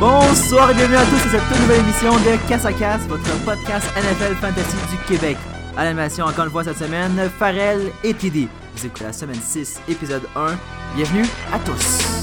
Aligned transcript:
Bonsoir 0.00 0.70
et 0.70 0.74
bienvenue 0.74 0.96
à 0.96 1.04
tous 1.04 1.16
à 1.26 1.30
cette 1.30 1.46
toute 1.46 1.60
nouvelle 1.60 1.80
émission 1.80 2.14
de 2.14 2.48
Casse 2.48 2.64
à 2.64 2.72
Casse, 2.72 3.02
votre 3.06 3.30
podcast 3.44 3.86
NFL 3.94 4.34
Fantasy 4.36 4.76
du 4.90 4.96
Québec. 5.06 5.36
À 5.76 5.84
l'animation 5.84 6.24
encore 6.24 6.46
une 6.46 6.50
fois 6.50 6.64
cette 6.64 6.78
semaine, 6.78 7.30
Farrell 7.38 7.92
et 8.02 8.14
TD. 8.14 8.48
Vous 8.74 8.86
écoutez 8.86 9.04
la 9.04 9.12
semaine 9.12 9.38
6, 9.38 9.78
épisode 9.90 10.22
1. 10.34 10.56
Bienvenue 10.96 11.26
à 11.52 11.58
tous. 11.58 12.19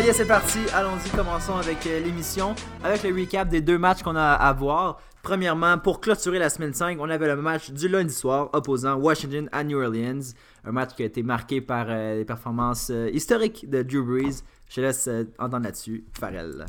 Ça 0.00 0.06
y 0.06 0.08
est, 0.08 0.12
c'est 0.14 0.24
parti. 0.24 0.60
Allons-y, 0.72 1.10
commençons 1.10 1.56
avec 1.56 1.86
euh, 1.86 2.00
l'émission, 2.00 2.54
avec 2.82 3.02
le 3.02 3.14
recap 3.14 3.46
des 3.50 3.60
deux 3.60 3.76
matchs 3.76 4.02
qu'on 4.02 4.16
a 4.16 4.32
à 4.32 4.50
voir. 4.54 4.98
Premièrement, 5.22 5.76
pour 5.76 6.00
clôturer 6.00 6.38
la 6.38 6.48
semaine 6.48 6.72
5, 6.72 6.96
on 6.98 7.10
avait 7.10 7.26
le 7.26 7.36
match 7.36 7.70
du 7.70 7.86
lundi 7.86 8.14
soir 8.14 8.48
opposant 8.54 8.94
Washington 8.94 9.50
à 9.52 9.62
New 9.62 9.78
Orleans. 9.78 10.32
Un 10.64 10.72
match 10.72 10.94
qui 10.96 11.02
a 11.02 11.04
été 11.04 11.22
marqué 11.22 11.60
par 11.60 11.84
euh, 11.90 12.16
les 12.16 12.24
performances 12.24 12.88
euh, 12.90 13.10
historiques 13.12 13.68
de 13.68 13.82
Drew 13.82 14.02
Brees. 14.02 14.42
Je 14.70 14.76
te 14.76 14.80
laisse 14.80 15.06
euh, 15.06 15.24
entendre 15.38 15.64
là-dessus, 15.64 16.06
Farrell. 16.18 16.64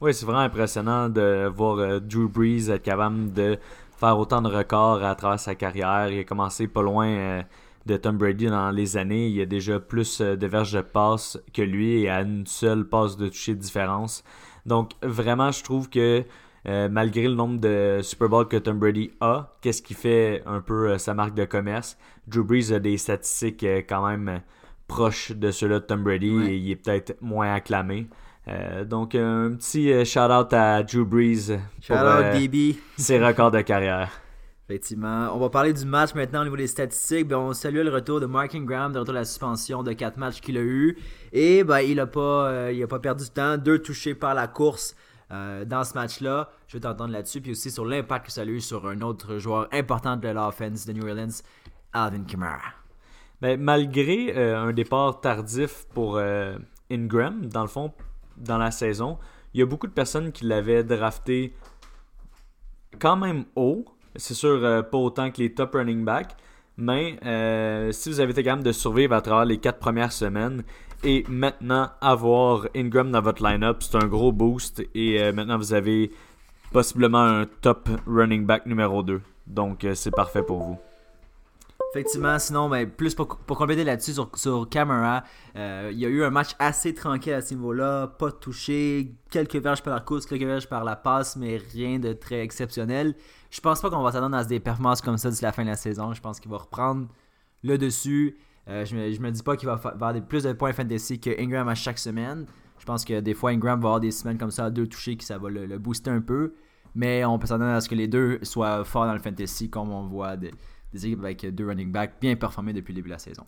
Oui, 0.00 0.14
c'est 0.14 0.24
vraiment 0.24 0.40
impressionnant 0.40 1.10
de 1.10 1.52
voir 1.54 2.00
Drew 2.00 2.26
Brees 2.26 2.70
être 2.70 2.82
capable 2.82 3.34
de 3.34 3.58
faire 3.98 4.18
autant 4.18 4.40
de 4.40 4.48
records 4.48 5.04
à 5.04 5.14
travers 5.14 5.38
sa 5.38 5.54
carrière. 5.54 6.08
Il 6.08 6.20
a 6.20 6.24
commencé 6.24 6.68
pas 6.68 6.80
loin 6.80 7.42
de 7.86 7.96
Tom 7.96 8.16
Brady 8.18 8.46
dans 8.46 8.70
les 8.70 8.96
années. 8.96 9.28
Il 9.28 9.40
a 9.40 9.46
déjà 9.46 9.80
plus 9.80 10.20
euh, 10.20 10.36
de 10.36 10.46
verges 10.46 10.72
de 10.72 10.80
passe 10.80 11.38
que 11.52 11.62
lui 11.62 12.02
et 12.02 12.08
à 12.10 12.22
une 12.22 12.46
seule 12.46 12.84
passe 12.88 13.16
de 13.16 13.28
toucher 13.28 13.54
de 13.54 13.60
différence. 13.60 14.24
Donc 14.66 14.92
vraiment, 15.02 15.50
je 15.50 15.62
trouve 15.64 15.88
que 15.90 16.24
euh, 16.68 16.88
malgré 16.88 17.24
le 17.26 17.34
nombre 17.34 17.58
de 17.58 17.98
Super 18.02 18.28
Bowl 18.28 18.46
que 18.46 18.56
Tom 18.56 18.78
Brady 18.78 19.10
a, 19.20 19.52
qu'est-ce 19.60 19.82
qui 19.82 19.94
fait 19.94 20.42
un 20.46 20.60
peu 20.60 20.90
euh, 20.90 20.98
sa 20.98 21.12
marque 21.12 21.34
de 21.34 21.44
commerce, 21.44 21.98
Drew 22.28 22.44
Brees 22.44 22.72
a 22.72 22.78
des 22.78 22.96
statistiques 22.98 23.64
euh, 23.64 23.78
quand 23.88 24.06
même 24.06 24.40
proches 24.86 25.32
de 25.32 25.50
ceux-là 25.50 25.80
de 25.80 25.84
Tom 25.84 26.04
Brady 26.04 26.30
Ouais. 26.30 26.52
et 26.52 26.56
il 26.56 26.70
est 26.70 26.76
peut-être 26.76 27.16
moins 27.20 27.52
acclamé. 27.54 28.06
Donc 28.88 29.14
un 29.14 29.52
petit 29.54 30.04
shout-out 30.04 30.52
à 30.52 30.82
Drew 30.82 31.04
Brees 31.04 31.58
Shout 31.80 31.94
pour 31.94 31.96
out 31.96 32.32
DB. 32.38 32.76
ses 32.96 33.24
records 33.24 33.52
de 33.52 33.60
carrière. 33.60 34.10
Effectivement. 34.72 35.28
On 35.34 35.38
va 35.38 35.50
parler 35.50 35.74
du 35.74 35.84
match 35.84 36.14
maintenant 36.14 36.40
au 36.40 36.44
niveau 36.44 36.56
des 36.56 36.66
statistiques. 36.66 37.28
Ben, 37.28 37.36
on 37.36 37.52
salue 37.52 37.84
le 37.84 37.90
retour 37.90 38.20
de 38.20 38.26
Mark 38.26 38.54
Ingram, 38.54 38.90
de 38.90 38.98
retour 38.98 39.12
de 39.12 39.18
la 39.18 39.26
suspension 39.26 39.82
de 39.82 39.92
4 39.92 40.16
matchs 40.16 40.40
qu'il 40.40 40.56
a 40.56 40.62
eu. 40.62 40.96
Et 41.30 41.62
ben, 41.62 41.80
il 41.80 41.96
n'a 41.96 42.06
pas, 42.06 42.48
euh, 42.48 42.82
a 42.82 42.86
pas 42.86 42.98
perdu 42.98 43.24
de 43.24 43.28
temps. 43.28 43.58
Deux 43.58 43.80
touchés 43.80 44.14
par 44.14 44.32
la 44.32 44.46
course 44.46 44.96
euh, 45.30 45.66
dans 45.66 45.84
ce 45.84 45.92
match-là. 45.92 46.48
Je 46.68 46.78
vais 46.78 46.80
t'entendre 46.80 47.12
là-dessus. 47.12 47.42
Puis 47.42 47.50
aussi 47.50 47.70
sur 47.70 47.84
l'impact 47.84 48.26
que 48.26 48.32
ça 48.32 48.40
a 48.40 48.44
eu 48.46 48.62
sur 48.62 48.88
un 48.88 49.02
autre 49.02 49.36
joueur 49.36 49.68
important 49.72 50.16
de 50.16 50.28
l'offense 50.28 50.86
de 50.86 50.94
New 50.94 51.06
Orleans, 51.06 51.42
Alvin 51.92 52.24
Kamara. 52.24 52.72
Ben, 53.42 53.60
malgré 53.60 54.34
euh, 54.34 54.58
un 54.58 54.72
départ 54.72 55.20
tardif 55.20 55.84
pour 55.92 56.18
Ingram, 56.90 57.44
dans 57.44 57.62
le 57.62 57.68
fond, 57.68 57.92
dans 58.38 58.56
la 58.56 58.70
saison, 58.70 59.18
il 59.52 59.60
y 59.60 59.62
a 59.62 59.66
beaucoup 59.66 59.86
de 59.86 59.92
personnes 59.92 60.32
qui 60.32 60.46
l'avaient 60.46 60.82
drafté 60.82 61.52
quand 62.98 63.16
même 63.16 63.44
haut. 63.54 63.84
C'est 64.16 64.34
sûr, 64.34 64.64
euh, 64.64 64.82
pas 64.82 64.98
autant 64.98 65.30
que 65.30 65.38
les 65.38 65.52
top 65.52 65.74
running 65.74 66.04
backs. 66.04 66.36
Mais 66.76 67.18
euh, 67.24 67.92
si 67.92 68.08
vous 68.08 68.20
avez 68.20 68.32
été 68.32 68.42
capable 68.42 68.64
de 68.64 68.72
survivre 68.72 69.14
à 69.14 69.20
travers 69.20 69.44
les 69.44 69.58
quatre 69.58 69.78
premières 69.78 70.12
semaines 70.12 70.62
et 71.04 71.24
maintenant 71.28 71.90
avoir 72.00 72.66
Ingram 72.74 73.10
dans 73.10 73.20
votre 73.20 73.42
line-up, 73.42 73.82
c'est 73.82 73.96
un 73.96 74.06
gros 74.06 74.32
boost. 74.32 74.82
Et 74.94 75.20
euh, 75.20 75.32
maintenant, 75.32 75.58
vous 75.58 75.74
avez 75.74 76.10
possiblement 76.72 77.22
un 77.22 77.46
top 77.60 77.88
running 78.06 78.46
back 78.46 78.66
numéro 78.66 79.02
2. 79.02 79.20
Donc, 79.46 79.86
c'est 79.94 80.14
parfait 80.14 80.42
pour 80.42 80.62
vous. 80.62 80.78
Effectivement, 81.94 82.38
sinon, 82.38 82.70
ben, 82.70 82.88
plus 82.88 83.14
pour, 83.14 83.28
pour 83.36 83.58
compléter 83.58 83.84
là-dessus 83.84 84.14
sur, 84.14 84.30
sur 84.34 84.66
Camera, 84.70 85.24
euh, 85.56 85.90
il 85.92 85.98
y 85.98 86.06
a 86.06 86.08
eu 86.08 86.24
un 86.24 86.30
match 86.30 86.52
assez 86.58 86.94
tranquille 86.94 87.34
à 87.34 87.42
ce 87.42 87.52
niveau-là, 87.54 88.06
pas 88.06 88.32
touché, 88.32 89.14
quelques 89.30 89.56
verges 89.56 89.82
par 89.82 89.94
la 89.94 90.00
course, 90.00 90.24
quelques 90.24 90.44
verges 90.44 90.68
par 90.68 90.84
la 90.84 90.96
passe, 90.96 91.36
mais 91.36 91.58
rien 91.74 91.98
de 91.98 92.14
très 92.14 92.40
exceptionnel. 92.40 93.14
Je 93.50 93.60
pense 93.60 93.82
pas 93.82 93.90
qu'on 93.90 94.02
va 94.02 94.10
s'attendre 94.12 94.36
à 94.36 94.44
des 94.44 94.58
performances 94.58 95.02
comme 95.02 95.18
ça 95.18 95.28
d'ici 95.28 95.42
la 95.42 95.52
fin 95.52 95.64
de 95.64 95.68
la 95.68 95.76
saison. 95.76 96.14
Je 96.14 96.22
pense 96.22 96.40
qu'il 96.40 96.50
va 96.50 96.56
reprendre 96.56 97.08
le 97.62 97.76
dessus. 97.76 98.38
Euh, 98.68 98.86
je, 98.86 98.96
me, 98.96 99.18
me 99.18 99.30
dis 99.30 99.42
pas 99.42 99.56
qu'il 99.56 99.68
va 99.68 99.76
fa- 99.76 99.90
avoir 99.90 100.14
des, 100.14 100.22
plus 100.22 100.44
de 100.44 100.52
points 100.54 100.72
fantasy 100.72 101.20
que 101.20 101.38
Ingram 101.38 101.68
à 101.68 101.74
chaque 101.74 101.98
semaine. 101.98 102.46
Je 102.78 102.86
pense 102.86 103.04
que 103.04 103.20
des 103.20 103.34
fois 103.34 103.50
Ingram 103.50 103.78
va 103.80 103.88
avoir 103.88 104.00
des 104.00 104.12
semaines 104.12 104.38
comme 104.38 104.50
ça 104.50 104.64
à 104.64 104.70
deux 104.70 104.86
touchés 104.86 105.16
qui 105.18 105.26
ça 105.26 105.36
va 105.36 105.50
le, 105.50 105.66
le 105.66 105.78
booster 105.78 106.10
un 106.10 106.22
peu. 106.22 106.54
Mais 106.94 107.24
on 107.24 107.38
peut 107.38 107.46
s'attendre 107.46 107.70
à 107.72 107.80
ce 107.82 107.88
que 107.88 107.94
les 107.94 108.08
deux 108.08 108.38
soient 108.42 108.82
forts 108.84 109.04
dans 109.06 109.12
le 109.12 109.18
fantasy 109.18 109.68
comme 109.68 109.90
on 109.90 110.06
voit 110.06 110.36
des, 110.36 110.52
des 110.92 111.06
équipes 111.06 111.24
avec 111.24 111.46
deux 111.54 111.66
running 111.66 111.90
backs 111.90 112.14
bien 112.20 112.36
performés 112.36 112.72
depuis 112.72 112.92
le 112.92 112.96
début 112.96 113.08
de 113.08 113.14
la 113.14 113.18
saison. 113.18 113.44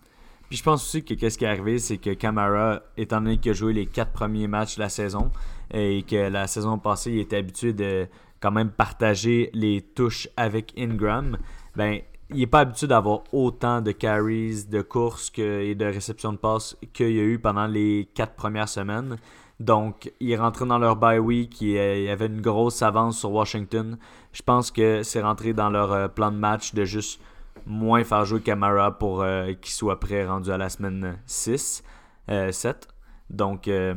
Puis 0.49 0.59
je 0.59 0.63
pense 0.63 0.85
aussi 0.85 1.05
que 1.05 1.15
qu'est-ce 1.15 1.39
qui 1.39 1.45
est 1.45 1.49
arrivé, 1.49 1.79
c'est 1.79 1.99
que 1.99 2.11
Camara, 2.11 2.83
étant 2.97 3.21
donné 3.21 3.39
qu'il 3.39 3.53
a 3.53 3.55
joué 3.55 3.73
les 3.73 3.87
quatre 3.87 4.13
premiers 4.13 4.47
matchs 4.47 4.77
de 4.77 4.81
la 4.81 4.89
saison 4.89 5.31
et 5.73 6.03
que 6.03 6.29
la 6.29 6.47
saison 6.47 6.79
passée, 6.79 7.13
il 7.13 7.21
était 7.21 7.39
habitué 7.39 7.73
de 7.73 8.07
quand 8.41 8.51
même 8.51 8.71
partager 8.71 9.51
les 9.55 9.81
touches 9.81 10.29
avec 10.37 10.75
Ingram, 10.77 11.39
ben 11.77 12.01
il 12.31 12.39
n'est 12.39 12.47
pas 12.47 12.61
habitué 12.61 12.87
d'avoir 12.87 13.23
autant 13.33 13.81
de 13.81 13.93
carries, 13.93 14.65
de 14.65 14.83
courses 14.83 15.33
et 15.39 15.75
de 15.75 15.85
réceptions 15.85 16.33
de 16.33 16.39
passes 16.39 16.77
qu'il 16.93 17.13
y 17.13 17.21
a 17.21 17.23
eu 17.23 17.39
pendant 17.39 17.67
les 17.67 18.09
quatre 18.15 18.35
premières 18.35 18.69
semaines. 18.69 19.17
Donc, 19.61 20.13
il 20.21 20.31
est 20.31 20.37
rentré 20.37 20.67
dans 20.67 20.79
leur 20.79 20.97
bye 20.97 21.19
week, 21.19 21.61
il 21.61 21.71
y 21.71 22.11
avait 22.11 22.27
une 22.27 22.41
grosse 22.41 22.83
avance 22.83 23.21
sur 23.21 23.31
Washington. 23.31 23.99
Je 24.33 24.43
pense 24.43 24.71
que 24.71 25.03
c'est 25.03 25.23
rentré 25.23 25.53
dans 25.53 25.71
leur 25.71 25.93
euh, 25.93 26.09
plan 26.09 26.33
de 26.33 26.37
match 26.37 26.75
de 26.75 26.85
juste 26.85 27.21
moins 27.67 28.05
faire 28.05 28.25
jouer 28.25 28.41
Camara 28.41 28.99
pour 28.99 29.23
euh, 29.23 29.53
qu'il 29.55 29.73
soit 29.73 30.01
prêt 30.01 30.27
rendu 30.27 30.51
à 30.51 30.59
la 30.59 30.69
semaine 30.69 31.19
6, 31.27 31.83
euh, 32.31 32.53
7. 32.53 32.89
Donc, 33.31 33.69
euh, 33.69 33.95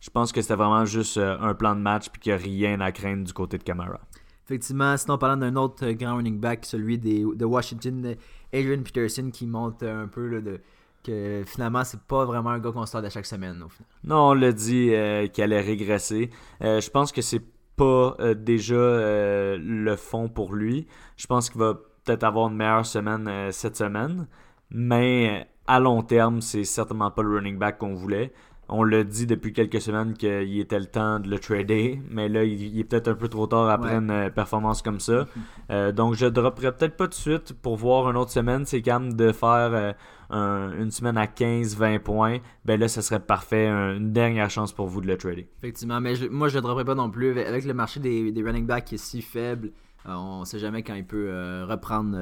je 0.00 0.10
pense 0.10 0.32
que 0.32 0.42
c'était 0.42 0.54
vraiment 0.56 0.84
juste 0.84 1.16
euh, 1.16 1.36
un 1.40 1.54
plan 1.54 1.74
de 1.74 1.80
match 1.80 2.08
puis 2.10 2.20
qu'il 2.20 2.32
n'y 2.32 2.38
a 2.38 2.42
rien 2.42 2.80
à 2.80 2.92
craindre 2.92 3.24
du 3.24 3.32
côté 3.32 3.58
de 3.58 3.62
Camara. 3.62 4.00
Effectivement, 4.46 4.96
sinon 4.96 5.18
parlant 5.18 5.36
d'un 5.36 5.56
autre 5.56 5.86
euh, 5.86 5.92
grand 5.94 6.16
running 6.16 6.38
back, 6.40 6.64
celui 6.64 6.98
des, 6.98 7.22
de 7.22 7.44
Washington, 7.44 8.04
euh, 8.06 8.14
Adrian 8.52 8.82
Peterson, 8.82 9.30
qui 9.32 9.46
monte 9.46 9.82
euh, 9.82 10.04
un 10.04 10.08
peu 10.08 10.26
là, 10.26 10.40
de, 10.40 10.60
que 11.04 11.42
finalement 11.46 11.84
c'est 11.84 12.00
pas 12.00 12.24
vraiment 12.24 12.50
un 12.50 12.58
gars 12.58 12.72
qu'on 12.72 12.86
start 12.86 13.04
à 13.04 13.10
chaque 13.10 13.26
semaine 13.26 13.62
au 13.62 13.68
final. 13.68 13.88
Non, 14.04 14.30
on 14.30 14.34
l'a 14.34 14.52
dit 14.52 14.90
euh, 14.92 15.26
qu'il 15.28 15.44
allait 15.44 15.60
régresser. 15.60 16.30
Euh, 16.62 16.80
je 16.80 16.90
pense 16.90 17.12
que 17.12 17.22
c'est 17.22 17.42
pas 17.76 18.16
euh, 18.20 18.34
déjà 18.34 18.74
euh, 18.74 19.58
le 19.60 19.96
fond 19.96 20.28
pour 20.28 20.54
lui. 20.54 20.86
Je 21.16 21.26
pense 21.26 21.48
qu'il 21.48 21.60
va 21.60 21.78
peut-être 22.04 22.24
avoir 22.24 22.48
une 22.48 22.56
meilleure 22.56 22.86
semaine 22.86 23.26
euh, 23.28 23.50
cette 23.50 23.76
semaine. 23.76 24.26
Mais 24.70 25.42
euh, 25.42 25.44
à 25.66 25.80
long 25.80 26.02
terme, 26.02 26.40
c'est 26.40 26.64
certainement 26.64 27.10
pas 27.10 27.22
le 27.22 27.34
running 27.36 27.58
back 27.58 27.78
qu'on 27.78 27.94
voulait. 27.94 28.32
On 28.68 28.84
l'a 28.84 29.04
dit 29.04 29.26
depuis 29.26 29.52
quelques 29.52 29.82
semaines 29.82 30.14
qu'il 30.14 30.58
était 30.58 30.78
le 30.78 30.86
temps 30.86 31.20
de 31.20 31.28
le 31.28 31.38
trader, 31.38 32.00
mais 32.10 32.28
là, 32.30 32.42
il, 32.44 32.78
est 32.78 32.84
peut-être 32.84 33.08
un 33.08 33.14
peu 33.14 33.28
trop 33.28 33.46
tard 33.46 33.68
après 33.68 33.90
Ouais. 33.90 33.98
une 33.98 34.10
euh, 34.10 34.30
performance 34.30 34.80
comme 34.80 34.98
ça. 35.00 35.26
Euh, 35.70 35.92
donc, 35.92 36.14
je 36.14 36.24
dropperai 36.26 36.72
peut-être 36.72 36.96
pas 36.96 37.04
tout 37.04 37.10
de 37.10 37.14
suite 37.14 37.52
pour 37.60 37.76
voir 37.76 38.08
une 38.10 38.16
autre 38.16 38.30
semaine. 38.30 38.64
C'est 38.64 38.80
quand 38.80 39.00
même 39.00 39.12
de 39.14 39.30
faire 39.32 39.50
euh, 39.74 39.92
un- 40.30 40.72
une 40.80 40.90
semaine 40.90 41.18
à 41.18 41.26
15-20 41.26 41.98
points. 41.98 42.38
Ben 42.64 42.80
là, 42.80 42.88
ce 42.88 43.02
serait 43.02 43.20
parfait. 43.20 43.66
un- 43.66 43.96
une 43.96 44.12
dernière 44.12 44.48
chance 44.48 44.72
pour 44.72 44.86
vous 44.86 45.02
de 45.02 45.06
le 45.06 45.18
trader. 45.18 45.48
Effectivement, 45.58 46.00
mais 46.00 46.14
je- 46.14 46.28
moi 46.28 46.48
je 46.48 46.54
le 46.54 46.62
dropperai 46.62 46.84
pas 46.86 46.94
non 46.94 47.10
plus. 47.10 47.30
Avec- 47.32 47.48
Avec 47.48 47.64
le 47.66 47.74
marché 47.74 48.00
des, 48.00 48.32
des 48.32 48.42
running 48.42 48.64
backs 48.66 48.86
qui 48.86 48.94
est 48.94 48.98
si 48.98 49.20
faible, 49.20 49.72
euh, 50.06 50.14
on 50.14 50.44
sait 50.44 50.58
jamais 50.58 50.82
quand 50.82 50.94
il 50.94 51.04
peut 51.04 51.26
euh, 51.28 51.64
reprendre 51.68 52.16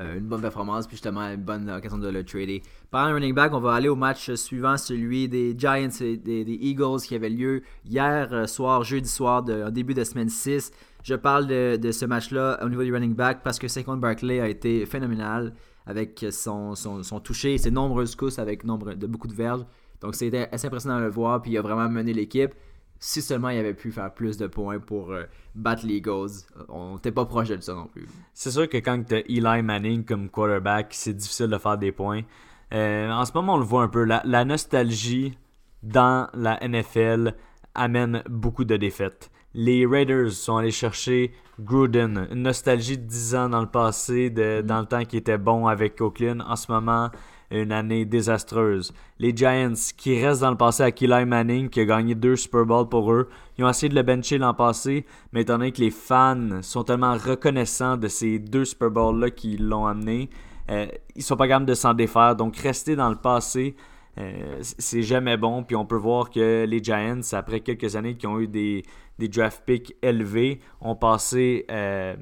euh, 0.00 0.18
une 0.18 0.26
bonne 0.26 0.40
performance, 0.40 0.86
puis 0.86 0.96
justement 0.96 1.22
une 1.22 1.42
bonne 1.42 1.70
occasion 1.70 1.98
de 1.98 2.08
le 2.08 2.24
trader. 2.24 2.62
Parlant 2.90 3.10
de 3.10 3.14
running 3.14 3.34
back, 3.34 3.52
on 3.54 3.60
va 3.60 3.74
aller 3.74 3.88
au 3.88 3.96
match 3.96 4.32
suivant, 4.34 4.76
celui 4.76 5.28
des 5.28 5.54
Giants 5.56 5.88
et 6.00 6.16
des, 6.16 6.58
Eagles 6.60 7.00
qui 7.06 7.14
avait 7.14 7.30
lieu 7.30 7.62
hier 7.84 8.48
soir, 8.48 8.82
jeudi 8.82 9.08
soir, 9.08 9.42
de, 9.42 9.64
en 9.64 9.70
début 9.70 9.94
de 9.94 10.04
semaine 10.04 10.28
6. 10.28 10.72
Je 11.02 11.14
parle 11.14 11.46
de, 11.46 11.92
ce 11.92 12.04
match-là 12.06 12.58
au 12.62 12.68
niveau 12.68 12.82
du 12.82 12.92
running 12.92 13.14
back 13.14 13.42
parce 13.42 13.58
que 13.58 13.68
Saquon 13.68 13.96
Barkley 13.96 14.40
a 14.40 14.48
été 14.48 14.86
phénoménal 14.86 15.54
avec 15.86 16.24
son, 16.30 16.74
son, 16.74 17.20
toucher, 17.20 17.58
ses 17.58 17.70
nombreuses 17.70 18.16
courses 18.16 18.38
avec 18.38 18.64
nombre 18.64 18.94
de 18.94 19.06
beaucoup 19.06 19.28
de 19.28 19.34
verges. 19.34 19.64
Donc 20.00 20.14
c'était 20.14 20.48
assez 20.50 20.66
impressionnant 20.66 20.98
de 20.98 21.04
le 21.04 21.10
voir, 21.10 21.40
puis 21.40 21.52
il 21.52 21.58
a 21.58 21.62
vraiment 21.62 21.88
mené 21.88 22.12
l'équipe. 22.12 22.54
Si 23.06 23.20
seulement 23.20 23.50
il 23.50 23.58
avait 23.58 23.74
pu 23.74 23.92
faire 23.92 24.14
plus 24.14 24.38
de 24.38 24.46
points 24.46 24.78
pour 24.78 25.12
euh, 25.12 25.24
battre 25.54 25.84
les 25.84 25.96
Eagles, 25.96 26.30
on 26.70 26.94
n'était 26.94 27.12
pas 27.12 27.26
proche 27.26 27.48
de 27.48 27.60
ça 27.60 27.74
non 27.74 27.84
plus. 27.84 28.06
C'est 28.32 28.50
sûr 28.50 28.66
que 28.66 28.78
quand 28.78 29.04
tu 29.06 29.16
as 29.16 29.18
Eli 29.28 29.62
Manning 29.62 30.06
comme 30.06 30.30
quarterback, 30.30 30.86
c'est 30.92 31.12
difficile 31.12 31.48
de 31.48 31.58
faire 31.58 31.76
des 31.76 31.92
points. 31.92 32.22
Euh, 32.72 33.10
en 33.10 33.26
ce 33.26 33.32
moment, 33.34 33.56
on 33.56 33.58
le 33.58 33.64
voit 33.64 33.82
un 33.82 33.88
peu. 33.88 34.04
La, 34.04 34.22
la 34.24 34.46
nostalgie 34.46 35.36
dans 35.82 36.30
la 36.32 36.58
NFL 36.66 37.34
amène 37.74 38.22
beaucoup 38.26 38.64
de 38.64 38.78
défaites. 38.78 39.30
Les 39.52 39.84
Raiders 39.84 40.32
sont 40.32 40.56
allés 40.56 40.70
chercher 40.70 41.34
Gruden, 41.60 42.26
une 42.32 42.40
nostalgie 42.40 42.96
de 42.96 43.04
10 43.04 43.34
ans 43.34 43.48
dans 43.50 43.60
le 43.60 43.68
passé, 43.68 44.30
de, 44.30 44.62
dans 44.62 44.80
le 44.80 44.86
temps 44.86 45.04
qui 45.04 45.18
était 45.18 45.36
bon 45.36 45.66
avec 45.66 46.00
Oakland. 46.00 46.40
En 46.40 46.56
ce 46.56 46.72
moment, 46.72 47.10
une 47.50 47.72
année 47.72 48.04
désastreuse. 48.04 48.92
Les 49.18 49.34
Giants, 49.34 49.74
qui 49.96 50.20
restent 50.22 50.42
dans 50.42 50.50
le 50.50 50.56
passé 50.56 50.82
avec 50.82 51.00
Eli 51.02 51.24
Manning, 51.24 51.68
qui 51.68 51.80
a 51.80 51.84
gagné 51.84 52.14
deux 52.14 52.36
Super 52.36 52.64
Bowls 52.64 52.88
pour 52.88 53.12
eux, 53.12 53.28
ils 53.58 53.64
ont 53.64 53.68
essayé 53.68 53.88
de 53.88 53.94
le 53.94 54.02
bencher 54.02 54.38
l'an 54.38 54.54
passé, 54.54 55.06
mais 55.32 55.42
étant 55.42 55.58
donné 55.58 55.72
que 55.72 55.80
les 55.80 55.90
fans 55.90 56.62
sont 56.62 56.84
tellement 56.84 57.14
reconnaissants 57.14 57.96
de 57.96 58.08
ces 58.08 58.38
deux 58.38 58.64
Super 58.64 58.90
Bowls-là 58.90 59.30
qui 59.30 59.56
l'ont 59.56 59.86
amené, 59.86 60.30
euh, 60.70 60.86
ils 61.14 61.22
sont 61.22 61.36
pas 61.36 61.46
capables 61.46 61.66
de 61.66 61.74
s'en 61.74 61.94
défaire. 61.94 62.36
Donc, 62.36 62.56
rester 62.56 62.96
dans 62.96 63.10
le 63.10 63.16
passé, 63.16 63.76
euh, 64.18 64.58
c'est 64.60 65.02
jamais 65.02 65.36
bon. 65.36 65.62
Puis 65.62 65.76
on 65.76 65.86
peut 65.86 65.96
voir 65.96 66.30
que 66.30 66.64
les 66.64 66.82
Giants, 66.82 67.20
après 67.32 67.60
quelques 67.60 67.96
années 67.96 68.16
qui 68.16 68.26
ont 68.26 68.40
eu 68.40 68.48
des, 68.48 68.84
des 69.18 69.28
draft 69.28 69.62
picks 69.66 69.94
élevés, 70.02 70.60
ont 70.80 70.96
passé 70.96 71.66
euh, 71.70 72.16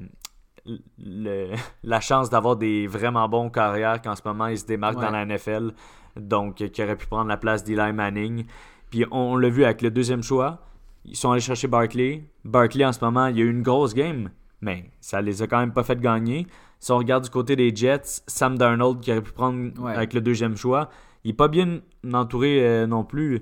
le- 0.97 1.53
la 1.83 1.99
chance 1.99 2.29
d'avoir 2.29 2.55
des 2.55 2.87
vraiment 2.87 3.27
bons 3.29 3.49
carrières 3.49 4.01
qu'en 4.01 4.15
ce 4.15 4.21
moment 4.25 4.47
ils 4.47 4.57
se 4.57 4.65
démarquent 4.65 4.97
Ouais. 4.99 5.05
dans 5.05 5.11
la 5.11 5.25
NFL. 5.25 5.71
Donc, 6.15 6.55
qui 6.55 6.83
aurait 6.83 6.95
pu 6.95 7.07
prendre 7.07 7.27
la 7.27 7.37
place 7.37 7.63
d'Eli 7.63 7.91
Manning. 7.91 8.45
Puis 8.91 9.03
on, 9.09 9.35
l'a 9.35 9.49
vu 9.49 9.63
avec 9.65 9.81
le 9.81 9.89
deuxième 9.89 10.21
choix. 10.21 10.59
Ils 11.05 11.15
sont 11.15 11.31
allés 11.31 11.41
chercher 11.41 11.67
Barkley. 11.67 12.23
Barkley, 12.45 12.85
en 12.85 12.93
ce 12.93 13.03
moment, 13.03 13.25
il 13.27 13.37
y 13.37 13.41
a 13.41 13.45
eu 13.45 13.49
une 13.49 13.63
grosse 13.63 13.95
game, 13.95 14.29
mais 14.61 14.91
ça 15.01 15.21
les 15.21 15.41
a 15.41 15.47
quand 15.47 15.59
même 15.59 15.73
pas 15.73 15.83
fait 15.83 15.99
gagner. 15.99 16.45
Si 16.79 16.91
on 16.91 16.97
regarde 16.99 17.23
du 17.23 17.31
côté 17.31 17.55
des 17.55 17.75
Jets, 17.75 18.21
Sam 18.27 18.57
Darnold 18.59 18.99
qui 18.99 19.11
aurait 19.11 19.21
pu 19.23 19.31
prendre 19.31 19.71
Ouais. 19.81 19.93
avec 19.95 20.13
le 20.13 20.21
deuxième 20.21 20.55
choix, 20.55 20.89
il 21.23 21.31
est 21.31 21.33
pas 21.33 21.47
bien 21.47 21.79
entouré 22.13 22.59
euh, 22.63 22.85
non 22.85 23.03
plus. 23.03 23.41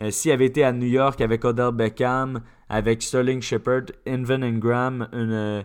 Euh, 0.00 0.10
S'il 0.12 0.30
avait 0.30 0.46
été 0.46 0.62
à 0.62 0.72
New 0.72 0.86
York 0.86 1.20
avec 1.20 1.44
Odell 1.44 1.72
Beckham, 1.72 2.40
avec 2.68 3.02
Sterling 3.02 3.42
Shepard, 3.42 3.86
Invan 4.06 4.42
Ingram, 4.42 5.08
une 5.12 5.32
euh, 5.32 5.62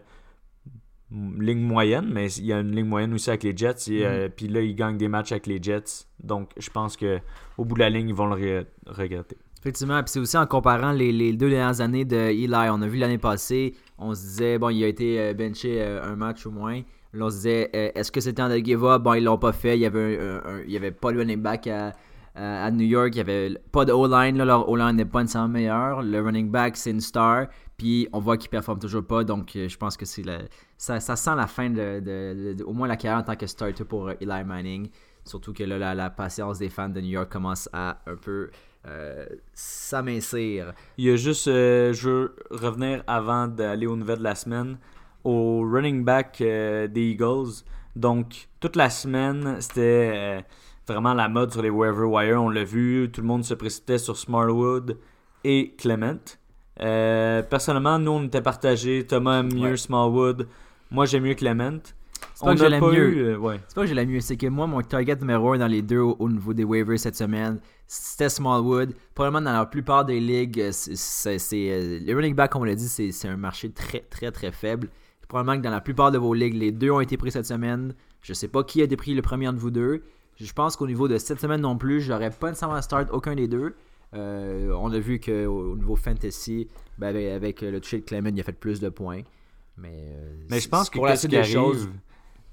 ligne 1.12 1.62
moyenne, 1.62 2.10
mais 2.12 2.32
il 2.34 2.46
y 2.46 2.54
a 2.54 2.60
une 2.60 2.76
ligne 2.76 2.86
moyenne 2.88 3.14
aussi 3.14 3.30
avec 3.30 3.44
les 3.44 3.56
Jets. 3.56 3.90
Et, 3.90 4.06
euh, 4.06 4.28
Puis 4.36 4.48
là, 4.48 4.62
il 4.62 4.76
gagne 4.76 4.98
des 4.98 5.08
matchs 5.08 5.32
avec 5.32 5.48
les 5.48 5.62
Jets. 5.62 6.06
Donc, 6.22 6.52
je 6.58 6.70
pense 6.70 6.98
que 6.98 7.20
au 7.58 7.64
bout 7.66 7.76
de 7.76 7.80
la 7.80 7.90
ligne, 7.90 8.10
ils 8.10 8.16
vont 8.16 8.28
le 8.28 8.36
re- 8.36 8.66
regretter. 8.88 9.38
Effectivement, 9.60 9.98
puis 10.04 10.12
c'est 10.12 10.20
aussi 10.20 10.38
en 10.38 10.46
comparant 10.46 10.92
les, 10.92 11.12
les 11.12 11.34
deux 11.34 11.50
dernières 11.50 11.82
années 11.82 12.06
de 12.06 12.16
Eli. 12.16 12.48
On 12.54 12.82
a 12.82 12.88
vu 12.88 12.98
l'année 12.98 13.18
passée, 13.18 13.74
on 13.98 14.14
se 14.14 14.22
disait, 14.22 14.58
bon, 14.60 14.70
il 14.70 14.84
a 14.84 14.88
été 14.88 15.20
euh, 15.20 15.34
benché 15.34 15.82
euh, 15.82 16.04
un 16.04 16.16
match 16.16 16.46
au 16.46 16.52
moins. 16.52 16.82
Là, 17.14 17.26
on 17.26 17.30
se 17.30 17.36
disait, 17.38 17.70
est-ce 17.74 18.12
que 18.12 18.20
c'était 18.22 18.42
en 18.42 18.50
de 18.50 18.58
give 18.58 18.84
up? 18.86 19.02
Bon, 19.02 19.14
ils 19.14 19.24
l'ont 19.24 19.38
pas 19.38 19.54
fait. 19.54 19.76
Il 19.78 19.82
y 19.82 19.86
avait, 19.86 20.20
un- 20.20 20.36
un- 20.36 20.56
un- 20.58 20.62
il 20.66 20.72
y 20.72 20.78
avait 20.78 20.92
pas 20.92 21.12
le 21.12 21.20
running 21.20 21.42
back 21.42 21.68
à, 21.68 21.94
New 22.72 22.86
York. 22.86 23.10
Il 23.14 23.18
y 23.18 23.22
avait 23.22 23.50
pas 23.72 23.84
de 23.86 23.92
O-line. 23.94 24.38
là, 24.38 24.46
Leur 24.46 24.70
O-line 24.70 24.96
n'est 24.96 25.06
pas 25.06 25.22
nécessairement 25.22 25.48
meilleur. 25.48 26.04
Le 26.04 26.22
running 26.22 26.52
back, 26.52 26.78
c'est 26.78 26.92
une 26.92 27.02
star. 27.02 27.48
Puis 27.78 28.08
on 28.12 28.20
voit 28.20 28.38
qu'il 28.38 28.50
performe 28.50 28.80
toujours 28.80 29.06
pas. 29.06 29.24
Donc, 29.24 29.56
euh, 29.56 29.70
je 29.70 29.78
pense 29.78 29.96
que 29.98 30.06
c'est 30.06 30.24
ça, 30.78 31.00
ça 31.00 31.16
sent 31.16 31.36
la 31.36 31.46
fin 31.46 31.70
de, 31.70 32.64
au 32.64 32.74
moins 32.74 32.88
la 32.88 32.98
carrière 32.98 33.20
en 33.20 33.24
tant 33.24 33.36
que 33.36 33.46
starter 33.46 33.86
pour 33.86 34.10
euh, 34.10 34.14
Eli 34.20 34.44
Manning. 34.44 34.90
Surtout 35.24 35.54
que 35.54 35.64
là, 35.64 35.94
la, 35.94 36.10
patience 36.10 36.58
des 36.58 36.70
fans 36.70 36.90
de 36.90 37.00
New 37.02 37.10
York 37.10 37.32
commence 37.32 37.70
à 37.74 38.00
un 38.08 38.16
peu 38.16 38.50
euh, 38.88 39.28
s'amincir. 39.54 40.74
Il 40.98 41.06
y 41.06 41.12
a 41.12 41.18
juste, 41.18 41.46
je 41.46 42.10
veux 42.10 42.36
revenir 42.50 43.04
avant 43.08 43.48
d'aller 43.48 43.86
aux 43.86 43.98
nouvelles 43.98 44.20
de 44.20 44.24
la 44.24 44.36
semaine, 44.36 44.78
au 45.24 45.62
running 45.62 46.04
back 46.04 46.38
des 46.40 46.90
Eagles. 46.96 47.64
Donc, 47.96 48.48
toute 48.62 48.78
la 48.78 48.90
semaine, 48.90 49.58
c'était 49.60 50.46
vraiment 50.88 51.14
la 51.14 51.28
mode 51.28 51.52
sur 51.52 51.62
les 51.62 51.70
waiver 51.70 52.06
wire. 52.06 52.42
On 52.42 52.50
l'a 52.50 52.64
vu, 52.64 53.12
tout 53.12 53.20
le 53.20 53.28
monde 53.28 53.44
se 53.44 53.54
précipitait 53.54 53.98
sur 53.98 54.16
Smallwood 54.16 54.98
et 55.44 55.76
Clement. 55.78 56.38
Euh, 56.82 57.42
personnellement, 57.44 58.00
nous, 58.00 58.12
on 58.12 58.24
était 58.26 58.42
partagés. 58.42 59.06
Thomas 59.06 59.40
aime 59.40 59.54
mieux 59.54 59.72
Ouais. 59.72 59.78
Smallwood. 59.78 60.48
Moi, 60.92 61.06
j'aime 61.06 61.24
mieux 61.24 61.36
Clement. 61.36 61.80
C'est 62.34 62.46
pas 62.46 62.54
que 62.54 62.60
je 62.60 62.66
l'aime 62.66 62.84
mieux. 62.84 63.10
eu, 63.10 63.20
euh, 63.26 63.38
ouais. 63.38 63.60
C'est 63.68 63.76
pas 63.76 63.82
que 63.82 63.88
j'ai 63.88 63.94
la 63.94 64.06
mieux, 64.06 64.22
c'est 64.22 64.38
que 64.38 64.48
moi, 64.48 64.68
mon 64.68 64.82
target 64.82 65.16
numéro 65.16 65.54
1 65.54 65.58
dans 65.60 65.68
les 65.68 65.82
deux 65.82 66.00
au, 66.00 66.16
au 66.20 66.30
niveau 66.30 66.54
des 66.54 66.64
waivers 66.64 67.00
cette 67.00 67.16
semaine, 67.16 67.60
c'était 67.88 68.30
Smallwood. 68.30 68.94
Probablement 69.16 69.42
dans 69.42 69.58
la 69.58 69.66
plupart 69.66 70.06
des 70.06 70.20
ligues, 70.20 70.60
euh, 70.60 70.70
c'est, 70.72 71.38
les 72.00 72.14
running 72.14 72.36
back, 72.36 72.52
comme 72.52 72.62
on 72.62 72.66
l'a 72.66 72.76
dit, 72.76 72.88
c'est, 72.88 73.12
c'est 73.12 73.28
un 73.28 73.38
marché 73.38 73.72
très, 73.72 74.02
très, 74.02 74.32
très 74.32 74.52
faible. 74.52 74.90
Probablement 75.28 75.58
que 75.58 75.64
dans 75.64 75.72
la 75.72 75.82
plupart 75.82 76.12
de 76.12 76.18
vos 76.18 76.34
ligues, 76.34 76.54
les 76.56 76.72
deux 76.72 76.90
ont 76.92 77.02
été 77.02 77.18
pris 77.18 77.32
cette 77.32 77.46
semaine. 77.46 77.94
Je 78.22 78.34
sais 78.34 78.48
pas 78.48 78.64
qui 78.64 78.82
a 78.82 78.86
été 78.86 78.96
pris 78.98 79.14
le 79.14 79.22
premier 79.22 79.48
entre 79.48 79.60
vous 79.60 79.72
deux. 79.72 80.04
Je 80.40 80.54
pense 80.54 80.76
qu'au 80.76 80.88
niveau 80.88 81.08
de 81.08 81.18
cette 81.18 81.40
semaine 81.40 81.62
non 81.62 81.78
plus, 81.78 82.02
j'aurais 82.02 82.30
pas 82.30 82.50
nécessairement 82.50 82.82
start 82.82 83.10
aucun 83.12 83.36
des 83.36 83.48
deux. 83.48 83.74
Euh, 84.14 84.72
on 84.80 84.92
a 84.92 85.00
vu 85.00 85.20
qu'au 85.20 85.32
au 85.72 85.76
niveau 85.76 85.96
fantasy, 85.96 86.68
ben, 86.98 87.08
avec, 87.10 87.28
avec 87.32 87.62
le 87.62 87.80
toucher 87.82 88.00
de 88.00 88.06
Clement, 88.06 88.30
il 88.34 88.40
a 88.40 88.44
fait 88.44 88.54
plus 88.54 88.80
de 88.80 88.90
points. 88.90 89.22
Mais, 89.78 89.94
euh, 89.94 90.36
Mais 90.50 90.60
je 90.60 90.70
pense 90.70 90.90
que 90.90 90.98
pour 90.98 91.06
la 91.06 91.16
suite 91.16 91.32
des 91.32 91.38
arrive, 91.38 91.54
choses, 91.54 91.90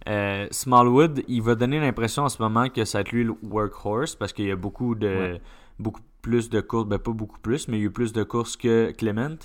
euh, 0.08 0.46
Smallwood, 0.50 1.22
il 1.28 1.42
va 1.42 1.54
donner 1.54 1.80
l'impression 1.80 2.24
en 2.24 2.28
ce 2.28 2.42
moment 2.42 2.68
que 2.68 2.84
ça 2.84 2.98
va 2.98 3.02
être 3.02 3.12
lui 3.12 3.24
le 3.24 3.34
workhorse 3.42 4.14
parce 4.16 4.32
qu'il 4.32 4.46
y 4.46 4.50
a 4.50 4.56
beaucoup 4.56 4.94
de 4.94 5.06
Ouais. 5.06 5.40
beaucoup 5.78 6.02
plus 6.20 6.50
de 6.50 6.60
courses, 6.60 6.86
ben 6.86 6.98
pas 6.98 7.12
beaucoup 7.12 7.38
plus, 7.38 7.68
mais 7.68 7.78
il 7.78 7.80
y 7.80 7.82
a 7.84 7.86
eu 7.86 7.90
plus 7.90 8.12
de 8.12 8.22
courses 8.22 8.56
que 8.56 8.90
Clement. 8.92 9.36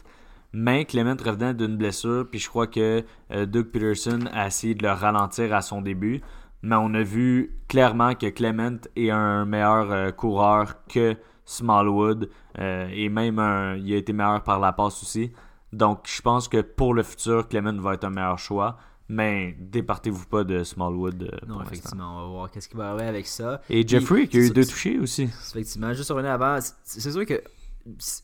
Mais 0.51 0.83
Clement 0.85 1.15
revenait 1.23 1.53
d'une 1.53 1.77
blessure, 1.77 2.25
puis 2.29 2.39
je 2.39 2.49
crois 2.49 2.65
que 2.67 3.03
Doug 3.45 3.67
Peterson 3.67 4.21
a 4.33 4.47
essayé 4.47 4.73
de 4.73 4.81
le 4.83 4.91
ralentir 4.91 5.53
à 5.53 5.61
son 5.61 5.81
début. 5.81 6.21
Mais 6.63 6.75
on 6.75 6.93
a 6.95 7.03
vu 7.03 7.55
clairement 7.67 8.15
que 8.15 8.27
Clement 8.27 8.77
est 8.95 9.11
un 9.11 9.45
meilleur 9.45 10.15
coureur 10.15 10.83
que 10.87 11.15
Smallwood. 11.49 12.29
euh, 12.59 12.87
et 12.93 13.09
même 13.09 13.39
un- 13.39 13.75
il 13.77 13.93
a 13.93 13.97
été 13.97 14.13
meilleur 14.13 14.43
par 14.43 14.59
la 14.59 14.71
passe 14.73 15.01
aussi. 15.03 15.31
Donc 15.73 16.05
je 16.07 16.21
pense 16.21 16.47
que 16.47 16.61
pour 16.61 16.93
le 16.93 17.03
futur, 17.03 17.47
Clement 17.47 17.79
va 17.81 17.93
être 17.95 18.03
un 18.05 18.09
meilleur 18.11 18.37
choix. 18.39 18.77
Mais 19.11 19.55
départez-vous 19.59 20.25
pas 20.27 20.43
de 20.43 20.63
Smallwood. 20.63 21.23
euh, 21.23 21.47
Non, 21.47 21.55
pour 21.55 21.63
effectivement, 21.63 22.17
on 22.17 22.21
va 22.21 22.27
voir 22.27 22.51
qu'est-ce 22.51 22.69
qui 22.69 22.77
va 22.77 22.89
arriver 22.91 23.07
avec 23.07 23.25
ça. 23.25 23.59
Et 23.69 23.87
Jeffrey 23.87 24.27
qui 24.27 24.37
a 24.37 24.41
eu 24.41 24.51
deux 24.51 24.65
touchés 24.65 24.99
aussi. 24.99 25.23
Effectivement, 25.23 25.91
juste 25.93 26.11
revenir 26.11 26.31
avant, 26.31 26.61
c'est- 26.61 26.75
c'est 26.83 27.11
sûr 27.11 27.25
que 27.25 27.41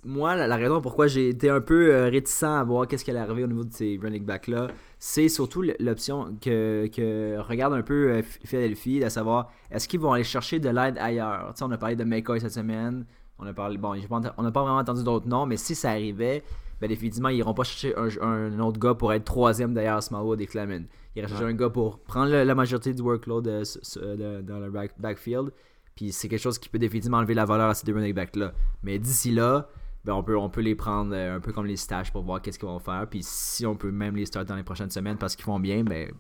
moi, 0.04 0.36
la, 0.36 0.48
la 0.48 0.56
raison 0.58 0.82
pourquoi 0.82 1.08
j'ai 1.08 1.30
été 1.30 1.50
un 1.50 1.62
peu 1.62 1.94
euh, 1.94 2.10
réticent 2.10 2.44
à 2.44 2.64
voir 2.64 2.88
qu'est-ce 2.88 3.04
qui 3.04 3.12
allait 3.12 3.20
arriver 3.20 3.44
au 3.44 3.48
niveau 3.48 3.64
de 3.64 3.74
ces 3.74 4.00
running 4.02 4.24
backs-là, 4.26 4.68
c'est 5.00 5.28
surtout 5.30 5.64
l'option 5.80 6.36
que, 6.42 6.88
que 6.88 7.38
regarde 7.40 7.74
un 7.74 7.82
peu 7.82 8.12
euh, 8.12 8.22
Philadelphie, 8.44 9.04
à 9.04 9.10
savoir 9.10 9.52
est-ce 9.72 9.88
qu'ils 9.88 10.00
vont 10.00 10.14
aller 10.14 10.24
chercher 10.24 10.60
de 10.60 10.70
l'aide 10.70 10.98
ailleurs? 11.00 11.54
On 11.62 11.72
a 11.72 11.78
parlé 11.78 11.96
de 11.96 12.04
McCoy 12.04 12.40
cette 12.42 12.52
semaine, 12.54 13.06
on 13.40 13.48
a 13.48 13.54
parlé, 13.54 13.78
bon, 13.78 13.94
on 14.38 14.44
n'a 14.44 14.52
pas 14.52 14.62
vraiment 14.62 14.78
entendu 14.78 15.04
d'autres 15.04 15.28
noms, 15.28 15.46
mais 15.46 15.58
si 15.58 15.74
ça 15.74 15.92
arrivait, 15.92 16.44
ben 16.80 16.88
définitivement, 16.88 17.30
ils 17.30 17.38
iront 17.38 17.54
pas 17.54 17.64
chercher 17.64 17.96
un, 17.98 18.10
un 18.22 18.60
autre 18.60 18.80
gars 18.80 18.94
pour 18.94 19.14
être 19.14 19.24
troisième 19.24 19.74
derrière 19.74 20.04
Smallwood 20.04 20.42
et 20.42 20.46
Clement. 20.46 20.84
Ils 21.16 21.20
iraient 21.20 21.28
chercher 21.30 21.46
Ouais. 21.46 21.52
un 21.52 21.56
gars 21.56 21.70
pour 21.70 22.00
prendre 22.00 22.30
le- 22.32 22.44
la 22.44 22.56
majorité 22.56 22.94
du 22.94 23.02
workload 23.02 23.48
euh, 23.48 23.64
de- 23.96 24.42
dans 24.42 24.60
le 24.60 24.70
back- 24.70 25.00
backfield. 25.00 25.52
Puis 25.96 26.12
c'est 26.12 26.28
quelque 26.28 26.42
chose 26.42 26.60
qui 26.60 26.70
peut 26.70 26.80
définitivement 26.80 27.18
enlever 27.18 27.34
la 27.34 27.46
valeur 27.46 27.70
à 27.70 27.74
ces 27.74 27.86
deux 27.86 27.94
running 27.94 28.14
backs-là. 28.14 28.52
Mais 28.84 29.00
d'ici 29.00 29.32
là, 29.32 29.68
ben 30.04 30.14
on, 30.14 30.24
peut, 30.24 30.38
on 30.38 30.50
peut 30.50 30.62
les 30.62 30.76
prendre 30.76 31.16
euh, 31.16 31.38
un 31.38 31.40
peu 31.40 31.52
comme 31.54 31.66
les 31.66 31.78
stash 31.78 32.12
pour 32.12 32.24
voir 32.24 32.42
qu'est-ce 32.42 32.60
qu'ils 32.60 32.68
vont 32.68 32.80
faire. 32.80 33.08
Puis 33.10 33.22
si 33.24 33.66
on 33.66 33.76
peut 33.76 33.92
même 33.92 34.16
les 34.16 34.26
start 34.26 34.48
dans 34.48 34.56
les 34.56 34.64
prochaines 34.64 34.92
semaines 34.92 35.18
parce 35.18 35.36
qu'ils 35.36 35.46
font 35.46 35.60
bien, 35.60 35.84
ben 35.84 36.12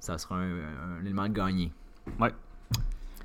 ça 0.00 0.16
sera 0.16 0.36
un, 0.36 0.52
un 0.52 1.04
élément 1.04 1.28
de 1.28 1.34
gagner. 1.34 1.72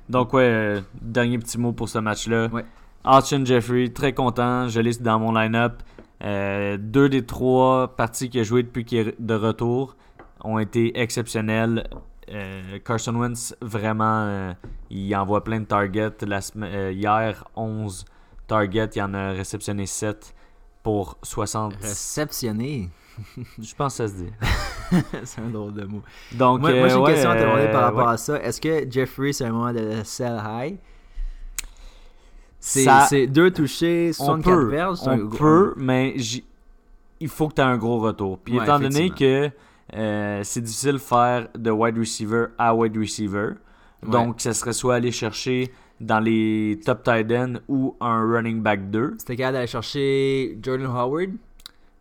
Donc, 0.08 0.34
ouais, 0.34 0.42
euh, 0.42 0.80
dernier 1.00 1.38
petit 1.38 1.58
mot 1.58 1.72
pour 1.72 1.88
ce 1.88 1.98
match-là. 1.98 2.48
Ouais. 2.48 2.64
Austin 3.04 3.44
Jeffrey, 3.44 3.88
très 3.88 4.12
content. 4.12 4.68
Je 4.68 4.80
l'ai 4.80 4.92
dans 4.94 5.18
mon 5.18 5.32
line-up. 5.32 5.82
Euh, 6.22 6.76
deux 6.78 7.08
des 7.08 7.24
trois 7.24 7.96
parties 7.96 8.30
qu'il 8.30 8.40
a 8.40 8.44
joué 8.44 8.62
depuis 8.62 8.84
qu'il 8.84 8.98
est 8.98 9.20
de 9.20 9.34
retour 9.34 9.96
ont 10.42 10.58
été 10.58 10.98
exceptionnelles. 11.00 11.88
Euh, 12.30 12.78
Carson 12.84 13.14
Wentz, 13.14 13.54
vraiment, 13.60 14.24
euh, 14.26 14.52
il 14.90 15.14
envoie 15.16 15.44
plein 15.44 15.60
de 15.60 15.66
targets. 15.66 16.24
La 16.26 16.40
euh, 16.56 16.92
hier, 16.92 17.44
11 17.56 18.04
targets. 18.46 18.90
Il 18.96 19.02
en 19.02 19.14
a 19.14 19.30
réceptionné 19.32 19.86
7 19.86 20.34
pour 20.82 21.16
60. 21.22 21.74
Réceptionné, 21.82 22.90
Je 23.58 23.74
pense 23.74 23.96
que 23.98 24.06
ça 24.06 24.08
se 24.08 24.22
dit. 24.22 24.32
c'est 25.24 25.40
un 25.40 25.48
drôle 25.50 25.74
de 25.74 25.84
mot. 25.84 26.02
Donc, 26.32 26.60
Moi, 26.60 26.70
moi, 26.74 26.88
j'ai 26.88 26.94
une 26.96 27.00
ouais, 27.02 27.12
question 27.12 27.30
à 27.30 27.36
te 27.36 27.40
demander 27.42 27.68
par 27.68 27.82
rapport 27.82 28.06
ouais. 28.08 28.14
à 28.14 28.16
ça. 28.16 28.42
Est-ce 28.42 28.60
que 28.60 28.90
Jeffrey, 28.90 29.32
c'est 29.32 29.44
un 29.44 29.52
moment 29.52 29.72
de 29.72 30.02
sell 30.04 30.40
high? 30.44 30.76
C'est 32.58 33.26
deux 33.26 33.50
touchés, 33.50 34.10
on 34.18 34.24
64 34.24 34.44
peut, 34.44 34.64
verges. 34.70 34.98
on 35.04 35.10
un- 35.10 35.26
peut, 35.26 35.74
mais 35.76 36.16
il 37.20 37.28
faut 37.28 37.48
que 37.48 37.54
tu 37.54 37.60
aies 37.60 37.64
un 37.64 37.76
gros 37.76 38.00
retour. 38.00 38.38
Puis 38.38 38.56
Ouais, 38.56 38.64
étant 38.64 38.78
donné 38.78 39.10
que 39.10 39.50
euh, 39.94 40.40
c'est 40.42 40.60
difficile 40.60 40.92
de 40.94 40.98
faire 40.98 41.48
de 41.56 41.70
wide 41.70 41.98
receiver 41.98 42.46
à 42.58 42.74
wide 42.74 42.96
receiver, 42.96 43.50
donc 44.06 44.40
ça 44.40 44.52
serait 44.52 44.72
soit 44.72 44.96
aller 44.96 45.12
chercher 45.12 45.72
dans 46.00 46.20
les 46.20 46.80
top 46.84 47.02
tight 47.04 47.30
end 47.32 47.54
ou 47.68 47.96
un 48.00 48.20
running 48.28 48.60
back 48.60 48.90
2. 48.90 49.14
C'était 49.18 49.36
capable 49.36 49.54
d'aller 49.54 49.66
chercher 49.68 50.58
Jordan 50.62 50.86
Howard? 50.88 51.30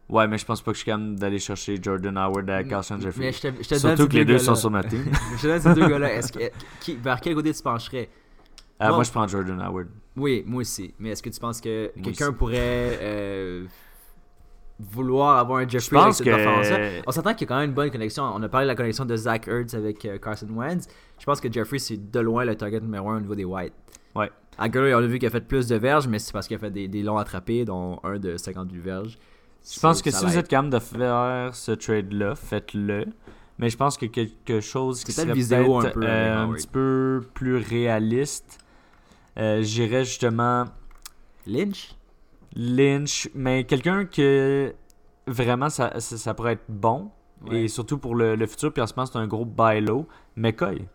Ouais, 0.10 0.28
mais 0.28 0.38
je 0.38 0.46
pense 0.46 0.62
pas 0.62 0.72
que 0.72 0.76
je 0.78 0.82
suis 0.84 0.92
capable 0.92 1.16
d'aller 1.18 1.40
chercher 1.40 1.80
Jordan 1.82 2.18
Howard 2.18 2.50
avec 2.50 2.68
Carson 2.68 2.96
Mais 2.98 3.04
Jeffrey. 3.04 3.32
je 3.32 3.42
te, 3.42 3.64
je 3.64 3.70
te 3.70 3.76
Surtout 3.76 4.08
que 4.08 4.14
les 4.16 4.26
deux 4.26 4.38
sont 4.40 4.56
sur 4.56 4.70
ma 4.70 4.84
team. 4.84 5.06
Je 5.38 5.42
te 5.42 5.48
donne 5.48 5.62
ces 5.62 5.74
deux 5.74 5.88
gars-là. 5.88 6.14
Est-ce 6.14 6.32
que- 6.34 6.52
qui- 6.82 6.96
vers 6.98 7.22
quel 7.22 7.36
côté 7.36 7.54
tu 7.54 7.64
pencherais? 7.64 8.10
Euh, 8.82 8.90
Bon. 8.90 8.96
Moi, 8.96 9.04
je 9.06 9.12
prends 9.12 9.28
Jordan 9.28 9.62
Howard. 9.62 9.88
Oui, 10.18 10.44
moi 10.46 10.62
aussi. 10.62 10.94
Mais 11.00 11.10
est-ce 11.12 11.24
que 11.24 11.30
tu 11.30 11.40
penses 11.40 11.62
que 11.62 11.92
quelqu'un 12.04 12.34
pourrait 12.34 13.00
euh, 13.02 13.66
vouloir 14.92 15.38
avoir 15.38 15.60
un 15.60 15.64
Je 15.64 15.70
Jeffrey 15.80 15.98
avec 16.00 16.14
cette 16.14 16.26
que. 16.26 17.02
On 17.08 17.12
s'entend 17.12 17.34
qu'il 17.34 17.42
y 17.42 17.44
a 17.46 17.48
quand 17.48 17.60
même 17.60 17.70
une 17.70 17.76
bonne 17.76 17.92
connexion. 17.92 18.24
On 18.24 18.42
a 18.42 18.50
parlé 18.50 18.66
de 18.66 18.70
la 18.70 18.76
connexion 18.76 19.06
de 19.06 19.16
Zach 19.16 19.48
Ertz 19.48 19.74
avec 19.74 20.06
euh, 20.06 20.18
Carson 20.18 20.48
Wentz. 20.54 20.88
Je 21.20 21.26
pense 21.26 21.40
que 21.42 21.52
Jeffrey, 21.52 21.80
c'est 21.80 22.12
de 22.12 22.20
loin 22.20 22.46
le 22.46 22.56
target 22.56 22.80
numéro 22.82 23.10
1 23.10 23.18
au 23.18 23.22
niveau 23.22 23.36
des 23.36 23.46
White. 23.46 23.74
Ouais. 24.16 24.32
Aguilar, 24.58 25.00
on 25.00 25.04
a 25.04 25.08
vu 25.08 25.18
qu'il 25.20 25.28
a 25.28 25.32
fait 25.32 25.42
plus 25.42 25.68
de 25.68 25.76
verges, 25.76 26.08
mais 26.08 26.20
c'est 26.20 26.32
parce 26.32 26.48
qu'il 26.48 26.56
a 26.58 26.60
fait 26.60 26.70
des, 26.72 26.88
des 26.88 27.02
longs 27.02 27.18
attrapés, 27.18 27.66
dont 27.66 28.00
un 28.04 28.20
de 28.20 28.38
58 28.38 28.80
verges. 28.80 29.18
Je 29.74 29.80
pense 29.80 30.02
que 30.02 30.12
si 30.12 30.26
vous 30.26 30.38
êtes 30.38 30.48
capable 30.48 30.70
de 30.70 30.80
faire 30.80 31.50
ce 31.56 31.72
trade-là, 31.72 32.36
faites-le. 32.36 33.06
Mais 33.60 33.70
je 33.70 33.78
pense 33.78 33.98
que 33.98 34.08
quelque 34.08 34.60
chose 34.60 35.04
qui 35.04 35.12
serait 35.12 35.28
peut-être 35.32 35.86
un 35.86 35.90
peu, 35.92 36.02
euh, 36.04 36.38
un 36.44 36.52
petit 36.54 36.68
peu 36.68 37.22
plus 37.34 37.56
réaliste, 37.58 38.60
Euh, 39.38 39.64
J'irais 39.64 40.06
justement 40.06 40.66
Lynch? 41.48 41.96
Lynch, 42.56 43.30
mais 43.34 43.64
quelqu'un 43.64 44.06
que 44.06 44.74
vraiment 45.28 45.70
ça, 45.70 46.00
ça, 46.00 46.18
ça 46.18 46.34
pourrait 46.34 46.54
être 46.54 46.66
bon. 46.70 47.10
Ouais. 47.48 47.64
Et 47.64 47.68
surtout 47.68 47.98
pour 47.98 48.16
le, 48.16 48.36
le 48.36 48.48
futur, 48.48 48.72
puis 48.72 48.82
en 48.82 48.88
ce 48.88 48.94
moment 48.96 49.06
c'est 49.06 49.18
un 49.18 49.28
gros 49.28 49.46
buy 49.46 49.82
low. 49.82 50.08
McCoy. 50.36 50.88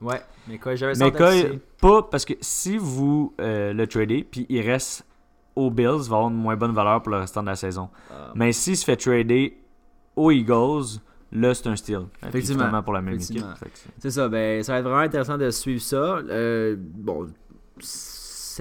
Ouais, 0.00 0.20
quoi, 0.60 0.74
j'avais 0.74 0.94
McCoy, 0.96 1.60
pas 1.80 2.02
parce 2.02 2.24
que 2.24 2.34
si 2.40 2.76
vous 2.76 3.34
euh, 3.40 3.72
le 3.72 3.86
tradez, 3.86 4.22
puis 4.22 4.44
il 4.48 4.60
reste 4.60 5.06
aux 5.56 5.70
Bills, 5.70 6.02
il 6.04 6.10
va 6.10 6.16
avoir 6.16 6.28
une 6.28 6.36
moins 6.36 6.56
bonne 6.56 6.72
valeur 6.74 7.02
pour 7.02 7.10
le 7.12 7.18
restant 7.18 7.42
de 7.42 7.46
la 7.48 7.56
saison. 7.56 7.88
Ah, 8.10 8.32
Mais 8.34 8.52
s'il 8.52 8.76
se 8.76 8.84
fait 8.84 8.96
trader 8.96 9.56
aux 10.16 10.30
Eagles, 10.30 11.00
là 11.32 11.54
c'est 11.54 11.68
un 11.68 11.76
steal. 11.76 12.02
Effectivement. 12.26 12.82
pour 12.82 12.92
la 12.92 13.00
même 13.00 13.14
équipe. 13.14 13.42
C'est 13.98 14.10
ça, 14.10 14.28
ben 14.28 14.62
ça 14.62 14.72
va 14.72 14.78
être 14.80 14.84
vraiment 14.84 15.00
intéressant 15.00 15.38
de 15.38 15.50
suivre 15.50 15.80
ça. 15.80 16.18
Euh, 16.18 16.76
bon, 16.78 17.28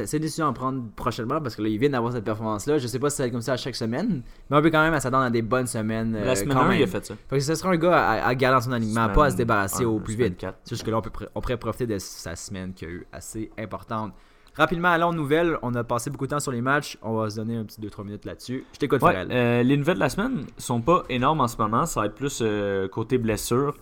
c'est 0.05 0.17
une 0.17 0.21
décision 0.23 0.47
à 0.47 0.53
prendre 0.53 0.83
prochainement 0.95 1.39
parce 1.41 1.55
que 1.55 1.61
là, 1.61 1.69
il 1.69 1.77
vient 1.77 1.89
d'avoir 1.89 2.11
cette 2.13 2.23
performance-là. 2.23 2.77
Je 2.77 2.87
sais 2.87 2.99
pas 2.99 3.09
si 3.09 3.17
ça 3.17 3.23
va 3.23 3.27
être 3.27 3.33
comme 3.33 3.41
ça 3.41 3.53
à 3.53 3.57
chaque 3.57 3.75
semaine, 3.75 4.21
mais 4.49 4.57
on 4.57 4.61
peut 4.61 4.69
quand 4.71 4.81
même 4.89 4.99
s'attendre 4.99 5.23
à 5.25 5.29
des 5.29 5.41
bonnes 5.41 5.67
semaines. 5.67 6.15
euh, 6.15 6.25
la 6.25 6.35
semaine 6.35 6.57
quand 6.57 6.63
1, 6.63 6.67
même. 6.69 6.79
il 6.79 6.83
a 6.83 6.87
fait 6.87 7.05
ça. 7.05 7.15
Fait 7.29 7.37
que 7.37 7.43
ce 7.43 7.55
sera 7.55 7.69
un 7.71 7.77
gars 7.77 7.97
à, 7.97 8.27
à 8.27 8.35
garder 8.35 8.55
dans 8.57 8.61
son 8.61 8.71
alignement, 8.71 9.09
pas 9.09 9.25
à 9.25 9.29
se 9.31 9.35
débarrasser 9.35 9.85
au 9.85 9.99
plus 9.99 10.15
vite. 10.15 10.45
C'est 10.63 10.69
juste 10.75 10.83
que 10.83 10.91
là, 10.91 10.97
on, 10.97 11.01
peut, 11.01 11.11
on 11.35 11.41
pourrait 11.41 11.57
profiter 11.57 11.85
de 11.87 11.97
sa 11.99 12.35
semaine 12.35 12.73
qui 12.73 12.85
a 12.85 12.89
eu 12.89 13.05
assez 13.11 13.51
importante. 13.59 14.13
Rapidement, 14.55 14.89
allons 14.89 15.09
aux 15.09 15.13
nouvelles. 15.13 15.57
On 15.63 15.73
a 15.73 15.83
passé 15.83 16.11
beaucoup 16.11 16.25
de 16.27 16.31
temps 16.31 16.39
sur 16.39 16.51
les 16.51 16.61
matchs. 16.61 16.95
On 17.01 17.15
va 17.17 17.29
se 17.29 17.37
donner 17.37 17.57
un 17.57 17.63
petit 17.63 17.81
2-3 17.81 18.03
minutes 18.05 18.25
là-dessus. 18.25 18.63
Je 18.73 18.77
t'écoute, 18.77 19.01
Ouais, 19.01 19.25
euh, 19.31 19.63
les 19.63 19.77
nouvelles 19.77 19.95
de 19.95 19.99
la 19.99 20.09
semaine 20.09 20.45
sont 20.59 20.79
pas 20.79 21.03
énormes 21.09 21.41
en 21.41 21.47
ce 21.47 21.57
moment. 21.57 21.87
Ça 21.87 22.01
va 22.01 22.05
être 22.05 22.13
plus 22.15 22.39
euh, 22.43 22.87
côté 22.87 23.17
blessure. 23.17 23.75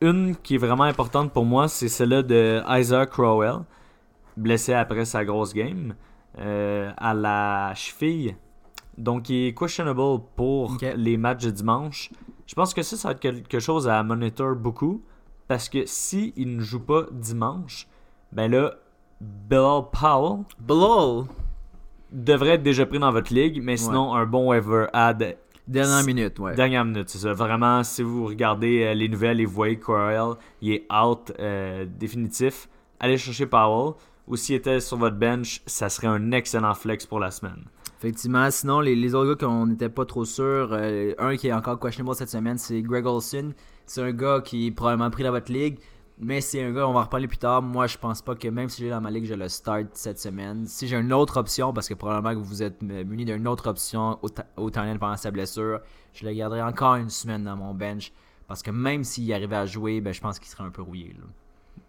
Une 0.00 0.36
qui 0.36 0.54
est 0.54 0.58
vraiment 0.58 0.84
importante 0.84 1.32
pour 1.32 1.44
moi, 1.44 1.66
c'est 1.68 1.88
celle 1.88 2.22
de 2.22 2.60
Isaac 2.68 3.10
Crowell, 3.10 3.60
blessé 4.36 4.72
après 4.72 5.04
sa 5.04 5.24
grosse 5.24 5.54
game 5.54 5.94
euh, 6.38 6.90
à 6.96 7.14
la 7.14 7.72
cheville. 7.74 8.36
Donc, 8.98 9.28
il 9.28 9.48
est 9.48 9.58
questionable 9.58 10.22
pour 10.36 10.76
les 10.96 11.16
matchs 11.16 11.44
de 11.44 11.50
dimanche. 11.50 12.10
Je 12.46 12.54
pense 12.54 12.72
que 12.72 12.82
ça, 12.82 12.96
ça 12.96 13.08
va 13.08 13.12
être 13.12 13.20
quelque 13.20 13.58
chose 13.58 13.88
à 13.88 14.02
monitor 14.02 14.54
beaucoup. 14.54 15.02
Parce 15.48 15.68
que 15.68 15.84
si 15.86 16.32
il 16.36 16.56
ne 16.56 16.60
joue 16.60 16.80
pas 16.80 17.06
dimanche, 17.12 17.86
ben 18.32 18.50
là, 18.50 18.74
Bill 19.20 19.82
Powell 19.92 20.44
Blow! 20.58 21.26
devrait 22.12 22.50
être 22.50 22.62
déjà 22.62 22.86
pris 22.86 22.98
dans 22.98 23.12
votre 23.12 23.32
ligue, 23.32 23.62
mais 23.62 23.76
sinon, 23.76 24.14
un 24.14 24.26
bon 24.26 24.48
waiver 24.48 24.86
add 24.92 25.36
Dernière 25.66 26.04
minute, 26.04 26.38
ouais. 26.38 26.54
Dernière 26.54 26.84
minute, 26.84 27.08
c'est 27.08 27.18
ça. 27.18 27.32
Vraiment, 27.32 27.82
si 27.82 28.00
vous 28.02 28.26
regardez 28.26 28.84
euh, 28.84 28.94
les 28.94 29.08
nouvelles 29.08 29.40
et 29.40 29.44
vous 29.44 29.52
voyez 29.52 29.76
que 29.76 29.84
Corell, 29.84 30.34
il 30.62 30.72
est 30.72 30.86
out 30.92 31.32
euh, 31.40 31.84
définitif, 31.88 32.68
allez 33.00 33.18
chercher 33.18 33.46
Powell. 33.46 33.94
Ou 34.28 34.36
s'il 34.36 34.56
était 34.56 34.80
sur 34.80 34.96
votre 34.96 35.16
bench, 35.16 35.62
ça 35.66 35.88
serait 35.88 36.08
un 36.08 36.32
excellent 36.32 36.74
flex 36.74 37.06
pour 37.06 37.20
la 37.20 37.30
semaine. 37.30 37.64
Effectivement, 37.98 38.50
sinon, 38.50 38.80
les, 38.80 39.14
autres 39.14 39.34
gars 39.34 39.46
qu'on 39.46 39.66
n'était 39.66 39.88
pas 39.88 40.04
trop 40.04 40.24
sûr, 40.24 40.68
euh, 40.72 41.14
un 41.18 41.36
qui 41.36 41.48
est 41.48 41.52
encore 41.52 41.80
questionable 41.80 42.14
cette 42.14 42.28
semaine, 42.28 42.58
c'est 42.58 42.82
Greg 42.82 43.06
Olson. 43.06 43.54
C'est 43.86 44.02
un 44.02 44.12
gars 44.12 44.40
qui 44.44 44.66
est 44.66 44.70
probablement 44.70 45.10
pris 45.10 45.22
dans 45.22 45.30
votre 45.30 45.50
ligue, 45.50 45.78
mais 46.18 46.40
c'est 46.40 46.62
un 46.62 46.72
gars, 46.72 46.86
on 46.86 46.92
va 46.92 47.00
en 47.00 47.02
reparler 47.04 47.26
plus 47.28 47.38
tard. 47.38 47.62
Moi, 47.62 47.86
je 47.86 47.96
pense 47.96 48.20
pas 48.20 48.34
que 48.34 48.48
même 48.48 48.68
si 48.68 48.82
j'ai 48.82 48.90
dans 48.90 49.00
ma 49.00 49.10
ligue, 49.10 49.24
je 49.24 49.34
le 49.34 49.48
start 49.48 49.86
cette 49.92 50.18
semaine. 50.18 50.66
Si 50.66 50.88
j'ai 50.88 50.96
une 50.96 51.12
autre 51.12 51.38
option, 51.38 51.72
parce 51.72 51.88
que 51.88 51.94
probablement 51.94 52.40
que 52.40 52.46
vous 52.46 52.62
êtes 52.62 52.82
muni 52.82 53.24
d'une 53.24 53.48
autre 53.48 53.68
option 53.68 54.18
au, 54.22 54.28
au 54.56 54.70
pendant 54.70 55.16
sa 55.16 55.30
blessure, 55.30 55.80
je 56.12 56.26
le 56.26 56.32
garderai 56.32 56.62
encore 56.62 56.96
une 56.96 57.10
semaine 57.10 57.44
dans 57.44 57.56
mon 57.56 57.74
bench. 57.74 58.12
Parce 58.46 58.62
que 58.62 58.70
même 58.70 59.04
s'il 59.04 59.32
arrivait 59.32 59.56
à 59.56 59.66
jouer, 59.66 60.00
ben, 60.00 60.12
je 60.12 60.20
pense 60.20 60.38
qu'il 60.38 60.48
serait 60.48 60.64
un 60.64 60.70
peu 60.70 60.82
rouillé. 60.82 61.14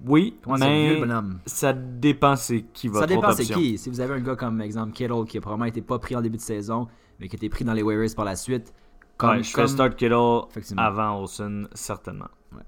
Oui, 0.06 0.38
Comment 0.44 0.58
c'est 0.58 0.84
vieux, 0.86 0.94
mais 0.96 1.00
bonhomme? 1.02 1.40
ça 1.46 1.74
dépend 1.74 2.36
c'est 2.36 2.62
qui 2.74 2.88
va 2.88 3.00
Ça 3.02 3.08
dépend 3.08 3.32
c'est 3.32 3.46
qui. 3.46 3.78
Si 3.78 3.90
vous 3.90 4.00
avez 4.00 4.14
un 4.14 4.20
gars 4.20 4.36
comme 4.36 4.62
exemple 4.62 4.94
Kittle 4.94 5.26
qui 5.28 5.38
a 5.38 5.42
probablement 5.42 5.66
été 5.66 5.82
pas 5.82 5.98
pris 6.00 6.16
en 6.16 6.22
début 6.22 6.38
de 6.38 6.42
saison, 6.42 6.88
mais 7.20 7.28
qui 7.28 7.36
a 7.36 7.38
été 7.38 7.50
pris 7.50 7.66
dans 7.66 7.74
les 7.74 7.82
waivers 7.82 8.10
par 8.16 8.26
la 8.26 8.36
suite, 8.36 8.74
comme, 9.18 9.44
je 9.44 9.52
comme- 9.54 9.64
fais 9.66 9.74
start 9.74 9.96
Kittle 9.96 10.42
avant 10.78 11.20
Olsen, 11.22 11.68
certainement. 11.74 12.28
Ouais. 12.54 12.62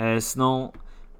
Euh, 0.00 0.20
sinon, 0.20 0.72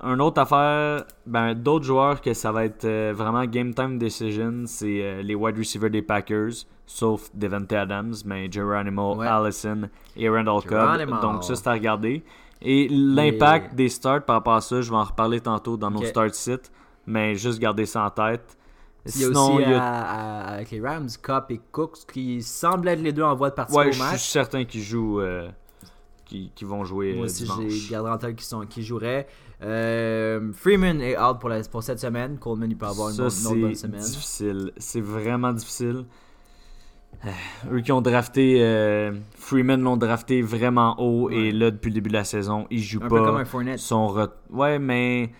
une 0.02 0.20
autre 0.20 0.40
affaire, 0.42 1.04
ben, 1.24 1.54
d'autres 1.54 1.86
joueurs 1.86 2.20
que 2.20 2.34
ça 2.34 2.52
va 2.52 2.64
être 2.66 2.84
euh, 2.84 3.14
vraiment 3.16 3.44
game 3.46 3.72
time 3.72 3.98
decision, 3.98 4.64
c'est 4.66 5.00
euh, 5.02 5.22
les 5.22 5.34
wide 5.34 5.56
receivers 5.56 5.88
des 5.90 6.02
Packers, 6.02 6.66
sauf 6.84 7.30
Devante 7.32 7.72
Adams, 7.72 8.14
mais 8.26 8.50
Geronimo, 8.52 9.14
Ouais. 9.16 9.26
Allison 9.28 9.88
et 10.16 10.28
Randall 10.28 10.60
Geronimo. 10.68 11.12
Cobb. 11.12 11.22
Donc 11.22 11.44
ça, 11.44 11.54
c'est 11.56 11.68
à 11.68 11.72
regarder. 11.72 12.22
Et 12.64 12.88
l'impact 12.88 13.74
des 13.74 13.88
starts 13.88 14.24
par 14.24 14.36
rapport 14.36 14.54
à 14.54 14.60
ça, 14.60 14.80
je 14.80 14.88
vais 14.90 14.96
en 14.96 15.04
reparler 15.04 15.40
tantôt 15.40 15.76
dans 15.76 15.90
nos 15.90 16.04
start 16.04 16.34
sites, 16.34 16.70
mais 17.06 17.34
juste 17.34 17.58
garder 17.58 17.86
ça 17.86 18.04
en 18.04 18.10
tête. 18.10 18.56
Il 19.04 19.20
y 19.20 19.24
a 19.24 19.26
Sinon, 19.28 19.54
aussi 19.56 19.64
il 19.64 19.70
y 19.70 19.74
a- 19.74 19.82
à- 19.82 20.02
à- 20.02 20.54
avec 20.54 20.70
les 20.70 20.80
Rams, 20.80 21.08
Cup 21.20 21.44
et 21.50 21.60
Cooks 21.72 22.06
qui 22.12 22.40
semblent 22.40 22.86
être 22.86 23.00
les 23.02 23.12
deux 23.12 23.24
en 23.24 23.34
voie 23.34 23.50
de 23.50 23.56
partir 23.56 23.76
Ouais, 23.76 23.88
au 23.88 23.90
je 23.90 23.94
suis 23.94 24.02
match. 24.02 24.28
certain 24.28 24.64
qu'ils 24.64 24.82
jouent, 24.82 25.20
euh, 25.20 25.48
qu'ils 26.24 26.52
qu'ils 26.52 26.68
vont 26.68 26.84
jouer 26.84 27.14
Moi 27.14 27.22
euh, 27.22 27.26
aussi, 27.26 27.46
j'ai 27.68 27.90
gardé 27.90 28.10
en 28.10 28.18
tête 28.18 28.36
qui, 28.36 28.44
sont, 28.44 28.60
qui 28.64 28.84
joueraient. 28.84 29.26
Euh, 29.60 30.52
Freeman 30.52 31.00
est 31.00 31.18
out 31.18 31.38
pour, 31.40 31.48
la- 31.48 31.62
pour 31.64 31.82
cette 31.82 31.98
semaine. 31.98 32.38
Coleman, 32.38 32.70
il 32.70 32.76
peut 32.76 32.86
avoir 32.86 33.08
une, 33.10 33.20
autre 33.20 33.42
bonne 33.54 33.74
c'est 33.74 33.86
semaine. 33.86 34.00
difficile. 34.00 34.72
C'est 34.76 35.00
vraiment 35.00 35.52
difficile. 35.52 36.04
Euh, 37.24 37.28
Eux 37.72 37.80
qui 37.80 37.92
ont 37.92 38.00
drafté, 38.00 38.58
euh, 38.62 39.12
Freeman 39.36 39.80
l'ont 39.80 39.96
drafté 39.96 40.42
vraiment 40.42 40.96
haut 41.00 41.28
Ouais. 41.28 41.36
et 41.36 41.52
là, 41.52 41.70
depuis 41.70 41.88
le 41.90 41.94
début 41.94 42.08
de 42.08 42.14
la 42.14 42.24
saison, 42.24 42.66
il 42.70 42.80
joue 42.82 42.98
Un 43.02 43.08
peu 43.08 43.22
comme 43.22 43.34
pas. 43.36 43.40
un 43.40 43.44
Fournette. 43.44 43.78
Son 43.78 44.06
re- 44.08 44.30
Ouais, 44.50 44.78
mais 44.78 45.30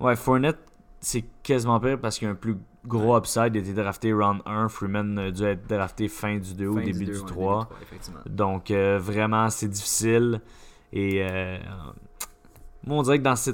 ouais, 0.00 0.16
Fournette, 0.16 0.58
c'est 1.00 1.24
quasiment 1.42 1.78
pire 1.78 1.98
parce 2.00 2.18
qu'il 2.18 2.26
y 2.26 2.28
a 2.28 2.32
un 2.32 2.36
plus 2.36 2.56
gros 2.86 3.16
upside. 3.16 3.50
Il 3.54 3.58
a 3.58 3.60
été 3.60 3.72
drafté 3.72 4.12
round 4.12 4.40
1. 4.46 4.68
Freeman 4.68 5.16
a 5.18 5.30
dû 5.30 5.44
être 5.44 5.68
drafté 5.68 6.08
fin 6.08 6.38
du 6.38 6.54
2 6.54 6.66
ou 6.66 6.80
début 6.80 7.04
du 7.04 7.12
ouais, 7.12 7.26
3. 7.26 7.58
début 7.64 7.74
du 7.78 7.82
effectivement. 7.84 8.20
Donc, 8.26 8.70
euh, 8.72 8.98
vraiment, 9.00 9.48
c'est 9.50 9.68
difficile. 9.68 10.40
Et 10.92 11.22
euh, 11.22 11.58
moi, 12.84 12.96
on 12.98 13.02
dirait 13.02 13.18
que 13.18 13.22
dans 13.24 13.36
ce 13.36 13.50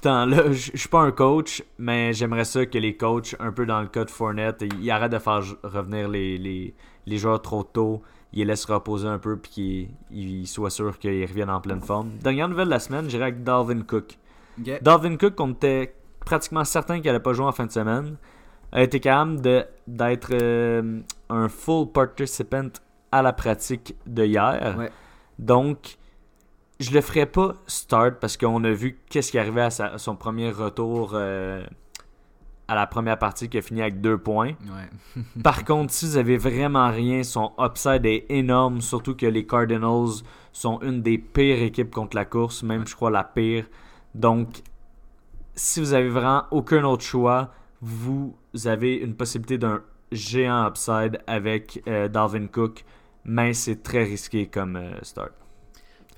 temps-là, 0.00 0.52
je 0.52 0.70
je 0.72 0.76
suis 0.76 0.88
pas 0.88 1.00
un 1.00 1.10
coach, 1.10 1.62
mais 1.78 2.12
j'aimerais 2.12 2.44
ça 2.44 2.66
que 2.66 2.78
les 2.78 2.96
coachs, 2.96 3.34
un 3.40 3.52
peu 3.52 3.66
dans 3.66 3.80
le 3.80 3.88
cas 3.88 4.04
de 4.04 4.10
Fournette, 4.10 4.64
ils 4.80 4.90
arrêtent 4.90 5.12
de 5.12 5.18
faire 5.18 5.42
revenir 5.62 6.08
les, 6.08 6.38
les, 6.38 6.74
les 7.06 7.18
joueurs 7.18 7.42
trop 7.42 7.62
tôt. 7.64 8.02
Ils 8.32 8.40
les 8.40 8.44
laissent 8.44 8.66
reposer 8.66 9.08
un 9.08 9.18
peu 9.18 9.38
puis 9.38 9.50
qu'ils 9.50 10.30
ils 10.40 10.46
soient 10.46 10.70
sûrs 10.70 10.98
qu'ils 10.98 11.24
reviennent 11.24 11.50
en 11.50 11.60
pleine 11.60 11.80
forme. 11.80 12.10
Dernière 12.22 12.48
nouvelle 12.48 12.66
de 12.66 12.72
la 12.72 12.78
semaine, 12.78 13.08
j'irai 13.08 13.24
avec 13.24 13.42
Dalvin 13.42 13.80
Cook. 13.82 14.18
Ok. 14.60 14.82
Dalvin 14.82 15.16
Cook, 15.16 15.40
on 15.40 15.52
était 15.52 15.94
pratiquement 16.20 16.64
certain 16.64 16.96
qu'il 16.96 17.06
n'allait 17.06 17.20
pas 17.20 17.32
jouer 17.32 17.46
en 17.46 17.52
fin 17.52 17.64
de 17.64 17.72
semaine, 17.72 18.16
a 18.72 18.82
été 18.82 19.00
capable 19.00 19.40
d'être 19.86 20.30
euh, 20.32 21.00
un 21.30 21.48
full 21.48 21.90
participant 21.90 22.68
à 23.10 23.22
la 23.22 23.32
pratique 23.32 23.96
de 24.06 24.26
hier. 24.26 24.76
Ouais. 24.78 24.90
Donc, 25.38 25.96
je 26.80 26.90
le 26.92 27.00
ferai 27.00 27.26
pas 27.26 27.54
start 27.66 28.16
parce 28.20 28.36
qu'on 28.36 28.62
a 28.64 28.70
vu 28.70 28.98
qu'est-ce 29.10 29.30
qui 29.32 29.38
arrivait 29.38 29.62
à, 29.62 29.70
sa- 29.70 29.86
à 29.94 29.98
son 29.98 30.14
premier 30.16 30.50
retour 30.50 31.10
euh, 31.14 31.64
à 32.68 32.74
la 32.74 32.86
première 32.86 33.18
partie 33.18 33.48
qui 33.48 33.58
a 33.58 33.62
fini 33.62 33.80
avec 33.82 34.00
deux 34.00 34.18
points. 34.18 34.52
Ouais. 35.16 35.22
Par 35.42 35.64
contre, 35.64 35.92
si 35.92 36.06
vous 36.06 36.16
avez 36.16 36.36
vraiment 36.36 36.90
rien, 36.90 37.22
son 37.22 37.52
upside 37.58 38.04
est 38.06 38.26
énorme, 38.28 38.80
surtout 38.80 39.16
que 39.16 39.26
les 39.26 39.46
Cardinals 39.46 40.22
sont 40.52 40.80
une 40.82 41.02
des 41.02 41.18
pires 41.18 41.62
équipes 41.62 41.90
contre 41.90 42.16
la 42.16 42.24
course, 42.24 42.62
même 42.62 42.86
je 42.86 42.94
crois 42.94 43.10
la 43.10 43.24
pire. 43.24 43.64
Donc, 44.14 44.62
si 45.54 45.80
vous 45.80 45.92
avez 45.94 46.08
vraiment 46.08 46.44
aucun 46.50 46.84
autre 46.84 47.04
choix, 47.04 47.50
vous 47.80 48.36
avez 48.66 48.94
une 48.96 49.14
possibilité 49.14 49.58
d'un 49.58 49.82
géant 50.12 50.66
upside 50.68 51.20
avec 51.26 51.82
euh, 51.88 52.08
Dalvin 52.08 52.46
Cook, 52.46 52.84
mais 53.24 53.52
c'est 53.54 53.82
très 53.82 54.04
risqué 54.04 54.46
comme 54.46 54.76
euh, 54.76 54.98
start. 55.02 55.32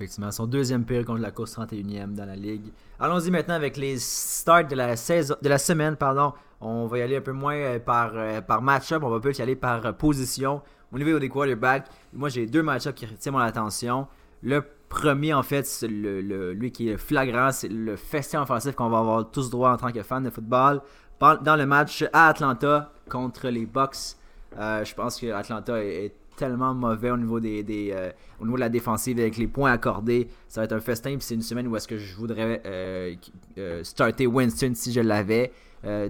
Effectivement, 0.01 0.31
son 0.31 0.47
deuxième 0.47 0.87
pire 0.87 1.05
contre 1.05 1.21
la 1.21 1.31
course 1.31 1.59
31e 1.59 2.15
dans 2.15 2.25
la 2.25 2.35
ligue. 2.35 2.73
Allons-y 2.99 3.31
maintenant 3.31 3.53
avec 3.53 3.77
les 3.77 3.99
starts 3.99 4.67
de 4.67 4.75
la, 4.75 4.97
saison, 4.97 5.37
de 5.43 5.49
la 5.51 5.59
semaine. 5.59 5.95
Pardon. 5.95 6.33
On 6.63 6.87
va 6.87 6.99
y 6.99 7.03
aller 7.03 7.17
un 7.19 7.21
peu 7.21 7.33
moins 7.33 7.55
euh, 7.55 7.79
par, 7.79 8.13
euh, 8.15 8.41
par 8.41 8.63
match-up, 8.63 9.03
on 9.03 9.11
va 9.11 9.21
plus 9.21 9.37
y 9.39 9.43
aller 9.43 9.57
par 9.57 9.85
euh, 9.85 9.93
position. 9.93 10.63
Au 10.91 10.99
niveau 10.99 11.19
des 11.19 11.29
quarterbacks, 11.29 11.87
moi 12.15 12.31
j'ai 12.31 12.47
deux 12.47 12.63
match-ups 12.63 12.95
qui 12.95 13.05
retiennent 13.05 13.35
mon 13.35 13.41
attention. 13.41 14.07
Le 14.43 14.63
premier, 14.89 15.35
en 15.35 15.43
fait, 15.43 15.67
le, 15.83 16.23
le- 16.23 16.53
lui 16.55 16.73
qui 16.73 16.89
est 16.89 16.97
flagrant, 16.97 17.53
c'est 17.53 17.69
le 17.69 17.95
festin 17.97 18.41
offensif 18.41 18.75
qu'on 18.75 18.89
va 18.89 19.01
avoir 19.01 19.31
tous 19.31 19.51
droit 19.51 19.73
en 19.73 19.77
tant 19.77 19.93
que 19.93 20.03
fans 20.03 20.23
de 20.23 20.31
football. 20.31 20.81
Dans 21.21 21.57
le 21.57 21.67
match 21.67 22.05
à 22.15 22.29
Atlanta 22.29 22.91
contre 23.11 23.49
les 23.49 23.67
Bucks, 23.67 24.17
je 24.57 24.95
pense 24.95 25.21
que 25.21 25.31
Atlanta 25.33 25.83
est 25.85 26.15
tellement 26.41 26.75
mauvais 26.75 27.11
au 27.11 27.17
niveau 27.19 27.39
des, 27.39 27.63
des, 27.63 27.91
euh, 27.93 28.11
au 28.41 28.45
niveau 28.45 28.57
de 28.57 28.61
la 28.61 28.71
défensive 28.71 29.19
avec 29.21 29.37
les 29.37 29.47
points 29.47 29.71
accordés. 29.71 30.29
Ça 30.49 30.63
va 30.63 30.65
être 30.65 30.73
un 30.73 30.81
festin. 30.81 31.11
Puis 31.11 31.21
c'est 31.21 31.35
une 31.35 31.43
semaine 31.43 31.69
où 31.69 31.77
est-ce 31.77 31.87
que 31.87 31.99
je 31.99 32.17
voudrais 32.17 32.63
euh, 32.65 33.15
euh, 33.59 33.85
starter 33.85 34.27
Winston 34.27 34.73
si 34.75 34.93
je 34.93 35.01
l'avais. 35.01 35.53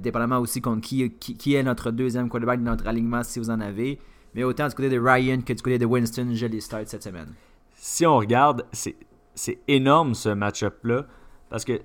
Dépendamment 0.00 0.38
aussi 0.38 0.60
contre 0.60 0.80
qui, 0.80 1.08
qui, 1.20 1.36
qui 1.36 1.54
est 1.54 1.62
notre 1.62 1.92
deuxième 1.92 2.28
quarterback 2.28 2.58
de 2.58 2.64
notre 2.64 2.88
alignement 2.88 3.22
si 3.22 3.38
vous 3.38 3.50
en 3.50 3.60
avez. 3.60 4.00
Mais 4.34 4.42
autant 4.42 4.66
du 4.66 4.74
côté 4.74 4.88
de 4.88 4.98
Ryan 4.98 5.42
que 5.42 5.52
du 5.52 5.62
côté 5.62 5.78
de 5.78 5.86
Winston, 5.86 6.30
je 6.32 6.46
les 6.46 6.60
start 6.60 6.88
cette 6.88 7.04
semaine. 7.04 7.28
si 7.76 8.04
on 8.04 8.18
regarde, 8.18 8.66
c'est 8.72 8.96
c'est 9.36 9.60
énorme 9.68 10.14
ce 10.14 10.28
match-up-là. 10.28 11.06
Parce 11.50 11.64
que 11.64 11.80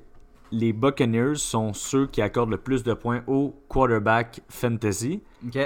les 0.52 0.74
Buccaneers 0.74 1.36
sont 1.36 1.74
ceux 1.74 2.08
qui 2.08 2.22
accordent 2.22 2.52
le 2.52 2.58
plus 2.58 2.84
de 2.84 2.94
points 2.94 3.22
au 3.28 3.54
quarterback 3.68 4.42
fantasy. 4.50 5.22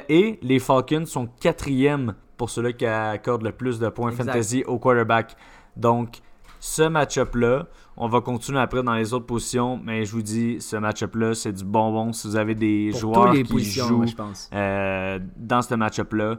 Et 0.10 0.40
les 0.42 0.60
Falcons 0.60 1.06
sont 1.06 1.28
quatrième 1.40 2.16
pour 2.40 2.50
ceux-là 2.50 2.74
qui 2.74 2.88
accordent 2.88 3.44
le 3.44 3.52
plus 3.52 3.78
de 3.78 3.90
points 3.90 4.10
Exact. 4.10 4.26
fantasy 4.32 4.64
au 4.66 4.80
quarterback. 4.80 5.36
Donc, 5.78 6.18
ce 6.60 6.84
match-up-là, 6.84 7.68
on 7.98 8.08
va 8.08 8.22
continuer 8.22 8.60
après 8.60 8.82
dans 8.82 8.96
les 8.96 9.14
autres 9.14 9.26
positions, 9.28 9.80
mais 9.84 10.06
je 10.06 10.12
vous 10.12 10.22
dis, 10.22 10.60
ce 10.60 10.76
match-up-là, 10.78 11.36
c'est 11.36 11.52
du 11.54 11.64
bonbon. 11.64 12.12
Si 12.14 12.28
vous 12.28 12.36
avez 12.38 12.56
des 12.56 12.90
Pour 12.92 13.00
joueurs 13.00 13.34
les 13.34 13.44
qui 13.44 13.64
jouent 13.64 14.08
je 14.08 14.16
pense. 14.16 14.50
euh, 14.54 15.20
dans 15.38 15.62
ce 15.62 15.76
match-up-là, 15.76 16.38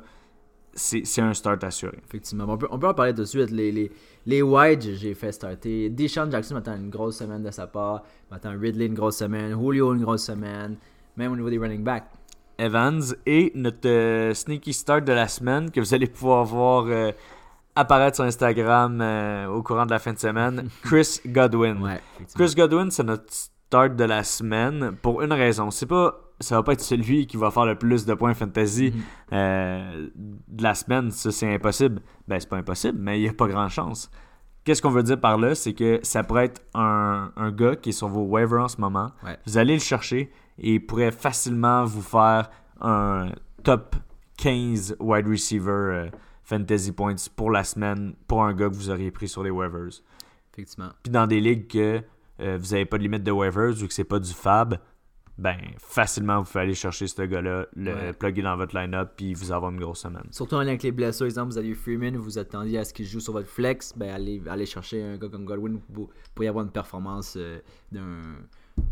c'est 0.73 1.21
un 1.21 1.35
start 1.35 1.63
assuré. 1.65 1.99
Effectivement. 2.07 2.45
On 2.49 2.57
peut, 2.57 2.69
on 2.71 2.79
peut 2.79 2.89
en 2.89 2.95
parler 2.95 3.13
tout 3.13 3.21
de 3.23 3.25
suite. 3.27 3.51
Les, 3.51 3.73
les, 3.73 3.91
les 4.27 4.41
wide, 4.43 4.81
j'ai- 4.83 4.95
j'ai 4.95 5.15
fait 5.15 5.33
starter. 5.33 5.91
Deshaun 5.91 6.31
Jackson 6.31 6.55
m'attend 6.55 6.77
une 6.77 6.91
grosse 6.91 7.19
semaine 7.19 7.43
de 7.43 7.51
sa 7.51 7.67
part. 7.67 8.03
M'attend 8.31 8.53
Ridley 8.59 8.87
une 8.87 8.95
grosse 8.95 9.17
semaine. 9.19 9.51
Julio 9.61 9.93
une 9.95 10.03
grosse 10.03 10.25
semaine. 10.25 10.77
Même 11.17 11.33
au 11.33 11.37
niveau 11.37 11.51
des 11.51 11.59
running 11.59 11.83
backs. 11.83 12.05
Evans 12.61 13.03
et 13.27 13.53
notre 13.55 13.89
euh, 13.89 14.35
sneaky 14.35 14.73
start 14.73 15.05
de 15.05 15.13
la 15.13 15.29
semaine 15.29 15.71
que 15.71 15.81
vous 15.81 15.95
allez 15.95 16.07
pouvoir 16.07 16.45
voir 16.45 16.85
euh, 16.89 17.13
apparaître 17.75 18.17
sur 18.17 18.25
Instagram 18.25 19.01
euh, 19.01 19.47
au 19.47 19.63
courant 19.63 19.87
de 19.87 19.91
la 19.91 19.99
fin 19.99 20.13
de 20.13 20.19
semaine, 20.19 20.69
Chris 20.83 21.21
Godwin. 21.27 21.81
Ouais. 21.83 22.01
Chris 22.35 22.55
Godwin, 22.57 22.91
c'est 22.91 23.03
notre 23.05 23.25
start 23.33 23.97
de 23.97 24.05
la 24.05 24.23
semaine 24.25 24.97
pour 25.01 25.23
une 25.23 25.33
raison. 25.33 25.71
C'est 25.71 25.87
pas, 25.87 26.15
ça 26.41 26.57
va 26.57 26.63
pas 26.63 26.73
être 26.73 26.81
celui 26.81 27.27
qui 27.27 27.37
va 27.37 27.51
faire 27.51 27.65
le 27.67 27.77
plus 27.77 28.05
de 28.05 28.15
points 28.15 28.35
fantasy 28.35 28.93
Mhm. 28.95 29.03
euh, 29.33 30.09
de 30.17 30.63
la 30.63 30.75
semaine. 30.75 31.11
Ça, 31.11 31.31
c'est 31.31 31.53
impossible. 31.55 32.03
Ben, 32.29 32.39
c'est 32.41 32.49
pas 32.49 32.57
impossible, 32.57 32.99
mais 33.01 33.21
il 33.21 33.25
y 33.25 33.29
a 33.29 33.33
pas 33.33 33.47
grand 33.47 33.69
chance. 33.69 34.11
Qu'est-ce 34.65 34.83
qu'on 34.83 34.91
veut 34.91 35.03
dire 35.03 35.19
par 35.19 35.39
là? 35.39 35.55
C'est 35.55 35.73
que 35.73 36.01
ça 36.03 36.23
pourrait 36.23 36.45
être 36.47 36.61
un, 36.75 37.33
un 37.37 37.51
gars 37.51 37.77
qui 37.77 37.89
est 37.91 37.93
sur 37.93 38.09
vos 38.09 38.25
waivers 38.25 38.61
en 38.65 38.69
ce 38.69 38.79
moment. 38.79 39.11
Ouais. 39.25 39.39
Vous 39.47 39.57
allez 39.57 39.73
le 39.75 39.81
chercher 39.81 40.31
et 40.61 40.75
il 40.75 40.81
pourrait 40.87 41.11
facilement 41.13 41.85
vous 41.85 42.03
faire 42.03 42.51
un 42.81 43.31
top 43.63 43.97
15 44.39 44.97
wide 45.01 45.27
receiver 45.27 45.71
euh, 45.71 46.11
fantasy 46.45 46.93
points 46.93 47.15
pour 47.37 47.51
la 47.51 47.65
semaine 47.65 48.15
pour 48.27 48.45
un 48.45 48.55
gars 48.55 48.69
que 48.69 48.75
vous 48.75 48.91
auriez 48.91 49.11
pris 49.11 49.29
sur 49.29 49.43
les 49.43 49.51
waivers. 49.51 50.01
Effectivement. 50.53 50.91
Puis 51.03 51.11
dans 51.13 51.27
des 51.27 51.41
ligues 51.41 51.67
que 51.69 52.03
euh, 52.41 52.59
vous 52.61 52.69
n'avez 52.73 52.87
pas 52.87 52.97
de 52.99 53.03
limite 53.03 53.23
de 53.23 53.31
waivers 53.31 53.71
ou 53.83 53.87
que 53.87 53.93
c'est 53.93 54.05
pas 54.05 54.19
du 54.19 54.33
fab, 54.33 54.79
ben 55.39 55.57
facilement 55.79 56.39
vous 56.41 56.45
pouvez 56.51 56.61
aller 56.65 56.75
chercher 56.75 57.07
ce 57.07 57.23
gars-là, 57.23 57.67
le 57.77 57.95
Ouais. 57.95 58.13
plugger 58.13 58.43
dans 58.43 58.57
votre 58.57 58.75
line-up 58.77 59.13
puis 59.17 59.33
vous 59.35 59.53
avoir 59.53 59.71
une 59.71 59.81
grosse 59.81 60.01
semaine. 60.01 60.27
Surtout 60.31 60.55
en 60.57 60.61
lien 60.61 60.69
avec 60.69 60.83
les 60.83 60.93
blessures, 60.93 61.27
exemple, 61.27 61.53
vous 61.53 61.59
avez 61.59 61.73
Freeman, 61.75 62.17
vous 62.17 62.39
attendiez 62.39 62.79
à 62.79 62.85
ce 62.85 62.93
qu'il 62.93 63.07
joue 63.07 63.21
sur 63.21 63.33
votre 63.33 63.49
flex, 63.49 63.93
ben 63.97 64.11
allez, 64.15 64.43
allez 64.49 64.67
chercher 64.67 65.03
un 65.03 65.17
gars 65.17 65.29
comme 65.29 65.45
Godwin 65.45 65.81
pour, 65.95 66.11
pour 66.35 66.45
y 66.45 66.49
avoir 66.49 66.65
une 66.65 66.71
performance 66.73 67.35
euh, 67.39 67.59
d'un 67.93 68.37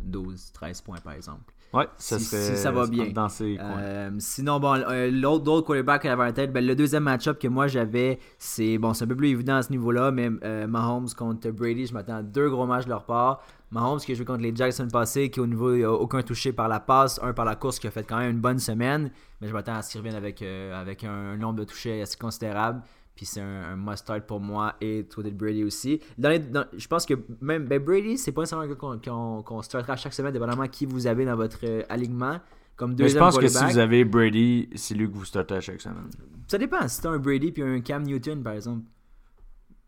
12-13 0.06 0.82
points 0.82 1.00
par 1.00 1.14
exemple. 1.14 1.52
Ouais, 1.74 1.86
ça 1.98 2.18
Si- 2.18 2.24
serait 2.24 2.42
si 2.42 2.56
ça 2.56 2.70
va 2.70 2.86
bien. 2.86 3.10
dans 3.10 3.28
ces 3.28 3.56
coins. 3.56 3.78
Euh, 3.78 4.10
sinon, 4.20 4.58
bon, 4.58 4.74
euh, 4.74 5.10
l'autre 5.10 5.44
l'autre 5.44 5.66
quarterback 5.66 6.06
à 6.06 6.16
la 6.16 6.32
tête, 6.32 6.50
ben, 6.52 6.64
le 6.66 6.74
deuxième 6.74 7.02
match-up 7.02 7.38
que 7.38 7.46
moi 7.48 7.66
j'avais, 7.66 8.18
c'est 8.38 8.78
bon, 8.78 8.94
c'est 8.94 9.04
un 9.04 9.08
peu 9.08 9.16
plus 9.16 9.28
évident 9.28 9.56
à 9.56 9.62
ce 9.62 9.70
niveau-là, 9.70 10.10
mais 10.10 10.30
euh, 10.44 10.66
Mahomes 10.66 11.08
contre 11.16 11.50
Brady, 11.50 11.86
je 11.86 11.92
m'attends 11.92 12.16
à 12.16 12.22
deux 12.22 12.48
gros 12.48 12.66
matchs 12.66 12.84
de 12.84 12.90
leur 12.90 13.04
part. 13.04 13.42
Mahomes 13.70 13.98
qui 14.00 14.12
a 14.12 14.14
joué 14.14 14.24
contre 14.24 14.40
les 14.40 14.56
Jackson 14.56 14.88
passé, 14.90 15.28
qui 15.30 15.40
au 15.40 15.46
niveau 15.46 15.74
il 15.74 15.84
a 15.84 15.92
aucun 15.92 16.22
touché 16.22 16.52
par 16.54 16.68
la 16.68 16.80
passe, 16.80 17.20
un 17.22 17.34
par 17.34 17.44
la 17.44 17.54
course, 17.54 17.78
qui 17.78 17.86
a 17.86 17.90
fait 17.90 18.02
quand 18.04 18.16
même 18.16 18.30
une 18.30 18.40
bonne 18.40 18.58
semaine, 18.58 19.10
mais 19.42 19.48
je 19.48 19.52
m'attends 19.52 19.74
à 19.74 19.82
ce 19.82 19.90
qu'il 19.92 20.00
revienne 20.00 20.16
avec, 20.16 20.40
euh, 20.40 20.80
avec 20.80 21.04
un, 21.04 21.10
un 21.10 21.36
nombre 21.36 21.58
de 21.58 21.64
touchés 21.64 22.00
assez 22.00 22.16
considérable. 22.16 22.80
Puis 23.18 23.26
c'est 23.26 23.40
un, 23.40 23.72
un 23.72 23.74
must-start 23.76 24.28
pour 24.28 24.38
moi 24.38 24.76
et 24.80 25.02
de 25.02 25.30
Brady 25.30 25.64
aussi. 25.64 26.00
Dans 26.16 26.28
les- 26.28 26.38
dans- 26.38 26.66
je 26.76 26.86
pense 26.86 27.04
que 27.04 27.14
même 27.40 27.64
ben 27.64 27.82
Brady, 27.82 28.16
c'est 28.16 28.30
pas 28.30 28.42
nécessairement 28.42 28.72
qu'on 28.76 29.00
qu'on- 29.00 29.42
qu'on 29.42 29.60
startera 29.60 29.96
chaque 29.96 30.12
semaine, 30.14 30.32
dépendamment 30.32 30.68
qui 30.68 30.86
vous 30.86 31.08
avez 31.08 31.24
dans 31.24 31.34
votre 31.34 31.58
euh, 31.64 31.82
alignement. 31.88 32.38
Comme 32.76 32.94
Mais 32.96 33.08
je 33.08 33.18
pense 33.18 33.36
que 33.36 33.48
si 33.48 33.64
vous 33.64 33.78
avez 33.78 34.04
Brady, 34.04 34.70
c'est 34.76 34.94
lui 34.94 35.08
que 35.10 35.14
vous 35.14 35.24
startez 35.24 35.54
à 35.54 35.60
chaque 35.60 35.80
semaine. 35.80 36.08
Ça 36.46 36.58
dépend. 36.58 36.86
Si 36.86 37.00
t'as 37.02 37.10
un 37.10 37.18
Brady 37.18 37.50
puis 37.50 37.64
un 37.64 37.80
Cam 37.80 38.04
Newton, 38.04 38.40
par 38.40 38.52
exemple. 38.52 38.84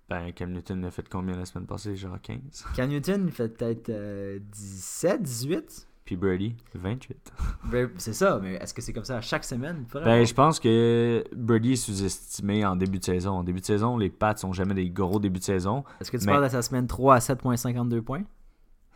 Ben, 0.08 0.32
Cam 0.32 0.50
Newton 0.50 0.84
a 0.86 0.90
fait 0.90 1.08
combien 1.08 1.36
la 1.36 1.44
semaine 1.44 1.68
passée? 1.68 1.94
Genre 1.94 2.20
15. 2.20 2.64
Cam 2.74 2.90
Newton 2.90 3.26
il 3.28 3.32
fait 3.32 3.48
peut-être 3.48 3.90
euh, 3.90 4.40
17, 4.40 5.22
18. 5.22 5.86
Puis 6.10 6.16
Brady, 6.16 6.56
28. 6.74 7.32
Ben, 7.70 7.88
c'est 7.96 8.14
ça, 8.14 8.40
mais 8.42 8.54
est-ce 8.54 8.74
que 8.74 8.82
c'est 8.82 8.92
comme 8.92 9.04
ça 9.04 9.18
à 9.18 9.20
chaque 9.20 9.44
semaine? 9.44 9.84
Ben, 9.94 10.26
je 10.26 10.34
pense 10.34 10.58
que 10.58 11.22
Brady 11.32 11.74
est 11.74 11.76
sous-estimé 11.76 12.64
en 12.64 12.74
début 12.74 12.98
de 12.98 13.04
saison. 13.04 13.30
En 13.30 13.44
début 13.44 13.60
de 13.60 13.64
saison, 13.64 13.96
les 13.96 14.10
Pats 14.10 14.34
ont 14.42 14.52
jamais 14.52 14.74
des 14.74 14.90
gros 14.90 15.20
débuts 15.20 15.38
de 15.38 15.44
saison. 15.44 15.84
Est-ce 16.00 16.10
que 16.10 16.16
tu 16.16 16.26
mais- 16.26 16.32
parles 16.32 16.42
de 16.42 16.48
sa 16.48 16.62
semaine 16.62 16.88
3 16.88 17.14
à 17.14 17.18
7.52 17.20 18.02
points? 18.02 18.24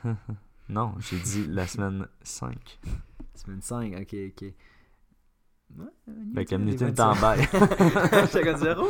Non, 0.69 0.95
j'ai 0.99 1.19
dit 1.21 1.47
la 1.47 1.69
semaine 1.69 2.09
5. 2.25 2.81
Semaine 3.37 3.61
5, 3.63 3.95
ok, 4.01 4.17
ok. 4.31 4.53
Ben, 6.35 6.45
Cam 6.45 6.65
des 6.65 6.73
Newton 6.73 6.89
27. 6.93 6.97
t'en 6.97 7.15
bail. 7.21 7.47
Comme 8.45 8.57
zéro? 8.57 8.87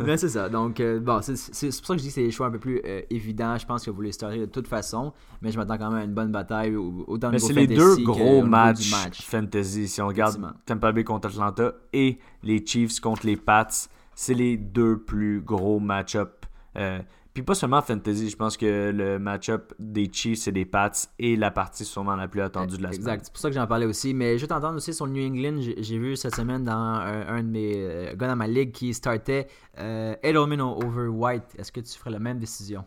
Mais 0.00 0.16
c'est 0.16 0.28
ça. 0.28 0.48
Donc, 0.48 0.80
euh, 0.80 1.00
bon, 1.00 1.20
c'est 1.22 1.32
pour 1.32 1.86
ça 1.86 1.94
que 1.94 1.98
je 1.98 2.02
dis 2.02 2.08
que 2.08 2.14
c'est 2.14 2.22
des 2.24 2.30
choix 2.30 2.48
un 2.48 2.50
peu 2.50 2.58
plus 2.58 2.80
euh, 2.84 3.02
évidents. 3.10 3.56
Je 3.56 3.64
pense 3.66 3.84
que 3.84 3.90
vous 3.90 4.02
les 4.02 4.12
startez 4.12 4.38
de 4.38 4.46
toute 4.46 4.66
façon. 4.68 5.12
Mais 5.42 5.50
je 5.50 5.58
m'attends 5.58 5.78
quand 5.78 5.90
même 5.90 6.00
à 6.00 6.04
une 6.04 6.14
bonne 6.14 6.32
bataille, 6.32 6.74
au- 6.76 7.04
autant 7.06 7.28
au 7.28 7.32
Mais 7.32 7.38
c'est 7.38 7.52
les 7.52 7.66
deux 7.66 7.96
que 7.96 8.02
gros 8.02 8.42
matchs 8.42 8.90
match. 8.90 9.22
fantasy. 9.22 9.88
Si 9.88 10.02
on 10.02 10.08
regarde. 10.08 10.40
Tampa 10.66 10.92
Bay 10.92 11.04
contre 11.04 11.28
Atlanta 11.28 11.72
et 11.92 12.18
les 12.42 12.64
Chiefs 12.66 13.00
contre 13.00 13.26
les 13.26 13.36
Pats, 13.36 13.68
c'est 14.14 14.34
les 14.34 14.56
deux 14.56 14.98
plus 14.98 15.40
gros 15.40 15.78
match-up. 15.80 16.46
Euh, 16.76 16.98
puis 17.34 17.42
pas 17.42 17.54
seulement 17.56 17.82
fantasy, 17.82 18.30
je 18.30 18.36
pense 18.36 18.56
que 18.56 18.92
le 18.94 19.18
match-up 19.18 19.74
des 19.80 20.08
Chiefs 20.10 20.46
et 20.46 20.52
des 20.52 20.64
Pats 20.64 20.92
est 21.18 21.36
la 21.36 21.50
partie 21.50 21.84
sûrement 21.84 22.14
la 22.14 22.28
plus 22.28 22.40
attendue 22.40 22.76
de 22.76 22.82
la 22.82 22.92
semaine. 22.92 23.00
Exact, 23.08 23.24
c'est 23.24 23.32
pour 23.32 23.40
ça 23.40 23.48
que 23.48 23.54
j'en 23.56 23.66
parlais 23.66 23.86
aussi. 23.86 24.14
Mais 24.14 24.38
je 24.38 24.42
vais 24.44 24.48
t'entendre 24.48 24.76
aussi 24.76 24.94
sur 24.94 25.06
le 25.06 25.12
New 25.12 25.26
England. 25.26 25.60
J'ai 25.76 25.98
vu 25.98 26.16
cette 26.16 26.36
semaine 26.36 26.62
dans 26.62 26.72
un, 26.72 27.26
un 27.26 27.42
de 27.42 27.48
mes 27.48 27.72
euh, 27.76 28.14
gars 28.14 28.28
dans 28.28 28.36
ma 28.36 28.46
ligue 28.46 28.70
qui 28.70 28.94
startait 28.94 29.48
euh, 29.78 30.14
Edelman 30.22 30.60
over 30.60 31.08
White. 31.08 31.56
Est-ce 31.58 31.72
que 31.72 31.80
tu 31.80 31.98
ferais 31.98 32.10
la 32.12 32.20
même 32.20 32.38
décision? 32.38 32.84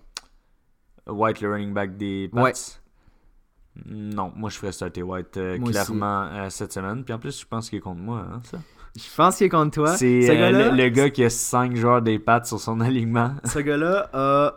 White, 1.05 1.41
le 1.41 1.51
running 1.51 1.73
back 1.73 1.97
des 1.97 2.29
Pats? 2.33 2.41
Ouais. 2.43 2.53
Non, 3.85 4.31
moi 4.35 4.49
je 4.49 4.57
ferais 4.57 4.71
starter 4.71 5.03
White 5.03 5.37
euh, 5.37 5.59
clairement 5.59 6.23
euh, 6.23 6.49
cette 6.49 6.73
semaine. 6.73 7.03
Puis 7.03 7.13
en 7.13 7.19
plus, 7.19 7.39
je 7.41 7.45
pense 7.45 7.69
qu'il 7.69 7.77
est 7.77 7.81
contre 7.81 8.01
moi. 8.01 8.25
hein, 8.31 8.41
ça? 8.43 8.57
Je 8.97 9.15
pense 9.15 9.37
qu'il 9.37 9.45
est 9.45 9.49
contre 9.49 9.71
toi. 9.75 9.95
C'est 9.95 10.23
Ce 10.23 10.31
euh, 10.31 10.71
le, 10.71 10.75
le 10.75 10.89
gars 10.89 11.09
qui 11.09 11.23
a 11.23 11.29
5 11.29 11.75
joueurs 11.75 12.01
des 12.01 12.17
Pats 12.19 12.43
sur 12.43 12.59
son 12.59 12.79
alignement. 12.81 13.35
Ce 13.45 13.59
gars-là 13.59 14.09
a 14.13 14.53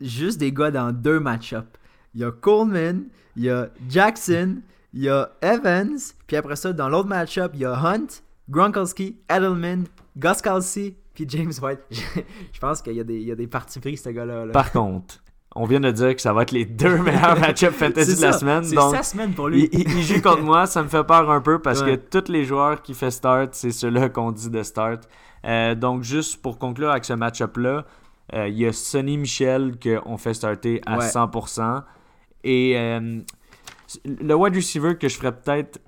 juste 0.00 0.38
des 0.38 0.52
gars 0.52 0.70
dans 0.70 0.92
deux 0.92 1.18
match-ups. 1.20 1.66
Il 2.14 2.20
y 2.20 2.24
a 2.24 2.30
Coleman, 2.30 3.04
il 3.36 3.44
y 3.44 3.50
a 3.50 3.68
Jackson, 3.88 4.58
il 4.92 5.02
y 5.02 5.08
a 5.08 5.30
Evans, 5.42 5.96
puis 6.26 6.36
après 6.36 6.56
ça, 6.56 6.72
dans 6.72 6.88
l'autre 6.88 7.08
match-up, 7.08 7.52
il 7.54 7.60
y 7.60 7.64
a 7.64 7.74
Hunt, 7.74 8.06
Gronkowski, 8.48 9.18
Edelman, 9.28 9.84
Goskowski, 10.18 10.96
puis 11.14 11.24
James 11.28 11.52
White. 11.62 11.80
Je, 11.90 12.58
pense 12.60 12.82
qu'il 12.82 12.94
y, 12.94 13.00
a 13.00 13.04
des- 13.04 13.20
il 13.20 13.26
y 13.28 13.32
a 13.32 13.36
des 13.36 13.46
parties 13.46 13.78
pris, 13.80 13.96
ce 13.96 14.08
gars-là. 14.10 14.46
là. 14.46 14.52
Par 14.52 14.72
contre, 14.72 15.22
on 15.56 15.64
vient 15.64 15.80
de 15.80 15.90
dire 15.90 16.14
que 16.14 16.22
ça 16.22 16.32
va 16.32 16.42
être 16.42 16.52
les 16.52 16.64
deux 16.82 16.98
meilleurs 16.98 17.38
match-up 17.38 17.72
fantasy 17.74 18.16
de 18.16 18.22
la 18.22 18.32
semaine. 18.32 18.64
C'est 18.64 18.76
sa 18.76 19.02
semaine 19.02 19.32
pour 19.32 19.50
il, 19.50 19.54
lui. 19.62 19.68
il- 19.72 19.90
il 19.98 20.02
joue 20.02 20.20
contre 20.22 20.42
moi, 20.42 20.66
ça 20.66 20.82
me 20.82 20.88
fait 20.88 21.04
peur 21.04 21.30
un 21.30 21.40
peu 21.40 21.58
parce 21.60 21.82
Ouais. 21.82 21.96
que 21.98 22.18
tous 22.20 22.30
les 22.30 22.44
joueurs 22.44 22.82
qui 22.82 22.94
fait 22.94 23.10
start, 23.10 23.50
c'est 23.54 23.72
ceux-là 23.72 24.08
qu'on 24.10 24.30
dit 24.32 24.50
de 24.50 24.62
start. 24.62 25.08
Euh, 25.46 25.74
donc, 25.74 26.02
juste 26.02 26.40
pour 26.42 26.58
conclure 26.58 26.90
avec 26.90 27.04
ce 27.04 27.14
match-up-là, 27.14 27.84
euh, 28.34 28.48
il 28.48 28.58
y 28.58 28.66
a 28.66 28.72
Sonny 28.72 29.16
Michel 29.18 29.72
qu'on 29.82 30.16
fait 30.18 30.34
starter 30.34 30.80
à 30.86 30.98
Ouais. 30.98 31.08
100%. 31.08 31.82
Et 32.44 32.74
euh, 32.76 33.18
le 34.04 34.34
wide 34.34 34.54
receiver 34.54 34.96
que 34.96 35.08
je 35.08 35.16
ferais 35.16 35.32
peut-être 35.32 35.80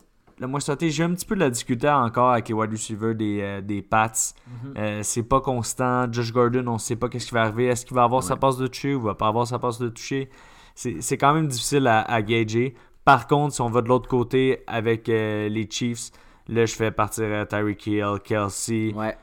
le 0.42 0.48
moins 0.48 0.60
j'ai 0.60 1.02
un 1.04 1.14
petit 1.14 1.24
peu 1.24 1.34
de 1.36 1.40
la 1.40 1.50
difficulté 1.50 1.88
encore 1.88 2.30
avec 2.32 2.48
les 2.48 2.54
wide 2.54 2.72
receivers 2.72 3.14
des, 3.14 3.40
euh, 3.40 3.60
des 3.60 3.80
Pats. 3.80 4.12
Mhm. 4.46 4.74
Euh, 4.76 5.00
c'est 5.02 5.22
pas 5.22 5.40
constant. 5.40 6.12
Josh 6.12 6.32
Gordon, 6.32 6.66
on 6.66 6.78
sait 6.78 6.96
pas 6.96 7.08
qu'est-ce 7.08 7.26
qui 7.28 7.34
va 7.34 7.42
arriver. 7.42 7.66
Est-ce 7.66 7.86
qu'il 7.86 7.94
va 7.94 8.02
avoir 8.04 8.22
sa 8.22 8.36
passe 8.36 8.56
de 8.58 8.66
toucher 8.66 8.94
ou 8.94 9.00
va 9.00 9.14
pas 9.14 9.28
avoir 9.28 9.46
sa 9.46 9.58
passe 9.58 9.78
de 9.78 9.88
toucher? 9.88 10.28
C'est 10.74 11.16
quand 11.18 11.32
même 11.34 11.46
difficile 11.48 11.86
à, 11.86 12.00
à 12.02 12.22
gager. 12.22 12.74
Par 13.04 13.26
contre, 13.26 13.54
si 13.54 13.60
on 13.60 13.68
va 13.70 13.82
de 13.82 13.88
l'autre 13.88 14.08
côté 14.08 14.62
avec 14.66 15.08
euh, 15.08 15.48
les 15.48 15.68
Chiefs, 15.70 16.10
là, 16.48 16.66
je 16.66 16.74
fais 16.74 16.90
partir 16.90 17.24
euh, 17.26 17.44
Tyreek 17.44 17.86
Hill, 17.86 18.16
Kelsey. 18.24 18.92
Ouais. 18.94 19.16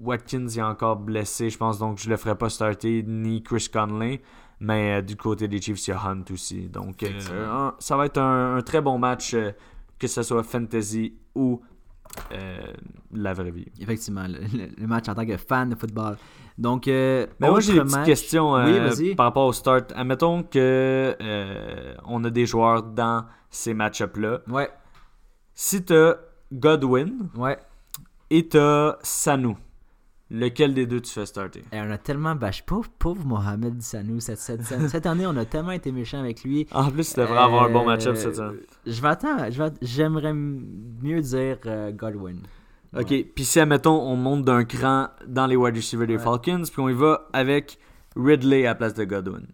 Watkins 0.00 0.46
est 0.48 0.62
encore 0.62 0.96
blessé, 0.96 1.50
je 1.50 1.58
pense, 1.58 1.78
donc 1.78 1.98
je 1.98 2.08
le 2.08 2.16
ferai 2.16 2.36
pas 2.36 2.48
starter, 2.48 3.02
ni 3.06 3.42
Chris 3.42 3.68
Conley. 3.72 4.20
Mais 4.60 4.98
euh, 4.98 5.02
du 5.02 5.16
côté 5.16 5.46
des 5.48 5.60
Chiefs, 5.60 5.86
il 5.86 5.90
y 5.90 5.92
a 5.92 6.00
Hunt 6.00 6.24
aussi. 6.32 6.68
Donc, 6.68 7.02
euh, 7.02 7.48
un- 7.48 7.74
ça 7.78 7.96
va 7.96 8.06
être 8.06 8.18
un, 8.18 8.56
un 8.56 8.62
très 8.62 8.80
bon 8.80 8.98
match, 8.98 9.34
euh, 9.34 9.52
que 9.98 10.06
ce 10.06 10.22
soit 10.22 10.42
fantasy 10.42 11.14
ou 11.34 11.60
euh, 12.32 12.58
la 13.12 13.32
vraie 13.34 13.50
vie. 13.50 13.66
Effectivement, 13.80 14.26
le, 14.26 14.86
match 14.86 15.08
en 15.08 15.14
tant 15.14 15.26
que 15.26 15.36
fan 15.36 15.70
de 15.70 15.74
football. 15.74 16.16
Donc, 16.56 16.88
euh, 16.88 17.26
Mais 17.38 17.48
moi, 17.48 17.60
j'ai 17.60 17.74
petites 17.74 17.92
match- 17.96 18.06
questions 18.06 18.56
euh, 18.56 18.90
Oui, 18.96 19.14
par 19.14 19.26
rapport 19.26 19.46
au 19.46 19.52
start. 19.52 19.92
Admettons 19.94 20.42
que 20.42 21.14
euh, 21.20 21.94
on 22.06 22.24
a 22.24 22.30
des 22.30 22.46
joueurs 22.46 22.82
dans 22.82 23.24
ces 23.50 23.74
match-ups-là. 23.74 24.40
Ouais, 24.48 24.70
Si 25.54 25.84
tu 25.84 25.92
as 25.94 26.16
Godwin 26.52 27.28
ouais. 27.36 27.58
et 28.30 28.48
tu 28.48 28.58
as 28.58 28.98
Sanu, 29.02 29.54
lequel 30.30 30.74
des 30.74 30.86
deux 30.86 31.00
tu 31.00 31.10
fais 31.12 31.26
starter? 31.26 31.64
Et 31.72 31.80
on 31.80 31.90
a 31.90 31.98
tellement 31.98 32.34
bâché. 32.34 32.62
Pauvre, 32.66 32.88
pauvre 32.98 33.24
Mohamed 33.24 33.80
Sanou. 33.82 34.20
Cette, 34.20 34.38
cette, 34.38 34.62
cette, 34.62 34.88
cette 34.88 35.06
année, 35.06 35.26
on 35.26 35.36
a 35.36 35.44
tellement 35.44 35.70
été 35.72 35.90
méchants 35.92 36.20
avec 36.20 36.42
lui. 36.44 36.66
En 36.72 36.90
plus, 36.90 37.14
tu 37.14 37.20
devrais 37.20 37.38
avoir 37.38 37.64
un 37.64 37.70
bon 37.70 37.84
match-up 37.86 38.14
Euh, 38.16 38.20
cette 38.20 38.36
semaine. 38.36 38.56
Je 38.86 39.02
m'attends. 39.02 39.36
J'aimerais 39.82 40.34
mieux 40.34 41.20
dire 41.20 41.58
euh, 41.66 41.92
Godwin. 41.92 42.40
Ok, 42.96 43.14
puis 43.34 43.44
si, 43.44 43.60
admettons, 43.60 44.00
on 44.00 44.16
monte 44.16 44.44
d'un 44.44 44.64
cran 44.64 45.08
dans 45.26 45.46
les 45.46 45.56
wide 45.56 45.76
receivers 45.76 46.06
des 46.06 46.16
Ouais. 46.16 46.22
Falcons, 46.22 46.62
puis 46.62 46.80
on 46.80 46.88
y 46.88 46.94
va 46.94 47.28
avec 47.34 47.78
Ridley 48.16 48.64
à 48.64 48.70
la 48.70 48.74
place 48.74 48.94
de 48.94 49.04
Godwin. 49.04 49.46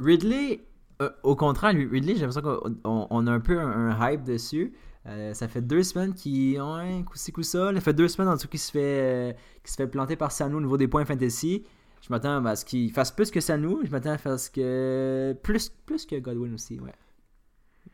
Ridley, 0.00 0.60
euh, 1.00 1.10
au 1.22 1.36
contraire, 1.36 1.72
lui, 1.72 1.86
Ridley, 1.86 2.14
j'ai 2.14 2.26
l'impression 2.26 2.42
qu'on 2.42 2.74
on- 2.84 3.06
on 3.10 3.26
a 3.26 3.32
un 3.32 3.40
peu 3.40 3.58
un, 3.60 3.90
un 3.90 4.10
hype 4.10 4.24
dessus. 4.24 4.72
Euh, 5.06 5.34
ça 5.34 5.48
fait 5.48 5.60
deux 5.62 5.82
semaines 5.82 6.14
qu'il. 6.14 6.60
Ouais, 6.60 7.02
coup-ci, 7.04 7.32
coup-ça. 7.32 7.72
Ça 7.74 7.80
fait 7.80 7.92
deux 7.92 8.08
semaines 8.08 8.28
en 8.28 8.36
tout 8.36 8.46
qu'il 8.48 8.60
se 8.60 8.70
fait, 8.70 8.80
euh, 8.82 9.32
se 9.64 9.74
fait 9.74 9.86
planter 9.88 10.14
par 10.16 10.30
Sanu 10.30 10.54
au 10.56 10.60
niveau 10.60 10.76
des 10.76 10.86
points 10.88 11.04
fantasy. 11.04 11.64
Je 12.02 12.06
m'attends 12.10 12.44
à 12.44 12.56
ce 12.56 12.64
qu'il 12.64 12.90
fasse 12.92 13.10
plus 13.10 13.30
que 13.30 13.40
Sanu. 13.40 13.76
Je 13.84 13.90
m'attends 13.90 14.16
à 14.24 14.38
ce 14.38 14.50
que. 14.50 15.36
Plus, 15.42 15.68
plus 15.86 16.06
que 16.06 16.16
Godwin 16.20 16.54
aussi, 16.54 16.78
ouais. 16.80 16.92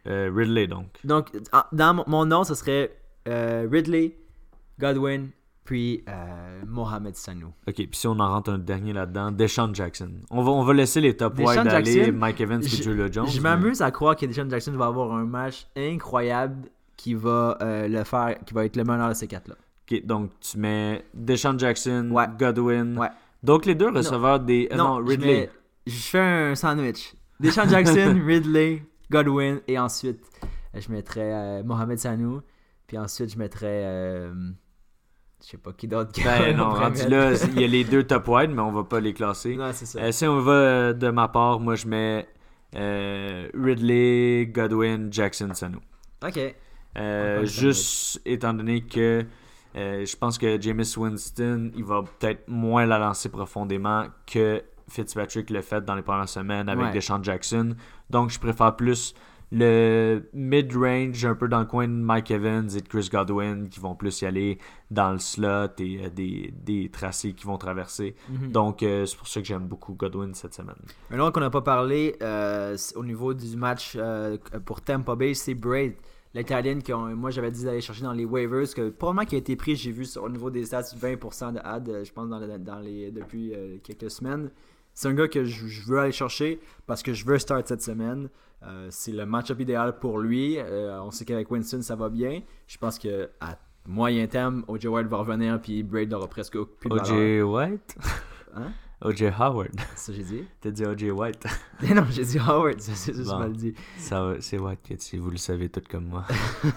Euh, 0.06 0.30
Ridley, 0.34 0.66
donc. 0.66 0.86
Donc, 1.04 1.28
en- 1.52 1.62
dans 1.72 1.94
mon, 1.94 2.04
mon 2.06 2.24
nom, 2.26 2.44
ce 2.44 2.54
serait 2.54 2.94
Ridley, 3.26 4.16
Godwin, 4.78 5.28
puis 5.64 6.04
Mohamed 6.66 7.14
Sanu. 7.16 7.44
Ok, 7.66 7.74
puis 7.74 7.88
si 7.92 8.06
on 8.06 8.18
en 8.18 8.28
rentre 8.28 8.50
un 8.50 8.58
dernier 8.58 8.92
là-dedans, 8.94 9.30
Deshaun 9.32 9.74
Jackson. 9.74 10.10
On 10.30 10.42
va, 10.42 10.50
on 10.52 10.62
va 10.64 10.72
laisser 10.74 11.00
les 11.02 11.16
top 11.16 11.38
wide 11.38 11.66
aller, 11.68 12.10
Mike 12.12 12.40
Evans 12.40 12.62
et 12.62 12.68
Julio 12.68 13.10
Jones. 13.12 13.26
Je 13.28 13.36
mais- 13.36 13.42
m'amuse 13.56 13.82
à 13.82 13.90
croire 13.90 14.16
que 14.16 14.24
Deshaun 14.26 14.48
Jackson 14.48 14.72
va 14.72 14.86
avoir 14.86 15.12
un 15.12 15.24
match 15.24 15.66
incroyable 15.76 16.68
qui 16.98 17.14
va 17.14 17.56
euh, 17.62 17.88
le 17.88 18.04
faire, 18.04 18.36
qui 18.44 18.52
va 18.52 18.66
être 18.66 18.76
le 18.76 18.84
meilleur 18.84 19.08
de 19.08 19.14
ces 19.14 19.26
quatre-là. 19.26 19.54
Ok, 19.90 20.04
donc 20.04 20.32
tu 20.40 20.58
mets 20.58 21.02
Deshaun 21.14 21.58
Jackson, 21.58 22.10
Ouais. 22.12 22.26
Godwin. 22.38 22.98
Ouais. 22.98 23.08
Donc 23.42 23.64
les 23.64 23.74
deux 23.74 23.88
receveurs 23.90 24.40
des. 24.40 24.68
euh, 24.70 24.76
non, 24.76 24.96
Ridley. 24.96 25.26
mets- 25.42 25.50
Je, 25.86 25.92
fais 25.96 26.18
un 26.18 26.54
sandwich. 26.54 27.14
Deshaun 27.40 27.66
Jackson, 27.70 28.20
Ridley, 28.26 28.82
Godwin, 29.10 29.60
et 29.66 29.78
ensuite, 29.78 30.20
euh, 30.74 30.80
je 30.80 30.90
mettrais 30.92 31.32
euh, 31.32 31.62
Mohamed 31.62 31.98
Sanu, 31.98 32.40
puis 32.86 32.98
ensuite, 32.98 33.32
je 33.32 33.38
mettrais. 33.38 33.84
je 35.40 35.46
sais 35.46 35.56
pas 35.56 35.72
qui 35.72 35.86
d'autre. 35.86 36.10
Ben 36.22 36.54
non, 36.56 36.70
rendu 36.70 37.06
là, 37.08 37.32
il 37.54 37.60
y 37.60 37.64
a 37.64 37.68
les 37.68 37.84
deux 37.84 38.02
top 38.02 38.26
wide, 38.28 38.50
mais 38.50 38.60
on 38.60 38.72
va 38.72 38.82
pas 38.84 38.98
les 39.00 39.14
classer. 39.14 39.54
Non, 39.56 39.70
c'est 39.72 39.86
ça. 39.86 40.00
Euh, 40.00 40.10
si 40.12 40.26
on 40.26 40.40
va 40.40 40.92
de 40.92 41.08
ma 41.10 41.28
part, 41.28 41.60
moi 41.60 41.76
je 41.76 41.86
mets 41.86 42.26
euh, 42.74 43.48
Ridley, 43.54 44.46
Godwin, 44.52 45.12
Jackson, 45.12 45.48
Sanu. 45.54 45.76
ok. 46.26 46.54
Euh, 46.96 47.44
juste 47.44 48.20
étant 48.24 48.54
donné 48.54 48.80
que 48.82 49.24
euh, 49.76 50.04
je 50.04 50.16
pense 50.16 50.38
que 50.38 50.60
Jameis 50.60 50.96
Winston, 50.96 51.70
il 51.76 51.84
va 51.84 52.02
peut-être 52.02 52.48
moins 52.48 52.86
la 52.86 52.98
lancer 52.98 53.28
profondément 53.28 54.06
que 54.26 54.62
Fitzpatrick 54.88 55.50
le 55.50 55.60
fait 55.60 55.84
dans 55.84 55.94
les 55.94 56.02
premières 56.02 56.28
semaines 56.28 56.68
avec 56.68 56.86
Ouais. 56.86 56.92
Deshaun 56.92 57.22
Jackson. 57.22 57.76
Donc 58.10 58.30
je 58.30 58.38
préfère 58.38 58.74
plus 58.74 59.14
le 59.50 60.28
mid-range, 60.34 61.24
un 61.24 61.34
peu 61.34 61.48
dans 61.48 61.60
le 61.60 61.64
coin 61.64 61.88
de 61.88 61.92
Mike 61.92 62.30
Evans 62.30 62.68
et 62.76 62.80
de 62.82 62.88
Chris 62.88 63.08
Godwin 63.10 63.68
qui 63.70 63.80
vont 63.80 63.94
plus 63.94 64.20
y 64.20 64.26
aller 64.26 64.58
dans 64.90 65.12
le 65.12 65.18
slot 65.18 65.68
et 65.78 66.04
euh, 66.04 66.10
des, 66.10 66.52
des 66.54 66.90
tracés 66.90 67.32
qui 67.32 67.46
vont 67.46 67.56
traverser. 67.56 68.14
Mhm. 68.28 68.52
Donc 68.52 68.82
euh, 68.82 69.06
c'est 69.06 69.16
pour 69.16 69.28
ça 69.28 69.40
que 69.40 69.46
j'aime 69.46 69.66
beaucoup 69.66 69.94
Godwin 69.94 70.34
cette 70.34 70.54
semaine. 70.54 70.76
Un 71.10 71.18
autre 71.20 71.32
qu'on 71.32 71.40
n'a 71.40 71.50
pas 71.50 71.62
parlé 71.62 72.16
euh, 72.22 72.76
au 72.94 73.04
niveau 73.04 73.32
du 73.32 73.56
match 73.56 73.96
pour 74.66 74.80
Tampa 74.82 75.14
Bay, 75.14 75.32
c'est 75.34 75.54
Braid, 75.54 75.94
l'Italienne 76.34 76.82
que 76.82 76.92
moi 76.92 77.30
j'avais 77.30 77.50
dit 77.50 77.64
d'aller 77.64 77.80
chercher 77.80 78.02
dans 78.02 78.12
les 78.12 78.24
waivers, 78.24 78.72
que 78.74 78.90
probablement 78.90 79.24
qui 79.26 79.34
a 79.34 79.38
été 79.38 79.56
pris, 79.56 79.76
j'ai 79.76 79.90
vu 79.92 80.04
sur- 80.04 80.22
au 80.24 80.28
niveau 80.28 80.50
des 80.50 80.64
stats 80.66 80.82
20% 80.82 81.52
de 81.54 81.60
ad, 81.64 81.88
euh, 81.88 82.04
je 82.04 82.12
pense 82.12 82.28
dans, 82.28 82.40
dans 82.58 82.78
les 82.80 83.10
depuis 83.10 83.54
euh, 83.54 83.78
quelques 83.82 84.10
semaines. 84.10 84.50
C'est 84.94 85.08
un 85.08 85.14
gars 85.14 85.28
que 85.28 85.44
je, 85.44 85.66
je 85.66 85.86
veux 85.88 85.98
aller 86.00 86.12
chercher 86.12 86.60
parce 86.86 87.02
que 87.02 87.12
je 87.12 87.24
veux 87.24 87.38
start 87.38 87.66
cette 87.68 87.82
semaine. 87.82 88.28
Euh, 88.64 88.88
c'est 88.90 89.12
le 89.12 89.24
match-up 89.26 89.60
idéal 89.60 89.98
pour 90.00 90.18
lui. 90.18 90.56
Euh, 90.58 91.00
on 91.02 91.10
sait 91.12 91.24
qu'avec 91.24 91.48
Winston 91.50 91.82
ça 91.82 91.94
va 91.94 92.08
bien. 92.08 92.42
Je 92.66 92.76
pense 92.78 92.98
que 92.98 93.30
à 93.40 93.56
moyen 93.86 94.26
terme, 94.26 94.64
OJ 94.66 94.86
White 94.86 95.06
va 95.06 95.18
revenir 95.18 95.60
puis 95.60 95.82
Braid 95.84 96.10
n'aura 96.10 96.26
presque 96.26 96.58
plus 96.60 96.90
de. 96.90 96.94
OJ 96.94 97.42
White? 97.70 97.96
Hein? 98.54 98.72
OJ 99.02 99.24
Howard. 99.38 99.70
C'est 99.94 99.98
ça 99.98 100.12
que 100.12 100.18
j'ai 100.18 100.24
dit? 100.24 100.44
T'as 100.60 100.70
dit 100.70 100.84
OJ 100.84 101.04
White. 101.12 101.44
Non, 101.94 102.04
j'ai 102.10 102.24
dit 102.24 102.38
Howard, 102.38 102.80
ça, 102.80 102.92
c'est 102.94 103.14
juste 103.14 103.30
Bon. 103.30 103.38
mal 103.38 103.52
dit. 103.52 103.74
Ça 103.96 104.34
c'est 104.40 104.58
White 104.58 104.80
que 104.88 104.94
si 104.98 105.16
vous 105.18 105.30
le 105.30 105.36
savez 105.36 105.68
tout 105.68 105.82
comme 105.88 106.06
moi. 106.06 106.24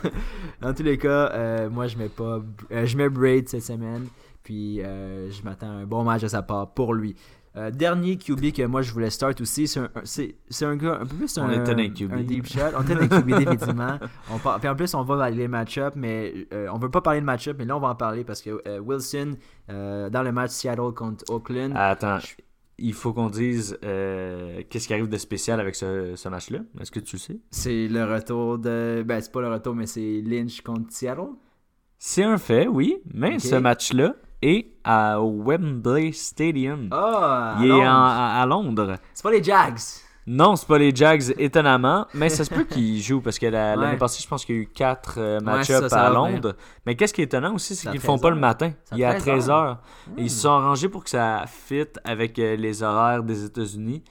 Dans 0.62 0.74
tous 0.74 0.84
les 0.84 0.98
cas, 0.98 1.32
euh, 1.34 1.70
moi 1.70 1.88
je 1.88 1.98
mets 1.98 2.10
pas 2.10 2.40
euh, 2.72 2.86
je 2.86 2.98
mets 2.98 3.10
Braid 3.10 3.50
cette 3.50 3.64
semaine. 3.64 4.08
Puis 4.44 4.82
euh, 4.82 5.30
je 5.32 5.42
m'attends 5.44 5.70
à 5.70 5.74
un 5.82 5.86
bon 5.86 6.04
match 6.04 6.22
de 6.22 6.28
sa 6.28 6.42
part 6.42 6.72
pour 6.74 6.94
lui. 6.94 7.16
Euh, 7.58 7.70
dernier 7.70 8.18
QB 8.18 8.54
que 8.54 8.66
moi 8.66 8.82
je 8.82 8.94
voulais 8.94 9.10
start 9.10 9.42
aussi, 9.42 9.68
c'est 9.68 9.82
un, 9.82 9.90
c'est, 10.06 10.36
c'est 10.50 10.64
un 10.66 10.78
gars 10.78 11.00
un 11.02 11.06
peu 11.06 11.16
plus 11.18 11.38
On 11.38 11.42
un, 11.44 11.52
était 11.52 11.72
dans 11.72 11.78
les 11.82 11.92
QB. 11.92 12.14
un 12.14 12.22
deep 12.24 12.48
shot. 12.48 12.60
On 12.78 12.82
dans 12.84 12.98
les 13.00 13.10
QB 13.10 13.28
définitivement. 13.40 14.00
On 14.32 14.38
par- 14.40 14.60
puis 14.60 14.70
en 14.70 14.76
plus 14.76 14.94
on 14.94 15.04
va 15.04 15.18
dans 15.30 15.36
les 15.36 15.48
match-up, 15.50 15.94
mais 15.98 16.34
euh, 16.54 16.68
on 16.72 16.78
veut 16.78 16.90
pas 16.90 17.02
parler 17.02 17.20
de 17.20 17.26
match-up, 17.26 17.58
mais 17.60 17.66
là 17.66 17.76
on 17.76 17.82
va 17.82 17.90
en 17.90 17.96
parler 17.96 18.24
parce 18.24 18.42
que 18.42 18.62
euh, 18.68 18.80
Wilson 18.80 19.36
euh, 19.70 20.10
dans 20.10 20.24
le 20.24 20.32
match 20.32 20.52
Seattle 20.52 20.94
contre 20.96 21.26
Oakland. 21.30 21.74
Attends, 21.76 22.20
il 22.78 22.94
faut 22.94 23.12
qu'on 23.12 23.30
dise 23.30 23.78
qu'est-ce 23.82 24.88
qui 24.88 24.94
arrive 24.94 25.10
de 25.10 25.18
spécial 25.18 25.60
avec 25.60 25.76
ce, 25.76 26.14
ce 26.16 26.30
match-là? 26.30 26.60
Est-ce 26.80 26.90
que 26.92 27.02
tu 27.02 27.18
le 27.18 27.20
sais? 27.20 27.38
C'est 27.52 27.88
le 27.90 28.06
retour 28.06 28.60
de. 28.60 29.04
Ben, 29.06 29.20
c'est 29.22 29.32
pas 29.32 29.42
le 29.42 29.50
retour, 29.50 29.76
mais 29.76 29.88
c'est 29.88 30.22
Lynch 30.26 30.62
contre 30.62 30.92
Seattle? 30.92 31.28
C'est 32.00 32.24
un 32.24 32.38
fait, 32.40 32.68
oui, 32.68 32.98
mais 33.14 33.38
ce 33.40 33.56
match-là 33.58 34.16
est 34.42 34.68
à 34.84 35.20
Wembley 35.22 36.12
Stadium. 36.12 36.88
Ah! 36.92 37.56
il 37.60 37.68
est 37.70 37.72
en- 37.88 38.06
à, 38.06 38.40
à 38.42 38.46
Londres. 38.46 38.98
C'est 39.14 39.24
pas 39.24 39.32
les 39.32 39.44
Jags. 39.44 39.80
Non, 40.28 40.56
c'est 40.56 40.68
pas 40.68 40.78
les 40.78 40.96
Jags, 40.96 41.34
étonnamment, 41.40 42.06
mais 42.14 42.30
ça 42.30 42.46
se 42.46 42.50
peut 42.54 42.64
qu'ils 42.70 43.02
jouent 43.02 43.22
parce 43.22 43.40
que 43.40 43.48
la- 43.48 43.76
Ouais. 43.76 43.82
l'année 43.84 43.98
passée, 43.98 44.22
je 44.22 44.28
pense 44.28 44.46
qu'il 44.46 44.56
y 44.56 44.60
a 44.60 44.62
eu 44.62 44.68
4 44.68 45.20
Ouais, 45.20 45.40
match-ups 45.42 45.80
ça, 45.80 45.90
ça 45.90 46.02
à 46.06 46.10
va 46.10 46.16
Londres. 46.16 46.56
Mais 46.86 46.96
qu'est-ce 46.96 47.14
qui 47.14 47.22
est 47.22 47.26
étonnant 47.26 47.56
aussi, 47.56 47.76
c'est 47.76 47.84
C'est 47.84 47.88
à 47.90 47.92
qu'ils 47.92 48.02
le 48.02 48.06
font 48.06 48.18
pas 48.20 48.28
13 48.30 48.36
le 48.36 48.40
matin. 48.40 48.72
C'est 48.86 48.94
à 48.94 48.98
Il 48.98 49.02
est 49.02 49.06
à 49.06 49.14
13 49.16 49.24
13 49.24 49.50
heures. 49.50 49.78
Et 50.18 50.22
Ils 50.24 50.30
se 50.30 50.42
sont 50.42 50.52
arrangés 50.52 50.90
pour 50.90 51.04
que 51.04 51.10
ça 51.10 51.44
fit 51.48 51.88
avec 52.04 52.38
euh, 52.38 52.56
les 52.56 52.84
horaires 52.84 53.24
des 53.24 53.46
États-Unis. 53.46 54.04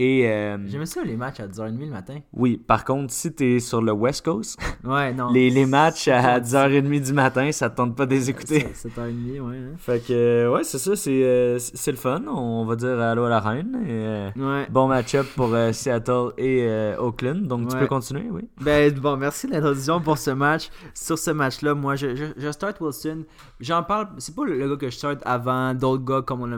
Et 0.00 0.28
euh, 0.28 0.56
J'aimais 0.68 0.86
ça 0.86 1.02
les 1.02 1.16
matchs 1.16 1.40
à 1.40 1.48
10h30 1.48 1.76
le 1.80 1.86
matin. 1.86 2.18
oui, 2.32 2.56
par 2.56 2.84
contre, 2.84 3.12
si 3.12 3.32
t'es 3.32 3.58
sur 3.58 3.82
le 3.82 3.90
West 3.90 4.24
Coast, 4.24 4.56
Ouais, 4.84 5.12
non. 5.12 5.32
les, 5.32 5.50
les 5.50 5.66
matchs 5.66 6.06
à 6.06 6.36
c'est- 6.36 6.54
10h30 6.56 7.00
du 7.04 7.12
matin, 7.12 7.50
ça 7.50 7.68
te 7.68 7.76
tente 7.76 7.96
pas 7.96 8.06
de 8.06 8.12
les 8.14 8.30
écouter. 8.30 8.64
C'est 8.74 8.90
7h30, 8.90 9.40
ouais. 9.40 9.56
hein. 9.56 9.74
Fait 9.76 9.98
que, 10.06 10.12
euh, 10.12 10.52
ouais, 10.52 10.62
c'est 10.62 10.78
ça, 10.78 10.94
c'est 10.94 11.24
euh, 11.24 11.58
c'est 11.58 11.90
le 11.90 11.96
fun. 11.96 12.22
On 12.28 12.64
va 12.64 12.76
dire 12.76 12.96
allô 13.00 13.24
à 13.24 13.28
la 13.28 13.40
reine. 13.40 13.74
Et, 13.86 13.90
euh, 13.90 14.30
Ouais. 14.36 14.66
bon 14.70 14.86
match-up 14.86 15.26
pour 15.34 15.52
euh, 15.52 15.72
Seattle 15.72 16.28
et 16.38 16.62
euh, 16.62 16.96
Oakland. 17.00 17.42
Donc, 17.48 17.68
tu 17.68 17.76
peux 17.76 17.88
continuer, 17.88 18.28
oui. 18.30 18.42
Ben, 18.60 18.92
bon, 18.94 19.16
merci 19.16 19.48
de 19.48 19.52
l'introduction 19.54 20.00
pour 20.00 20.16
ce 20.18 20.30
match. 20.30 20.68
Sur 20.94 21.18
ce 21.18 21.32
match-là, 21.32 21.74
moi, 21.74 21.96
je, 21.96 22.14
je, 22.14 22.26
je 22.36 22.52
start 22.52 22.80
Wilson. 22.80 23.24
J'en 23.58 23.82
parle, 23.82 24.10
c'est 24.18 24.34
pas 24.36 24.44
le, 24.44 24.68
gars 24.68 24.76
que 24.76 24.90
je 24.90 24.96
start 24.96 25.20
avant 25.24 25.74
d'autres 25.74 26.04
gars 26.04 26.22
comme 26.22 26.42
on 26.42 26.46
l'a 26.46 26.56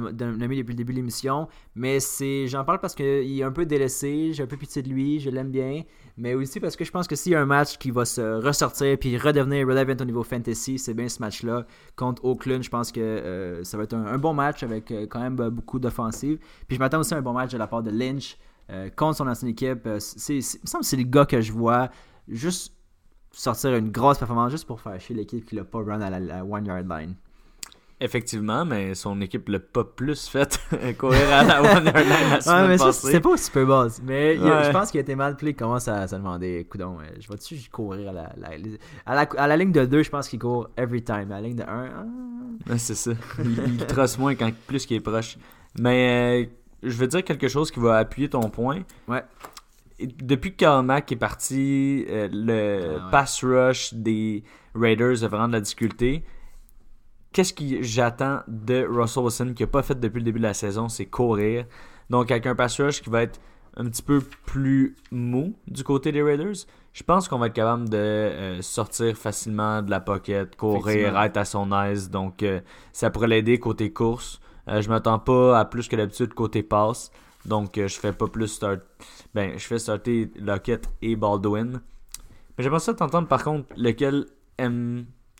mis 0.48 0.58
depuis 0.58 0.72
le 0.72 0.74
début 0.74 0.92
de 0.92 0.98
l'émission, 0.98 1.48
mais 1.74 2.00
c'est 2.00 2.46
j'en 2.48 2.64
parle 2.64 2.80
parce 2.80 2.94
un 3.42 3.52
peu 3.52 3.66
délaissé, 3.66 4.32
j'ai 4.32 4.42
un 4.42 4.46
peu 4.46 4.56
pitié 4.56 4.82
de 4.82 4.88
lui, 4.88 5.20
je 5.20 5.30
l'aime 5.30 5.50
bien, 5.50 5.82
mais 6.16 6.34
aussi 6.34 6.60
parce 6.60 6.76
que 6.76 6.84
je 6.84 6.90
pense 6.90 7.06
que 7.06 7.16
s'il 7.16 7.32
y 7.32 7.34
a 7.34 7.40
un 7.40 7.46
match 7.46 7.78
qui 7.78 7.90
va 7.90 8.04
se 8.04 8.20
ressortir 8.44 8.98
puis 8.98 9.16
redevenir 9.16 9.66
relevant 9.66 9.96
au 10.00 10.04
niveau 10.04 10.22
fantasy, 10.22 10.78
c'est 10.78 10.94
bien 10.94 11.08
ce 11.08 11.20
match-là 11.20 11.66
contre 11.96 12.24
Oakland. 12.24 12.62
Je 12.62 12.70
pense 12.70 12.92
que 12.92 13.00
euh, 13.00 13.64
ça 13.64 13.76
va 13.76 13.84
être 13.84 13.94
un, 13.94 14.18
bon 14.18 14.34
match 14.34 14.62
avec 14.62 14.90
euh, 14.90 15.06
quand 15.08 15.20
même 15.20 15.38
euh, 15.40 15.50
beaucoup 15.50 15.78
d'offensive. 15.78 16.38
Puis 16.68 16.76
je 16.76 16.80
m'attends 16.80 17.00
aussi 17.00 17.14
à 17.14 17.18
un 17.18 17.22
bon 17.22 17.32
match 17.32 17.52
de 17.52 17.58
la 17.58 17.66
part 17.66 17.82
de 17.82 17.90
Lynch 17.90 18.36
contre 18.94 19.16
son 19.16 19.26
ancienne 19.26 19.50
équipe. 19.50 19.88
C'est- 19.98 20.34
il 20.34 20.60
me 20.62 20.66
semble 20.66 20.82
que 20.82 20.88
c'est 20.88 20.96
le 20.96 21.02
gars 21.02 21.26
que 21.26 21.40
je 21.40 21.52
vois 21.52 21.90
juste 22.28 22.72
sortir 23.32 23.74
une 23.74 23.90
grosse 23.90 24.18
performance 24.18 24.52
juste 24.52 24.66
pour 24.66 24.80
faire 24.80 25.00
chier 25.00 25.16
l'équipe 25.16 25.44
qui 25.44 25.56
l'a 25.56 25.64
pas 25.64 25.78
run 25.82 26.00
à 26.00 26.08
la, 26.08 26.20
la 26.20 26.44
one 26.44 26.66
yard 26.66 26.88
line. 26.88 27.14
Effectivement, 28.02 28.64
mais 28.64 28.94
son 28.94 29.20
équipe 29.20 29.48
l'a 29.50 29.60
pas 29.60 29.84
plus 29.84 30.26
fait 30.28 30.58
courir 30.98 31.30
à 31.32 31.44
la 31.44 31.60
line 31.60 31.84
la 31.92 31.92
Ouais, 32.36 32.40
semaine 32.40 32.68
mais 32.68 32.78
ça, 32.78 32.86
passée. 32.86 33.12
c'est 33.12 33.20
pas 33.20 33.28
au 33.28 33.36
Super 33.36 33.66
Bowl. 33.66 33.90
Mais 34.02 34.38
a- 34.38 34.42
Ouais. 34.42 34.64
je 34.64 34.70
pense 34.70 34.90
qu'il 34.90 34.98
a 34.98 35.02
été 35.02 35.14
mal 35.14 35.36
pris. 35.36 35.48
Il 35.48 35.54
commence 35.54 35.86
à 35.86 36.08
se 36.08 36.14
demander 36.16 36.66
Coudon, 36.70 36.96
euh, 37.00 37.04
je 37.20 37.28
vais-tu 37.28 37.56
courir 37.70 38.08
à 38.08 38.12
la, 38.12 38.32
la- 38.38 38.48
à 39.04 39.14
la, 39.14 39.28
à 39.36 39.46
la 39.46 39.56
ligne 39.58 39.72
de 39.72 39.84
2, 39.84 40.02
je 40.02 40.08
pense 40.10 40.28
qu'il 40.28 40.38
court 40.38 40.68
every 40.78 41.02
time. 41.02 41.30
À 41.30 41.40
la 41.40 41.40
ligne 41.42 41.56
de 41.56 41.62
1, 41.62 41.84
Ouais, 42.70 42.78
c'est 42.78 42.94
ça. 42.94 43.10
Il, 43.44 43.62
il 43.66 43.86
trosse 43.86 44.16
moins 44.18 44.34
quand 44.34 44.50
plus 44.66 44.86
qu'il 44.86 44.96
est 44.96 45.00
proche. 45.00 45.36
Mais 45.78 46.44
euh, 46.44 46.46
je 46.82 46.96
veux 46.96 47.06
dire 47.06 47.22
quelque 47.22 47.48
chose 47.48 47.70
qui 47.70 47.80
va 47.80 47.98
appuyer 47.98 48.28
ton 48.30 48.48
point. 48.48 48.80
Ouais. 49.08 49.22
Depuis 50.22 50.52
que 50.52 50.56
Karl 50.56 50.84
Mack 50.86 51.12
est 51.12 51.16
parti, 51.16 52.06
euh, 52.08 52.28
le 52.32 52.80
Ah 52.98 53.04
ouais. 53.04 53.10
pass 53.10 53.44
rush 53.44 53.92
des 53.92 54.42
Raiders 54.74 55.22
a 55.22 55.28
vraiment 55.28 55.48
de 55.48 55.52
la 55.52 55.60
difficulté. 55.60 56.24
Qu'est-ce 57.32 57.54
que 57.54 57.82
j'attends 57.82 58.40
de 58.48 58.86
Russell 58.88 59.22
Wilson 59.22 59.52
qui 59.54 59.62
n'a 59.62 59.68
pas 59.68 59.82
fait 59.82 59.98
depuis 59.98 60.18
le 60.18 60.24
début 60.24 60.40
de 60.40 60.44
la 60.44 60.54
saison, 60.54 60.88
c'est 60.88 61.06
courir. 61.06 61.64
Donc 62.10 62.30
avec 62.30 62.46
un 62.46 62.56
pass 62.56 62.80
rush 62.80 63.00
qui 63.02 63.10
va 63.10 63.22
être 63.22 63.40
un 63.76 63.84
petit 63.84 64.02
peu 64.02 64.20
plus 64.46 64.96
mou 65.10 65.54
du 65.68 65.84
côté 65.84 66.12
des 66.12 66.22
Raiders, 66.22 66.66
Je 66.92 67.02
pense 67.04 67.28
qu'on 67.28 67.38
va 67.38 67.46
être 67.46 67.54
capable 67.54 67.88
de 67.88 67.96
euh, 67.96 68.62
sortir 68.62 69.16
facilement 69.16 69.80
de 69.80 69.90
la 69.90 70.00
pocket, 70.00 70.56
courir, 70.56 71.16
être 71.22 71.36
à 71.36 71.44
son 71.44 71.70
aise. 71.84 72.10
Donc, 72.10 72.42
euh, 72.42 72.60
ça 72.92 73.10
pourrait 73.10 73.28
l'aider 73.28 73.60
côté 73.60 73.92
course. 73.92 74.40
Euh, 74.66 74.82
je 74.82 74.88
m'attends 74.88 75.20
pas 75.20 75.58
à 75.58 75.64
plus 75.64 75.88
que 75.88 75.94
d'habitude 75.94 76.34
côté 76.34 76.64
passe. 76.64 77.12
Donc, 77.46 77.76
je 77.76 77.86
fais 77.86 78.12
pas 78.12 78.26
plus 78.26 78.48
start. 78.48 78.80
Ben, 79.34 79.56
je 79.56 79.64
fais 79.64 79.78
starter 79.78 80.30
Lockett 80.36 80.88
et 81.00 81.14
Baldwin. 81.14 81.80
Mais 82.58 82.64
j'aimerais 82.64 82.80
ça 82.80 82.92
t'entendre 82.92 83.28
par 83.28 83.44
contre, 83.44 83.66
lequel 83.76 84.26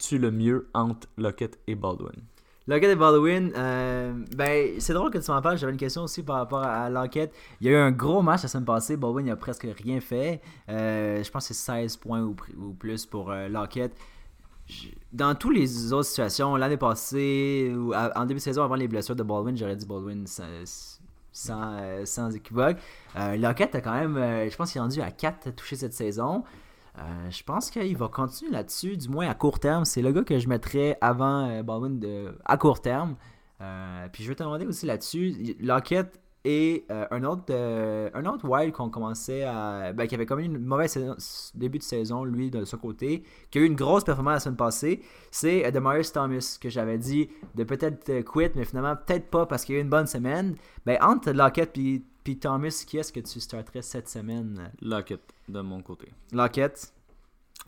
aimes-tu 0.01 0.19
le 0.19 0.31
mieux 0.31 0.69
entre 0.75 1.09
Lockett 1.19 1.59
et 1.67 1.75
Baldwin? 1.75 2.23
Lockett 2.67 2.91
et 2.91 2.97
Baldwin, 2.97 3.53
euh, 3.57 4.13
ben, 4.37 4.75
c'est 4.79 4.93
drôle 4.93 5.11
que 5.11 5.19
tu 5.19 5.31
m'en 5.31 5.43
parles. 5.43 5.59
J'avais 5.59 5.73
une 5.73 5.79
question 5.79 6.03
aussi 6.03 6.23
par 6.23 6.37
rapport 6.37 6.63
à 6.63 6.89
Lockett. 6.89 7.33
Il 7.61 7.67
y 7.67 7.71
a 7.71 7.73
eu 7.73 7.77
un 7.77 7.91
gros 7.91 8.23
match 8.23 8.43
la 8.43 8.49
semaine 8.49 8.65
passée. 8.65 8.97
Baldwin, 8.97 9.27
il 9.27 9.31
a 9.31 9.37
presque 9.37 9.67
rien 9.83 10.01
fait. 10.01 10.41
Euh, 10.69 11.23
je 11.23 11.31
pense 11.31 11.49
que 11.49 11.55
c'est 11.55 11.65
16 11.73 11.97
points 11.97 12.23
ou, 12.23 12.35
plus 12.79 13.07
pour 13.07 13.31
euh, 13.33 13.49
Dans 15.13 15.35
toutes 15.35 15.55
les 15.57 15.93
autres 15.93 16.09
situations, 16.09 16.55
l'année 16.57 16.77
passée, 16.77 17.73
ou 17.77 17.93
à- 17.93 18.17
en 18.17 18.25
début 18.25 18.39
de 18.39 18.45
saison, 18.45 18.63
avant 18.63 18.77
les 18.77 18.89
blessures 18.89 19.17
de 19.17 19.23
Baldwin, 19.25 19.57
j'aurais 19.57 19.77
dit 19.77 19.87
Baldwin 19.87 20.27
sans, 20.27 20.45
euh, 21.51 22.05
sans 22.05 22.35
équivoque. 22.37 22.77
Lockett 23.17 23.75
a 23.75 23.81
quand 23.81 23.95
même, 23.95 24.15
je 24.49 24.57
pense 24.57 24.71
qu'il 24.71 24.79
est 24.79 24.83
rendu 24.83 25.01
à 25.01 25.11
4 25.11 25.51
touchés 25.57 25.77
cette 25.77 25.95
saison. 25.95 26.45
Euh, 26.99 27.31
je 27.31 27.43
pense 27.45 27.71
qu'il 27.71 27.97
va 27.97 28.09
continuer 28.09 28.51
là-dessus, 28.51 28.97
du 28.97 29.09
moins 29.09 29.29
à 29.29 29.35
court 29.35 29.61
terme. 29.61 29.85
C'est 29.85 30.03
le 30.03 30.13
gars 30.13 30.23
que 30.25 30.39
je 30.39 30.49
mettrais 30.49 30.99
avant 31.01 31.49
euh, 31.49 31.63
Baldwin 31.63 32.01
à 32.45 32.57
court 32.57 32.81
terme. 32.81 33.17
Euh, 33.61 34.09
puis 34.13 34.25
je 34.25 34.29
vais 34.29 34.35
te 34.35 34.43
demander 34.43 34.67
aussi 34.67 34.87
là-dessus, 34.87 35.57
Lockett 35.61 36.21
et 36.43 36.87
un 36.89 37.23
autre 37.25 37.53
un 38.15 38.25
autre 38.25 38.49
wild 38.49 38.73
qu'on 38.73 38.89
commençait 38.89 39.43
à 39.43 39.93
ben, 39.93 40.07
qui 40.07 40.15
avait 40.15 40.25
comme 40.25 40.41
une 40.41 40.57
mauvaise 40.57 40.91
saison- 40.91 41.17
début 41.55 41.77
de 41.77 41.83
saison 41.83 42.25
lui 42.25 42.51
de 42.51 42.65
son 42.65 42.79
côté 42.79 43.25
qui 43.51 43.59
a 43.59 43.61
eu 43.61 43.67
une 43.67 43.75
grosse 43.77 44.05
performance 44.05 44.33
la 44.33 44.41
semaine 44.41 44.57
passée 44.57 45.03
c'est 45.31 45.71
Demarius 45.71 46.13
Thomas 46.13 46.57
que 46.59 46.71
j'avais 46.71 46.97
dit 46.97 47.29
de 47.57 47.65
peut-être 47.65 48.09
euh, 48.09 48.23
quit 48.23 48.53
mais 48.55 48.65
finalement 48.65 48.97
peut-être 48.97 49.29
pas 49.29 49.45
parce 49.45 49.67
qu'il 49.67 49.75
a 49.75 49.79
eu 49.81 49.83
une 49.83 49.91
bonne 49.91 50.07
semaine 50.07 50.55
ben 50.87 50.97
entre 51.03 51.31
Lockett 51.33 51.75
puis 51.75 52.07
puis 52.23 52.39
Thomas 52.39 52.85
qui 52.87 52.99
est-ce 52.99 53.13
que 53.13 53.21
tu 53.21 53.41
starterais 53.41 53.83
cette 53.83 54.09
semaine? 54.09 54.71
Lockett, 54.81 55.21
de 55.49 55.61
mon 55.61 55.83
côté. 55.83 56.13
Lockett? 56.33 56.93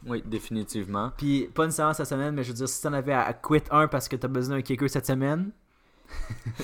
Oui, 0.07 0.23
définitivement. 0.27 1.13
Puis 1.17 1.49
pas 1.55 1.65
une 1.65 1.71
séance 1.71 1.99
cette 1.99 2.07
semaine, 2.07 2.35
mais 2.35 2.43
je 2.43 2.49
veux 2.49 2.57
dire, 2.57 2.69
si 2.69 2.83
t'en 2.83 2.93
avais 2.93 3.13
à, 3.13 3.23
à 3.23 3.33
quit 3.35 3.63
un 3.71 3.87
parce 3.89 4.09
que 4.09 4.17
t'as 4.17 4.29
besoin 4.29 4.57
d'un 4.57 4.63
kicker 4.63 4.89
cette 4.89 5.07
semaine, 5.07 5.51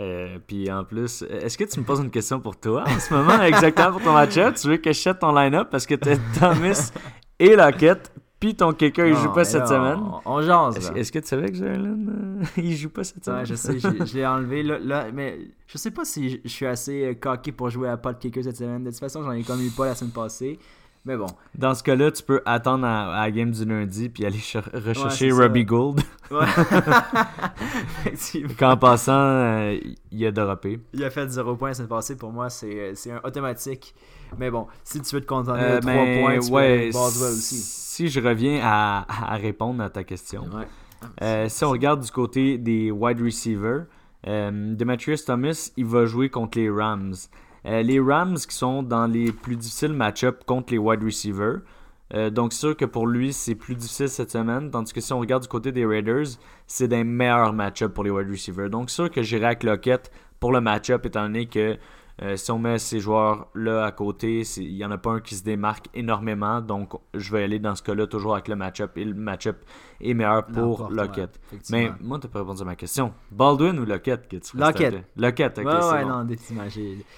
Euh, 0.00 0.38
puis 0.46 0.72
en 0.72 0.84
plus, 0.84 1.22
est-ce 1.22 1.56
que 1.58 1.64
tu 1.64 1.78
me 1.78 1.84
poses 1.84 2.00
une 2.00 2.10
question 2.10 2.40
pour 2.40 2.58
toi 2.58 2.82
en 2.88 2.98
ce 2.98 3.12
moment, 3.12 3.40
exactement 3.42 3.92
pour 3.92 4.02
ton 4.02 4.14
match-up? 4.14 4.54
Tu 4.54 4.66
veux 4.66 4.78
que 4.78 4.90
je 4.90 4.98
chète 4.98 5.18
ton 5.18 5.32
line-up 5.32 5.68
parce 5.70 5.86
que 5.86 5.94
t'as 5.94 6.16
Thomas 6.40 6.90
et 7.38 7.54
Lockett, 7.54 8.10
puis 8.42 8.56
ton 8.56 8.72
kicker, 8.72 9.06
il 9.06 9.14
joue 9.14 9.28
pas 9.28 9.42
mais 9.42 9.44
cette 9.44 9.68
semaine. 9.68 10.00
On, 10.24 10.32
on 10.38 10.42
jase, 10.42 10.90
Est-ce 10.96 11.12
que 11.12 11.20
tu 11.20 11.28
savais 11.28 11.48
que 11.48 11.54
Jalen, 11.54 12.40
euh, 12.42 12.44
il 12.60 12.76
joue 12.76 12.88
pas 12.88 13.04
cette 13.04 13.24
semaine? 13.24 13.38
Ouais, 13.38 13.46
je 13.46 13.54
sais, 13.54 13.78
je, 13.78 14.16
l'ai 14.16 14.26
enlevé 14.34 14.64
là, 14.64 14.80
là, 14.80 15.06
mais 15.14 15.38
je 15.68 15.78
sais 15.78 15.92
pas 15.92 16.04
si 16.04 16.40
je, 16.42 16.48
suis 16.48 16.66
assez 16.66 17.04
euh, 17.04 17.14
cocky 17.14 17.52
pour 17.52 17.70
jouer 17.70 17.88
à 17.88 17.96
pas 17.96 18.12
de 18.12 18.18
kicker 18.18 18.42
cette 18.42 18.56
semaine. 18.56 18.82
De 18.82 18.90
toute 18.90 18.98
façon, 18.98 19.22
j'en 19.22 19.30
ai 19.30 19.44
comme 19.44 19.62
eu 19.62 19.70
pas 19.70 19.86
la 19.86 19.94
semaine 19.94 20.10
passée. 20.10 20.58
Mais 21.04 21.16
bon. 21.16 21.26
Dans 21.54 21.72
ce 21.74 21.84
cas-là, 21.84 22.10
tu 22.10 22.24
peux 22.24 22.42
attendre 22.44 22.84
à, 22.84 23.14
à 23.16 23.20
la 23.26 23.30
game 23.30 23.52
du 23.52 23.64
lundi 23.64 24.08
puis 24.08 24.26
aller 24.26 24.38
cher- 24.38 24.68
rechercher 24.74 25.30
ça. 25.30 25.36
Robbie 25.36 25.64
Gould. 25.64 26.00
Ouais. 26.32 26.46
Qu'en 28.58 28.76
passant, 28.76 29.12
euh, 29.12 29.78
il 30.10 30.26
a 30.26 30.32
droppé. 30.32 30.80
Il 30.92 31.04
a 31.04 31.10
fait 31.10 31.28
0 31.28 31.54
points 31.56 31.68
la 31.68 31.74
semaine 31.74 31.88
passée. 31.88 32.16
Pour 32.16 32.32
moi, 32.32 32.50
c'est 32.50 32.94
c'est 32.96 33.12
un 33.12 33.20
automatique. 33.22 33.94
Mais 34.38 34.50
bon, 34.50 34.66
si 34.82 35.00
tu 35.00 35.14
veux 35.14 35.20
te 35.20 35.26
contenter 35.26 35.60
Euh, 35.60 35.76
de 35.76 35.80
3 35.80 35.92
mais 35.92 36.20
points, 36.22 36.38
tu 36.40 36.48
peux 36.48 36.54
ouais, 36.56 36.72
avec 36.72 36.92
Boswell 36.92 37.32
aussi. 37.32 37.81
Si 37.92 38.08
je 38.08 38.20
reviens 38.20 38.60
à, 38.62 39.04
à 39.32 39.36
répondre 39.36 39.82
à 39.82 39.90
ta 39.90 40.02
question, 40.02 40.44
Ouais. 40.44 40.66
Euh, 41.20 41.48
si 41.48 41.64
on 41.64 41.70
regarde 41.70 42.00
du 42.00 42.10
côté 42.10 42.56
des 42.56 42.90
wide 42.90 43.20
receivers, 43.20 43.86
euh, 44.28 44.74
Demetrius 44.74 45.24
Thomas, 45.24 45.72
il 45.76 45.84
va 45.84 46.06
jouer 46.06 46.30
contre 46.30 46.58
les 46.58 46.70
Rams. 46.70 47.14
Euh, 47.66 47.82
les 47.82 47.98
Rams 48.00 48.36
qui 48.36 48.54
sont 48.54 48.82
dans 48.82 49.06
les 49.06 49.32
plus 49.32 49.56
difficiles 49.56 49.92
match-ups 49.92 50.44
contre 50.46 50.72
les 50.72 50.78
wide 50.78 51.02
receivers. 51.02 51.58
Euh, 52.14 52.30
donc, 52.30 52.52
c'est 52.52 52.60
sûr 52.60 52.76
que 52.76 52.84
pour 52.84 53.06
lui, 53.06 53.32
c'est 53.32 53.56
plus 53.56 53.74
difficile 53.74 54.08
cette 54.08 54.30
semaine. 54.30 54.70
Tandis 54.70 54.92
que 54.92 55.00
si 55.00 55.12
on 55.12 55.18
regarde 55.18 55.42
du 55.42 55.48
côté 55.48 55.72
des 55.72 55.84
Raiders, 55.84 56.38
c'est 56.66 56.88
des 56.88 57.04
meilleurs 57.04 57.52
match-ups 57.52 57.92
pour 57.92 58.04
les 58.04 58.10
wide 58.10 58.30
receivers. 58.30 58.70
Donc, 58.70 58.90
c'est 58.90 58.96
sûr 58.96 59.10
que 59.10 59.22
j'irai 59.22 59.46
avec 59.46 59.64
Lockett 59.64 60.10
pour 60.38 60.52
le 60.52 60.60
match-up, 60.60 61.04
étant 61.04 61.22
donné 61.22 61.46
que 61.46 61.76
euh, 62.22 62.36
si 62.36 62.50
on 62.52 62.58
met 62.58 62.78
ces 62.78 63.00
joueurs-là 63.00 63.84
à 63.84 63.90
côté, 63.90 64.42
il 64.58 64.74
n'y 64.74 64.84
en 64.84 64.90
a 64.92 64.98
pas 64.98 65.10
un 65.10 65.20
qui 65.20 65.34
se 65.34 65.42
démarque 65.42 65.86
énormément. 65.92 66.60
Donc, 66.60 66.92
je 67.14 67.32
vais 67.32 67.42
aller 67.42 67.58
dans 67.58 67.74
ce 67.74 67.82
cas-là 67.82 68.06
toujours 68.06 68.34
avec 68.34 68.46
le 68.48 68.54
match-up. 68.54 68.92
Et 68.96 69.04
le 69.04 69.14
match-up 69.14 69.56
est 70.00 70.14
meilleur 70.14 70.46
pour 70.46 70.88
Lockett. 70.90 71.40
ouais. 71.52 71.58
Mais 71.70 71.90
moi, 72.00 72.18
tu 72.20 72.26
n'as 72.26 72.32
pas 72.32 72.38
répondu 72.40 72.62
à 72.62 72.64
ma 72.64 72.76
question. 72.76 73.12
Baldwin 73.30 73.78
ou 73.78 73.84
Lockett 73.84 74.28
que 74.28 74.36
tu 74.36 74.56
Lockett. 74.56 75.04
Lockett, 75.16 75.58
ok, 75.58 75.64
ouais, 75.64 75.72
ouais, 75.72 76.02
bon. 76.04 76.08
non, 76.10 76.24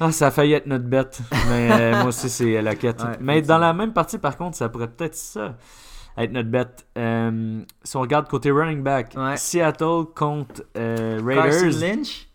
Ah, 0.01 0.11
ça 0.11 0.29
a 0.29 0.31
failli 0.31 0.55
être 0.55 0.67
notre 0.67 0.87
bête. 0.87 1.21
Mais 1.49 1.71
euh, 1.71 1.91
moi 1.99 2.07
aussi, 2.07 2.31
c'est 2.31 2.63
Lockett. 2.63 3.03
Ouais, 3.03 3.17
mais 3.21 3.43
dans 3.43 3.59
la 3.59 3.75
même 3.75 3.93
partie, 3.93 4.19
par 4.19 4.37
contre, 4.39 4.57
ça 4.57 4.69
pourrait 4.71 4.91
peut-être 4.91 5.15
ça 5.15 5.57
être 6.17 6.33
notre 6.33 6.49
bête. 6.49 6.87
Euh, 6.97 7.61
si 7.83 7.97
on 7.97 8.01
regarde 8.01 8.29
côté 8.29 8.51
running 8.51 8.83
back. 8.83 9.15
Seattle 9.37 10.05
contre 10.15 10.63
euh, 10.77 11.19
Carson 11.35 11.65
Raiders. 11.67 11.81
Lynch? 11.81 12.29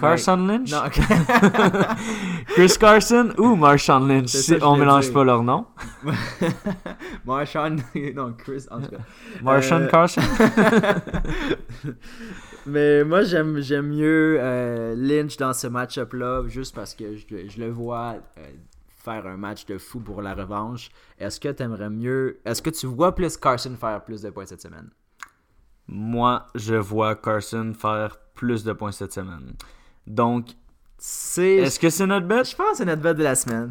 Carson 0.00 0.36
Lynch? 0.46 0.70
Non, 0.70 0.78
ok. 0.86 1.00
Chris 2.54 2.76
Carson? 2.78 3.32
Ou 3.38 3.54
Marshawn 3.56 4.08
Lynch? 4.08 4.28
Si 4.28 4.54
on 4.62 4.76
mélange 4.76 5.04
dire. 5.06 5.12
pas 5.14 5.24
leurs 5.24 5.42
noms. 5.42 5.66
Marshawn, 7.24 7.82
non, 8.14 8.32
Chris, 8.36 8.66
en 8.70 8.80
tout 8.80 8.90
cas. 8.90 8.98
Marshawn 9.42 9.82
Euh, 9.82 9.88
Carson? 9.88 10.20
Mais 12.66 13.04
moi, 13.04 13.22
j'aime, 13.22 13.60
j'aime 13.60 13.88
mieux 13.88 14.36
euh, 14.40 14.94
Lynch 14.96 15.36
dans 15.36 15.52
ce 15.52 15.66
match-up-là, 15.66 16.42
juste 16.48 16.74
parce 16.74 16.94
que 16.94 17.16
je, 17.16 17.48
je 17.48 17.58
le 17.60 17.70
vois 17.70 18.16
euh, 18.38 18.46
faire 19.02 19.26
un 19.26 19.36
match 19.36 19.64
de 19.66 19.78
fou 19.78 20.00
pour 20.00 20.20
la 20.22 20.34
revanche. 20.34 20.90
Est-ce 21.18 21.40
que 21.40 21.48
tu 21.48 21.62
aimerais 21.62 21.90
mieux. 21.90 22.38
Est-ce 22.44 22.60
que 22.62 22.70
tu 22.70 22.86
vois 22.86 23.14
plus 23.14 23.36
Carson 23.36 23.74
faire 23.80 24.02
plus 24.04 24.22
de 24.22 24.30
points 24.30 24.46
cette 24.46 24.60
semaine? 24.62 24.90
Moi, 25.88 26.46
je 26.54 26.74
vois 26.76 27.16
Carson 27.16 27.72
faire 27.76 28.16
plus 28.34 28.62
de 28.62 28.72
points 28.72 28.92
cette 28.92 29.12
semaine. 29.12 29.54
Donc, 30.06 30.46
C'est. 30.98 31.56
est-ce 31.56 31.78
que 31.78 31.90
c'est 31.90 32.06
notre 32.06 32.26
bête? 32.26 32.48
Je 32.50 32.56
pense 32.56 32.70
que 32.72 32.76
c'est 32.78 32.84
notre 32.84 33.02
bet 33.02 33.14
de 33.14 33.22
la 33.22 33.34
semaine. 33.34 33.70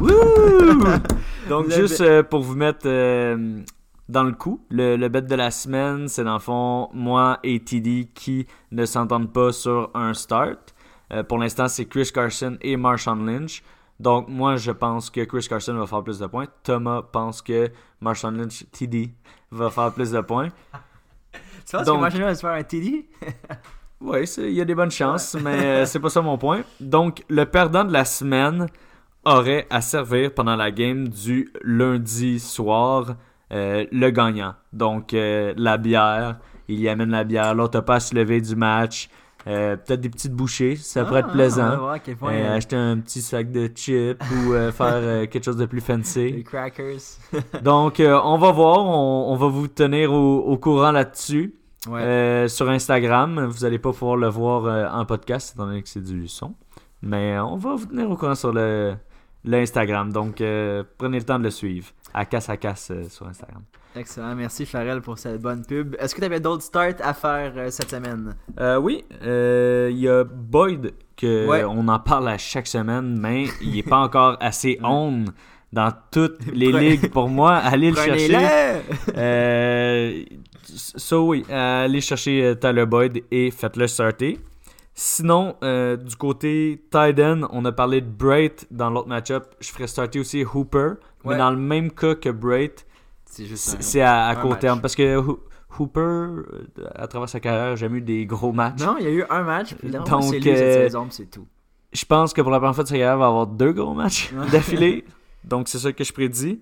Wouh! 0.00 0.82
Donc, 1.48 1.66
Le 1.66 1.70
juste 1.72 2.00
bet- 2.00 2.08
euh, 2.08 2.22
pour 2.22 2.40
vous 2.42 2.54
mettre 2.54 2.86
euh, 2.86 3.60
dans 4.08 4.24
le 4.24 4.32
coup, 4.32 4.64
le, 4.70 4.96
le 4.96 5.08
bet 5.08 5.22
de 5.22 5.34
la 5.34 5.50
semaine, 5.50 6.08
c'est 6.08 6.24
dans 6.24 6.34
le 6.34 6.38
fond 6.40 6.88
moi 6.94 7.38
et 7.42 7.60
TD 7.60 8.08
qui 8.14 8.46
ne 8.70 8.84
s'entendent 8.86 9.32
pas 9.32 9.52
sur 9.52 9.90
un 9.94 10.14
start. 10.14 10.74
Euh, 11.12 11.22
pour 11.24 11.38
l'instant, 11.38 11.66
c'est 11.68 11.86
Chris 11.86 12.10
Carson 12.14 12.56
et 12.60 12.76
Marshawn 12.76 13.26
Lynch. 13.26 13.62
Donc, 13.98 14.28
moi, 14.28 14.56
je 14.56 14.70
pense 14.70 15.10
que 15.10 15.22
Chris 15.24 15.46
Carson 15.48 15.74
va 15.74 15.86
faire 15.86 16.02
plus 16.02 16.18
de 16.18 16.26
points. 16.26 16.46
Thomas 16.62 17.02
pense 17.02 17.42
que 17.42 17.70
Marshawn 18.00 18.36
Lynch, 18.38 18.64
TD, 18.72 19.10
va 19.50 19.68
faire 19.70 19.92
plus 19.92 20.10
de 20.12 20.20
points. 20.20 20.48
Tu 21.66 21.76
penses 21.76 21.84
Donc- 21.86 21.96
que 21.96 22.00
Marshawn 22.00 22.22
va 22.22 22.34
se 22.34 22.40
faire 22.40 22.50
un 22.52 22.62
TD 22.62 23.08
Oui, 24.00 24.20
il 24.38 24.52
y 24.52 24.60
a 24.60 24.64
des 24.64 24.74
bonnes 24.74 24.90
chances, 24.90 25.36
mais 25.42 25.64
euh, 25.64 25.84
c'est 25.86 26.00
pas 26.00 26.08
ça 26.08 26.22
mon 26.22 26.38
point. 26.38 26.62
Donc, 26.80 27.22
le 27.28 27.44
perdant 27.44 27.84
de 27.84 27.92
la 27.92 28.04
semaine 28.06 28.66
aurait 29.26 29.66
à 29.68 29.80
servir 29.82 30.32
pendant 30.34 30.56
la 30.56 30.70
game 30.70 31.08
du 31.08 31.50
lundi 31.62 32.40
soir 32.40 33.16
euh, 33.52 33.84
le 33.92 34.10
gagnant. 34.10 34.54
Donc, 34.72 35.12
euh, 35.12 35.52
la 35.56 35.76
bière, 35.76 36.38
il 36.68 36.80
y 36.80 36.88
amène 36.88 37.10
la 37.10 37.24
bière. 37.24 37.54
L'autre 37.54 37.80
pas 37.80 37.96
à 37.96 38.00
se 38.00 38.14
lever 38.14 38.40
du 38.40 38.56
match. 38.56 39.10
Euh, 39.46 39.76
Peut-être 39.76 40.00
des 40.00 40.10
petites 40.10 40.34
bouchées, 40.34 40.76
ça 40.76 41.04
pourrait 41.04 41.20
être 41.20 41.28
Ah, 41.30 41.32
plaisant. 41.32 41.76
Voir 41.78 41.98
point. 42.18 42.32
Euh, 42.32 42.44
euh, 42.52 42.56
acheter 42.56 42.76
un 42.76 42.98
petit 43.00 43.20
sac 43.22 43.50
de 43.50 43.70
chips 43.74 44.18
ou 44.32 44.52
faire 44.72 45.28
quelque 45.28 45.44
chose 45.44 45.56
de 45.56 45.66
plus 45.66 45.80
fancy. 45.80 46.42
crackers. 46.44 47.00
Donc, 47.62 48.00
on 48.00 48.38
va 48.38 48.50
voir. 48.52 48.78
On, 48.84 49.32
on 49.32 49.36
va 49.36 49.46
vous 49.48 49.68
tenir 49.68 50.12
au, 50.12 50.38
au 50.40 50.56
courant 50.58 50.92
là-dessus. 50.92 51.54
Ouais. 51.88 52.00
Euh, 52.02 52.48
sur 52.48 52.68
Instagram, 52.68 53.44
vous 53.46 53.60
n'allez 53.64 53.78
pas 53.78 53.92
pouvoir 53.92 54.16
le 54.16 54.28
voir 54.28 54.64
euh, 54.66 54.86
en 54.88 55.04
podcast, 55.06 55.52
étant 55.54 55.66
donné 55.66 55.82
que 55.82 55.88
c'est 55.88 56.02
du 56.04 56.28
son. 56.28 56.54
Mais 57.02 57.34
euh, 57.36 57.44
on 57.44 57.56
va 57.56 57.74
vous 57.74 57.86
tenir 57.86 58.10
au 58.10 58.16
courant 58.16 58.34
sur 58.34 58.52
le 58.52 58.94
l'Instagram. 59.44 60.12
Donc, 60.12 60.40
euh, 60.42 60.84
prenez 60.98 61.18
le 61.18 61.24
temps 61.24 61.38
de 61.38 61.44
le 61.44 61.50
suivre. 61.50 61.88
À 62.12 62.26
casse 62.26 62.50
à 62.50 62.56
casse 62.58 62.92
sur 63.08 63.26
Instagram. 63.26 63.62
Excellent. 63.96 64.34
Merci, 64.34 64.66
Farrell, 64.66 65.00
pour 65.00 65.18
cette 65.18 65.40
bonne 65.40 65.64
pub. 65.64 65.96
Est-ce 65.98 66.14
que 66.14 66.20
tu 66.20 66.26
avais 66.26 66.40
d'autres 66.40 66.62
starts 66.62 67.00
à 67.02 67.14
faire 67.14 67.52
cette 67.72 67.90
semaine? 67.90 68.34
Oui, 68.82 69.04
il 69.22 69.98
y 69.98 70.08
a 70.08 70.24
Boyd, 70.24 70.92
que 71.16 71.46
Ouais. 71.48 71.64
on 71.64 71.88
en 71.88 71.98
parle 71.98 72.28
à 72.28 72.36
chaque 72.38 72.66
semaine, 72.66 73.18
mais 73.18 73.46
il 73.62 73.74
n'est 73.76 73.82
pas 73.82 73.98
encore 73.98 74.36
assez 74.40 74.78
on 74.84 75.24
dans 75.72 75.92
toutes 76.10 76.44
les 76.52 76.72
ligues 76.72 77.10
pour 77.10 77.28
moi. 77.28 77.54
Allez 77.56 77.90
le 77.90 77.96
chercher. 77.96 78.36
Euh, 79.16 80.24
so 80.64 81.28
oui, 81.28 81.44
allez 81.50 82.00
chercher 82.00 82.44
euh, 82.44 82.54
Tyler 82.54 82.86
Boyd 82.86 83.22
et 83.30 83.50
faites-le 83.50 83.86
starter. 83.86 84.38
Sinon, 84.94 85.56
euh, 85.62 85.96
du 85.96 86.14
côté 86.16 86.84
tight 86.90 87.18
end, 87.20 87.42
on 87.52 87.64
a 87.64 87.72
parlé 87.72 88.00
de 88.00 88.08
Bright 88.10 88.66
dans 88.70 88.90
l'autre 88.90 89.08
match-up. 89.08 89.54
Je 89.60 89.70
ferais 89.70 89.86
starter 89.86 90.18
aussi 90.20 90.44
Hooper 90.44 90.94
Mais 91.24 91.30
Ouais. 91.32 91.38
dans 91.38 91.50
le 91.50 91.56
même 91.56 91.90
cas 91.90 92.14
que 92.14 92.28
Brait, 92.28 92.74
C'est 93.24 94.00
à, 94.02 94.34
court 94.40 94.50
match. 94.50 94.60
terme. 94.60 94.80
Parce 94.80 94.94
que 94.96 95.16
Ho- 95.16 95.40
Hooper, 95.78 96.00
euh, 96.00 96.44
à 96.94 97.06
travers 97.06 97.28
sa 97.28 97.40
carrière, 97.40 97.72
a 97.72 97.76
jamais 97.76 97.98
eu 97.98 98.02
des 98.02 98.26
gros 98.26 98.52
matchs. 98.52 98.80
Non, 98.80 98.96
il 98.98 99.04
y 99.04 99.08
a 99.08 99.10
eu 99.10 99.24
un 99.30 99.42
match, 99.42 99.74
puis 99.74 99.88
là, 99.88 100.00
Donc, 100.00 100.30
lui 100.32 100.42
euh, 100.50 100.88
c'est 101.10 101.30
tout. 101.30 101.46
Je 101.92 102.04
pense 102.04 102.32
que 102.32 102.40
pour 102.42 102.50
la 102.50 102.58
première 102.58 102.74
fois 102.74 102.84
de 102.84 102.88
sa 102.88 102.94
carrière, 102.94 103.14
il 103.14 103.20
va 103.20 103.26
avoir 103.26 103.46
deux 103.46 103.72
gros 103.72 103.94
matchs 103.94 104.32
d'affilée. 104.52 105.04
Donc, 105.44 105.68
c'est 105.68 105.78
ça 105.78 105.92
que 105.92 106.04
je 106.04 106.12
prédis. 106.12 106.60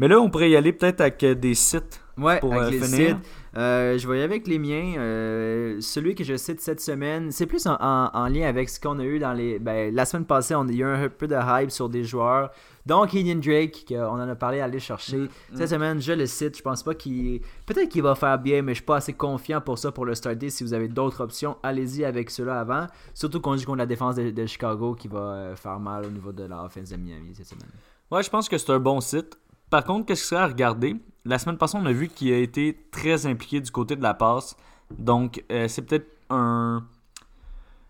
Mais 0.00 0.08
là, 0.08 0.18
on 0.18 0.30
pourrait 0.30 0.48
y 0.50 0.56
aller 0.56 0.72
peut-être 0.72 1.02
avec 1.02 1.22
euh, 1.24 1.34
des 1.34 1.52
sites. 1.54 2.00
Ouais, 2.16 2.40
pour, 2.40 2.54
avec 2.54 2.68
euh, 2.68 2.70
les 2.70 2.80
finir. 2.86 3.08
sites. 3.16 3.26
Euh, 3.56 3.98
je 3.98 4.08
vais 4.08 4.14
y 4.14 4.16
aller 4.16 4.24
avec 4.24 4.46
les 4.46 4.58
miens. 4.58 4.94
Euh, 4.98 5.76
celui 5.80 6.14
que 6.14 6.24
je 6.24 6.36
cite 6.36 6.60
cette 6.62 6.80
semaine, 6.80 7.30
c'est 7.30 7.44
plus 7.46 7.66
en, 7.66 7.74
en- 7.80 8.10
en 8.14 8.28
lien 8.28 8.48
avec 8.48 8.70
ce 8.70 8.80
qu'on 8.80 8.98
a 8.98 9.04
eu 9.04 9.18
dans 9.18 9.34
les. 9.34 9.58
Ben, 9.58 9.94
la 9.94 10.06
semaine 10.06 10.24
passée, 10.24 10.54
on 10.54 10.66
a 10.66 10.72
eu 10.72 10.84
un 10.84 11.08
peu 11.10 11.26
de 11.26 11.36
hype 11.36 11.70
sur 11.70 11.90
des 11.90 12.02
joueurs. 12.02 12.50
Donc, 12.86 13.10
Kenyon 13.10 13.40
Drake, 13.40 13.84
qu'on 13.88 14.18
en 14.20 14.26
a 14.28 14.34
parlé 14.34 14.60
aller 14.60 14.78
chercher. 14.80 15.18
Mm, 15.18 15.28
Cette 15.54 15.68
semaine, 15.68 16.00
je 16.00 16.12
le 16.12 16.24
cite. 16.24 16.56
Je 16.56 16.62
pense 16.62 16.82
pas 16.82 16.94
qu'il. 16.94 17.40
Peut-être 17.66 17.90
qu'il 17.90 18.02
va 18.02 18.14
faire 18.14 18.38
bien, 18.38 18.62
mais 18.62 18.72
je 18.72 18.76
suis 18.78 18.86
pas 18.86 18.96
assez 18.96 19.12
confiant 19.12 19.60
pour 19.60 19.78
ça 19.78 19.92
pour 19.92 20.06
le 20.06 20.14
starter. 20.14 20.48
Si 20.48 20.64
vous 20.64 20.72
avez 20.72 20.88
d'autres 20.88 21.20
options, 21.22 21.58
allez-y 21.62 22.06
avec 22.06 22.30
ceux-là 22.30 22.58
avant. 22.60 22.86
Surtout 23.12 23.40
qu'on 23.40 23.54
joue 23.56 23.66
contre 23.66 23.78
la 23.78 23.86
défense 23.86 24.14
de, 24.16 24.30
de 24.30 24.46
Chicago 24.46 24.94
qui 24.94 25.08
va 25.08 25.52
faire 25.56 25.78
mal 25.78 26.06
au 26.06 26.10
niveau 26.10 26.32
de 26.32 26.44
la 26.44 26.64
offense 26.64 26.88
de 26.88 26.96
Miami 26.96 27.34
cette 27.34 27.46
semaine. 27.48 27.68
Ouais, 28.10 28.22
je 28.22 28.30
pense 28.30 28.48
que 28.48 28.56
c'est 28.56 28.70
un 28.72 28.80
bon 28.80 29.00
site. 29.00 29.38
Par 29.70 29.84
contre, 29.84 30.06
qu'est-ce 30.06 30.22
que 30.22 30.26
serait 30.28 30.42
à 30.42 30.46
regarder? 30.46 30.96
La 31.24 31.38
semaine 31.38 31.56
passée, 31.58 31.78
on 31.80 31.86
a 31.86 31.92
vu 31.92 32.08
qu'il 32.08 32.32
a 32.32 32.38
été 32.38 32.76
très 32.90 33.26
impliqué 33.26 33.60
du 33.60 33.70
côté 33.70 33.94
de 33.96 34.02
la 34.02 34.14
passe. 34.14 34.56
Donc, 34.90 35.44
euh, 35.52 35.68
c'est 35.68 35.82
peut-être 35.82 36.08
un 36.30 36.84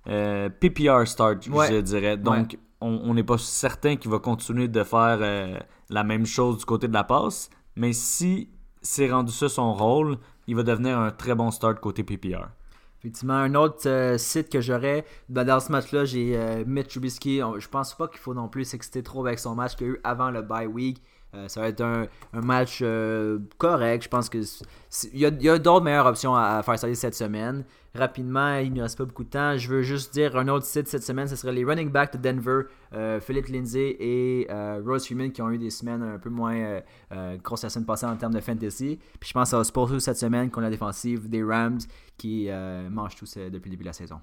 euh, 0.09 0.49
PPR 0.49 1.07
start, 1.07 1.47
Ouais. 1.49 1.69
je 1.73 1.81
dirais. 1.81 2.17
Donc, 2.17 2.59
on 2.81 3.01
on 3.05 3.15
n'est 3.15 3.23
pas 3.25 3.39
certain 3.39 3.97
qu'il 3.97 4.11
va 4.11 4.19
continuer 4.19 4.69
de 4.69 4.83
faire 4.83 5.19
euh, 5.21 5.59
la 5.91 6.05
même 6.05 6.27
chose 6.27 6.59
du 6.59 6.65
côté 6.65 6.89
de 6.89 6.93
la 6.95 7.05
passe. 7.05 7.51
Mais 7.77 7.93
si 7.93 8.49
c'est 8.83 9.11
rendu 9.11 9.33
ça 9.33 9.49
son 9.49 9.73
rôle, 9.75 10.17
il 10.47 10.57
va 10.57 10.63
devenir 10.63 10.99
un 10.99 11.11
très 11.11 11.35
bon 11.35 11.51
start 11.51 11.79
côté 11.81 12.03
PPR. 12.03 12.49
Effectivement, 13.01 13.35
un 13.35 13.55
autre 13.55 13.89
euh, 13.89 14.19
site 14.19 14.51
que 14.51 14.61
j'aurais 14.61 15.05
ben, 15.29 15.45
dans 15.45 15.61
ce 15.61 15.71
match-là, 15.73 16.05
j'ai 16.05 16.37
euh, 16.37 16.65
Mitch 16.67 16.89
Trubisky. 16.89 17.43
On- 17.43 17.59
Je 17.59 17.69
pense 17.69 17.95
pas 17.95 18.09
qu'il 18.09 18.19
faut 18.19 18.35
non 18.35 18.49
plus 18.49 18.65
s'exciter 18.65 19.03
trop 19.03 19.25
avec 19.27 19.39
son 19.39 19.55
match 19.55 19.77
qu'il 19.77 19.87
y 19.87 19.91
a 19.91 19.93
eu 19.95 20.01
avant 20.05 20.31
le 20.31 20.43
bye 20.43 20.67
week. 20.67 21.03
Euh, 21.35 21.47
ça 21.49 21.61
va 21.61 21.69
être 21.69 21.81
un, 21.81 22.07
un 22.33 22.41
match 22.41 22.81
euh, 22.83 23.39
correct. 23.59 24.05
Je 24.05 24.09
pense 24.09 24.29
que 24.29 24.39
il 25.13 25.21
y 25.21 25.49
a, 25.49 25.59
d'autres 25.59 25.85
meilleures 25.85 26.07
options 26.07 26.35
à, 26.35 26.59
à 26.59 26.63
faire 26.63 26.79
salir 26.79 26.97
cette 26.97 27.15
semaine. 27.15 27.65
Rapidement, 27.95 28.57
il 28.57 28.73
ne 28.73 28.83
reste 28.83 28.99
pas 28.99 29.05
beaucoup 29.05 29.25
de 29.25 29.31
temps. 29.31 29.57
Je 29.57 29.69
veux 29.69 29.83
juste 29.83 30.13
dire 30.13 30.37
un 30.37 30.49
autre 30.49 30.65
site 30.65 30.89
cette 30.89 31.03
semaine, 31.03 31.29
ce 31.29 31.37
serait 31.37 31.53
les 31.53 31.65
running 31.65 31.91
backs 31.91 32.17
de 32.17 32.19
Denver, 32.19 32.63
euh, 32.95 33.21
Philip 33.21 33.47
Lindsay 33.49 33.97
et 33.99 34.47
euh, 34.51 34.81
Rose 34.85 35.05
Freeman 35.07 35.33
qui 35.33 35.43
ont 35.43 35.51
eu 35.51 35.59
des 35.59 35.71
semaines 35.71 36.03
un 36.03 36.19
peu 36.19 36.31
moins 36.31 36.81
grosses 37.43 37.63
la 37.63 37.69
semaine 37.71 37.87
passée 37.87 38.07
en 38.07 38.17
termes 38.17 38.35
de 38.35 38.41
fantasy. 38.41 38.99
Puis 39.19 39.29
je 39.29 39.35
pense 39.35 39.55
à 39.55 39.63
Sporto 39.65 39.99
cette 39.99 40.19
semaine 40.19 40.51
contre 40.51 40.63
la 40.63 40.71
défensive 40.71 41.29
des 41.29 41.43
Rams 41.43 41.81
qui 42.17 42.49
mange 42.91 43.17
tout 43.17 43.27
ça 43.27 43.51
depuis 43.51 43.71
le 43.71 43.77
début 43.77 43.85
de 43.85 43.89
la 43.89 43.93
saison. 43.93 44.21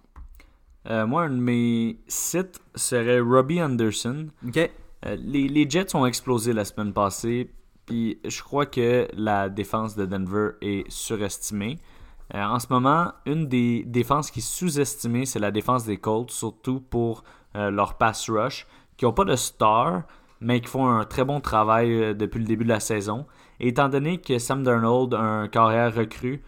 Moi, 0.90 1.24
un 1.24 1.30
de 1.30 1.42
mes 1.42 2.00
sites 2.08 2.62
serait 2.76 3.20
Robbie 3.20 3.62
Anderson. 3.62 4.28
Ok. 4.46 4.70
Euh, 5.06 5.16
les, 5.20 5.70
Jets 5.70 5.96
ont 5.96 6.06
explosé 6.06 6.54
la 6.54 6.66
semaine 6.66 6.94
passée, 6.94 7.52
puis 7.86 8.20
je 8.26 8.42
crois 8.42 8.66
que 8.66 9.08
la 9.14 9.50
défense 9.50 9.96
de 9.96 10.06
Denver 10.06 10.52
est 10.62 10.90
surestimée. 10.90 11.80
Euh, 12.34 12.44
en 12.44 12.60
ce 12.60 12.68
moment, 12.70 13.14
une 13.26 13.48
des 13.48 13.84
défenses 13.86 14.32
qui 14.32 14.40
est 14.40 14.42
sous-estimée, 14.42 15.26
c'est 15.26 15.40
la 15.40 15.52
défense 15.52 15.86
des 15.86 15.98
Colts, 15.98 16.32
surtout 16.32 16.82
pour 16.82 17.24
euh, 17.56 17.70
leur 17.70 17.96
pass 17.96 18.30
rush, 18.30 18.68
qui 18.98 19.06
n'ont 19.06 19.14
pas 19.14 19.26
de 19.26 19.36
star, 19.36 20.04
mais 20.42 20.60
qui 20.60 20.68
font 20.68 20.88
un 20.88 21.06
très 21.06 21.24
bon 21.24 21.40
travail 21.40 22.16
depuis 22.16 22.40
le 22.40 22.46
début 22.46 22.64
de 22.64 22.70
la 22.70 22.80
saison. 22.80 23.26
Et 23.60 23.70
étant 23.70 23.90
donné 23.90 24.20
que 24.20 24.38
Sam 24.40 24.64
Darnold, 24.64 25.14
un 25.14 25.48
carrière 25.48 25.94
recru, 25.96 26.44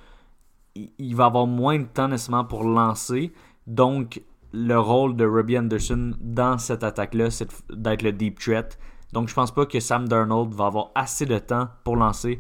il, 0.76 0.92
il 0.98 1.16
va 1.16 1.26
avoir 1.26 1.48
moins 1.48 1.80
de 1.80 1.86
temps 1.86 2.08
nécessairement 2.08 2.46
pour 2.46 2.64
lancer, 2.64 3.32
donc 3.68 4.22
le 4.54 4.80
rôle 4.80 5.16
de 5.16 5.26
Robbie 5.26 5.58
Anderson 5.58 6.14
dans 6.20 6.58
cette 6.58 6.84
attaque-là, 6.84 7.30
c'est 7.30 7.50
d'être 7.72 8.02
le 8.02 8.12
deep 8.12 8.40
threat. 8.40 8.78
Donc, 9.14 9.28
je 9.28 9.34
pense 9.34 9.54
pas 9.54 9.66
que 9.66 9.80
Sam 9.80 10.08
Darnold 10.08 10.54
va 10.54 10.68
avoir 10.68 10.92
assez 10.96 11.26
de 11.26 11.38
temps 11.40 11.68
pour 11.84 11.96
lancer 11.96 12.40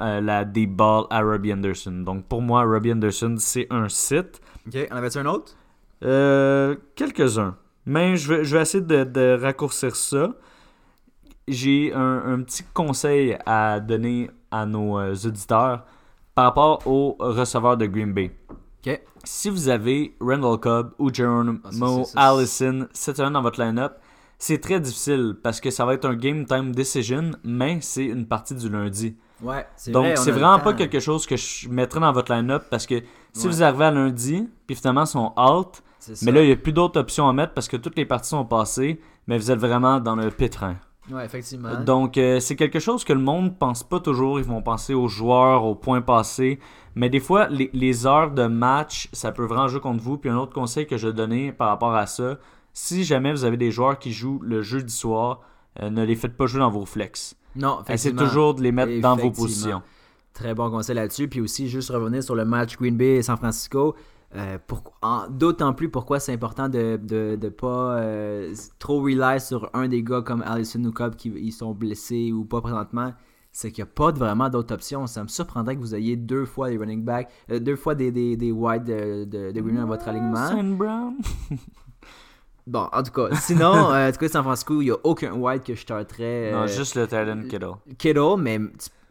euh, 0.00 0.20
la 0.20 0.44
deep 0.44 0.76
ball 0.76 1.04
à 1.10 1.22
Robbie 1.22 1.52
Anderson. 1.52 2.02
Donc, 2.04 2.26
pour 2.26 2.42
moi, 2.42 2.64
Robbie 2.64 2.92
Anderson, 2.92 3.36
c'est 3.38 3.66
un 3.70 3.88
site. 3.88 4.40
Ok. 4.66 4.76
En 4.90 4.96
avait-tu 4.96 5.18
un 5.18 5.26
autre? 5.26 5.54
Euh, 6.04 6.76
Quelques-uns. 6.94 7.56
Mais 7.86 8.16
je 8.16 8.32
vais, 8.32 8.44
je 8.44 8.56
vais 8.56 8.62
essayer 8.62 8.84
de, 8.84 9.04
de 9.04 9.38
raccourcir 9.40 9.96
ça. 9.96 10.34
J'ai 11.46 11.92
un, 11.94 12.22
un 12.34 12.42
petit 12.42 12.64
conseil 12.74 13.38
à 13.46 13.80
donner 13.80 14.30
à 14.50 14.66
nos 14.66 14.98
euh, 14.98 15.14
auditeurs 15.24 15.84
par 16.34 16.44
rapport 16.44 16.86
aux 16.86 17.16
receveurs 17.18 17.76
de 17.78 17.86
Green 17.86 18.12
Bay. 18.12 18.30
Si 19.24 19.50
vous 19.50 19.68
avez 19.68 20.16
Randall 20.20 20.58
Cobb 20.58 20.92
ou 20.98 21.12
Geronimo 21.12 21.58
Ah, 22.16 22.30
Allison 22.30 22.86
cette 22.92 23.16
semaine 23.16 23.32
dans 23.32 23.42
votre 23.42 23.60
line-up, 23.60 23.94
c'est 24.38 24.58
très 24.60 24.80
difficile 24.80 25.34
parce 25.42 25.60
que 25.60 25.70
ça 25.70 25.84
va 25.84 25.94
être 25.94 26.04
un 26.06 26.14
game 26.14 26.46
time 26.46 26.72
decision, 26.72 27.32
mais 27.44 27.78
c'est 27.82 28.04
une 28.06 28.26
partie 28.26 28.54
du 28.54 28.68
lundi. 28.68 29.16
Ouais, 29.42 29.66
Donc, 29.88 30.04
vrai, 30.06 30.16
c'est 30.16 30.30
vraiment 30.32 30.58
pas 30.60 30.72
quelque 30.74 31.00
chose 31.00 31.26
que 31.26 31.36
je 31.36 31.68
mettrais 31.68 32.00
dans 32.00 32.12
votre 32.12 32.32
line-up 32.32 32.64
parce 32.70 32.86
que 32.86 33.02
si 33.32 33.46
Ouais. 33.46 33.52
vous 33.52 33.62
arrivez 33.62 33.84
à 33.84 33.90
lundi, 33.90 34.48
puis 34.66 34.74
finalement, 34.76 35.04
ils 35.04 35.06
sont 35.08 35.32
out, 35.36 35.82
mais 36.22 36.32
là, 36.32 36.42
il 36.42 36.46
n'y 36.46 36.52
a 36.52 36.56
plus 36.56 36.72
d'autres 36.72 36.98
options 37.00 37.28
à 37.28 37.32
mettre 37.32 37.52
parce 37.54 37.68
que 37.68 37.76
toutes 37.76 37.96
les 37.96 38.06
parties 38.06 38.30
sont 38.30 38.44
passées, 38.44 39.00
mais 39.26 39.38
vous 39.38 39.50
êtes 39.50 39.58
vraiment 39.58 40.00
dans 40.00 40.16
le 40.16 40.30
pétrin. 40.30 40.76
Ouais, 41.10 41.24
effectivement. 41.24 41.80
Donc, 41.80 42.18
euh, 42.18 42.38
c'est 42.40 42.56
quelque 42.56 42.78
chose 42.78 43.04
que 43.04 43.12
le 43.12 43.20
monde 43.20 43.58
pense 43.58 43.82
pas 43.82 44.00
toujours. 44.00 44.38
Ils 44.38 44.44
vont 44.44 44.62
penser 44.62 44.94
aux 44.94 45.08
joueurs, 45.08 45.64
aux 45.64 45.74
points 45.74 46.02
passés. 46.02 46.58
Mais 46.94 47.08
des 47.08 47.20
fois, 47.20 47.48
les, 47.48 47.70
les 47.72 48.06
heures 48.06 48.30
de 48.30 48.46
match, 48.46 49.08
ça 49.12 49.32
peut 49.32 49.44
vraiment 49.44 49.68
jouer 49.68 49.80
contre 49.80 50.02
vous. 50.02 50.18
Puis 50.18 50.30
un 50.30 50.36
autre 50.36 50.52
conseil 50.52 50.86
que 50.86 50.96
je 50.96 51.08
vais 51.08 51.14
donner 51.14 51.52
par 51.52 51.68
rapport 51.68 51.94
à 51.94 52.06
ça, 52.06 52.38
si 52.72 53.04
jamais 53.04 53.32
vous 53.32 53.44
avez 53.44 53.56
des 53.56 53.70
joueurs 53.70 53.98
qui 53.98 54.12
jouent 54.12 54.40
le 54.42 54.62
jeudi 54.62 54.92
soir, 54.92 55.40
euh, 55.80 55.90
ne 55.90 56.04
les 56.04 56.16
faites 56.16 56.36
pas 56.36 56.46
jouer 56.46 56.60
dans 56.60 56.70
vos 56.70 56.84
flex. 56.86 57.36
non, 57.56 57.80
Essayez 57.88 58.14
toujours 58.14 58.54
de 58.54 58.62
les 58.62 58.72
mettre 58.72 59.00
dans 59.00 59.16
vos 59.16 59.30
positions. 59.30 59.82
Très 60.34 60.54
bon 60.54 60.70
conseil 60.70 60.94
là-dessus. 60.94 61.26
Puis 61.28 61.40
aussi, 61.40 61.68
juste 61.68 61.90
revenir 61.90 62.22
sur 62.22 62.34
le 62.34 62.44
match 62.44 62.76
Green 62.76 62.96
Bay 62.96 63.16
et 63.16 63.22
San 63.22 63.36
Francisco. 63.36 63.96
Euh, 64.36 64.58
D'autant 65.30 65.72
plus 65.72 65.88
pourquoi 65.88 66.20
c'est 66.20 66.32
important 66.32 66.68
de 66.68 66.78
ne 66.78 66.96
de, 66.96 67.36
de 67.36 67.48
pas 67.48 67.98
euh, 67.98 68.54
trop 68.78 69.00
rely 69.02 69.40
sur 69.40 69.70
un 69.74 69.88
des 69.88 70.02
gars 70.02 70.20
comme 70.22 70.42
Allison 70.42 70.84
ou 70.84 70.92
Cobb 70.92 71.14
qui 71.16 71.28
ils 71.30 71.52
sont 71.52 71.72
blessés 71.72 72.32
ou 72.32 72.44
pas 72.44 72.60
présentement. 72.60 73.12
C'est 73.50 73.72
qu'il 73.72 73.82
n'y 73.82 73.88
a 73.90 73.92
pas 73.92 74.12
de- 74.12 74.18
vraiment 74.18 74.50
d'autres 74.50 74.74
options. 74.74 75.06
Ça 75.06 75.22
me 75.22 75.28
surprendrait 75.28 75.74
que 75.76 75.80
vous 75.80 75.94
ayez 75.94 76.14
deux 76.16 76.44
fois 76.44 76.68
les 76.68 76.76
running 76.76 77.02
backs, 77.02 77.28
euh, 77.50 77.58
deux 77.58 77.76
fois 77.76 77.94
des, 77.94 78.12
des, 78.12 78.36
des 78.36 78.52
wide 78.52 78.84
de, 78.84 79.24
de, 79.24 79.50
de 79.50 79.60
dans 79.60 79.86
votre 79.86 80.06
alignement. 80.08 80.48
Saint 80.48 80.62
Brown. 80.64 81.14
Bon, 82.66 82.86
en 82.92 83.02
tout 83.02 83.12
cas, 83.12 83.34
sinon, 83.36 83.90
euh, 83.92 84.08
en 84.08 84.12
tout 84.12 84.18
cas, 84.18 84.28
San 84.28 84.42
Francisco, 84.42 84.82
il 84.82 84.86
n'y 84.86 84.90
a 84.90 84.96
aucun 85.02 85.32
wide 85.32 85.62
que 85.62 85.74
je 85.74 85.80
starterais. 85.80 86.52
Non, 86.52 86.66
juste 86.66 86.96
le 86.96 87.06
Titan 87.06 87.40
Kittle. 87.48 87.72
Kittle, 87.96 88.36
mais 88.38 88.60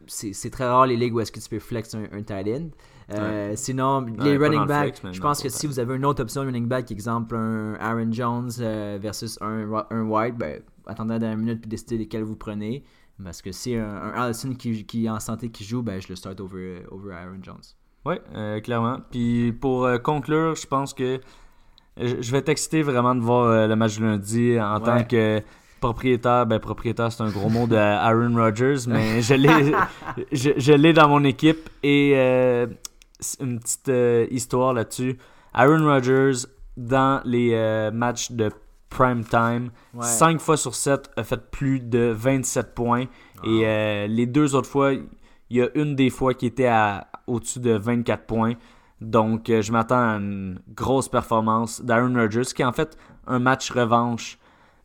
c'est 0.06 0.52
très 0.52 0.68
rare 0.68 0.86
les 0.86 0.96
ligues 0.96 1.16
où 1.16 1.20
est-ce 1.22 1.32
que 1.32 1.40
tu 1.40 1.50
peux 1.50 1.58
flex 1.58 1.96
un, 1.96 2.04
un 2.12 2.22
tight 2.22 2.48
end. 2.48 2.68
Euh, 3.12 3.54
Sinon, 3.56 4.06
les 4.20 4.38
running 4.38 4.66
backs, 4.66 5.02
je 5.12 5.20
pense 5.22 5.42
que 5.42 5.48
si 5.50 5.66
vous 5.68 5.80
avez 5.80 5.96
une 5.96 6.06
autre 6.06 6.22
option 6.22 6.42
de 6.42 6.48
running 6.48 6.68
back, 6.68 6.92
exemple 6.92 7.36
un 7.36 7.76
Aaron 7.80 8.12
Jones 8.12 8.50
euh, 8.60 8.98
versus 9.02 9.38
un, 9.42 9.66
un 9.90 10.02
wide, 10.04 10.36
ben, 10.36 10.62
attendez 10.86 11.14
à 11.16 11.20
dernière 11.20 11.38
minute 11.38 11.62
puis 11.62 11.70
décidez 11.70 11.98
lesquels 11.98 12.24
vous 12.24 12.36
prenez. 12.36 12.84
Parce 13.24 13.42
que 13.42 13.52
si 13.52 13.76
un, 13.76 13.86
un 13.88 14.12
Allison 14.22 14.54
qui, 14.54 14.86
qui 14.86 15.06
est 15.06 15.10
en 15.10 15.20
santé 15.20 15.50
qui 15.50 15.64
joue, 15.64 15.82
ben, 15.82 16.02
je 16.02 16.08
le 16.10 16.16
start 16.16 16.40
over, 16.42 16.84
over 16.92 17.14
Aaron 17.16 17.40
Jones. 17.42 17.62
Oui, 18.06 18.16
euh, 18.36 18.60
clairement. 18.60 19.00
Puis 19.10 19.54
pour 19.54 19.86
euh, 19.86 19.98
conclure, 19.98 20.56
je 20.56 20.68
pense 20.68 20.94
que 20.94 21.20
je 21.98 22.32
vais 22.32 22.42
t'exciter 22.42 22.82
vraiment 22.84 23.16
de 23.16 23.22
voir 23.22 23.46
euh, 23.46 23.68
le 23.68 23.76
match 23.76 23.98
de 23.98 24.06
lundi 24.06 24.60
en 24.60 24.80
Ouais. 24.80 24.84
tant 24.86 25.04
que 25.04 25.42
propriétaire. 25.80 26.46
Ben, 26.46 26.60
propriétaire, 26.60 27.12
c'est 27.12 27.24
un 27.24 27.30
gros 27.30 27.50
mot 27.50 27.66
de 27.68 27.76
Aaron 27.76 28.36
Rodgers, 28.36 28.88
mais 28.88 29.22
je 29.22 29.34
l'ai 29.34 29.72
je, 30.32 30.52
je 30.58 30.74
l'ai 30.74 30.94
dans 30.94 31.08
mon 31.10 31.24
équipe. 31.24 31.70
Et 31.84 32.14
euh, 32.16 32.68
une 33.40 33.60
petite 33.60 33.90
euh, 33.90 34.28
histoire 34.32 34.74
là-dessus. 34.74 35.18
Aaron 35.54 35.86
Rodgers, 35.86 36.46
dans 36.76 37.22
les 37.26 37.52
euh, 37.54 37.92
matchs 37.92 38.32
de 38.32 38.52
prime 38.90 39.24
time, 39.26 39.72
Ouais. 39.94 40.06
5 40.06 40.40
fois 40.40 40.58
sur 40.58 40.76
7 40.76 41.10
a 41.18 41.24
fait 41.24 41.50
plus 41.52 41.80
de 41.80 42.14
27 42.16 42.74
points. 42.74 43.06
Et 43.44 43.66
euh, 43.66 44.08
les 44.08 44.26
deux 44.26 44.56
autres 44.56 44.70
fois, 44.70 44.94
il 44.94 45.08
y 45.50 45.62
a 45.62 45.70
une 45.76 45.96
des 45.96 46.10
fois 46.10 46.34
qui 46.34 46.46
était 46.46 46.72
au-dessus 47.28 47.60
de 47.60 47.72
24 47.72 48.26
points. 48.26 48.54
Donc, 49.02 49.46
je 49.48 49.72
m'attends 49.72 50.00
à 50.00 50.16
une 50.18 50.60
grosse 50.70 51.10
performance 51.10 51.82
d'Aaron 51.82 52.14
Rodgers, 52.16 52.44
qui 52.56 52.62
est 52.62 52.66
en 52.66 52.74
fait 52.74 52.98
un 53.28 53.40
match 53.40 53.72
revanche. 53.72 54.40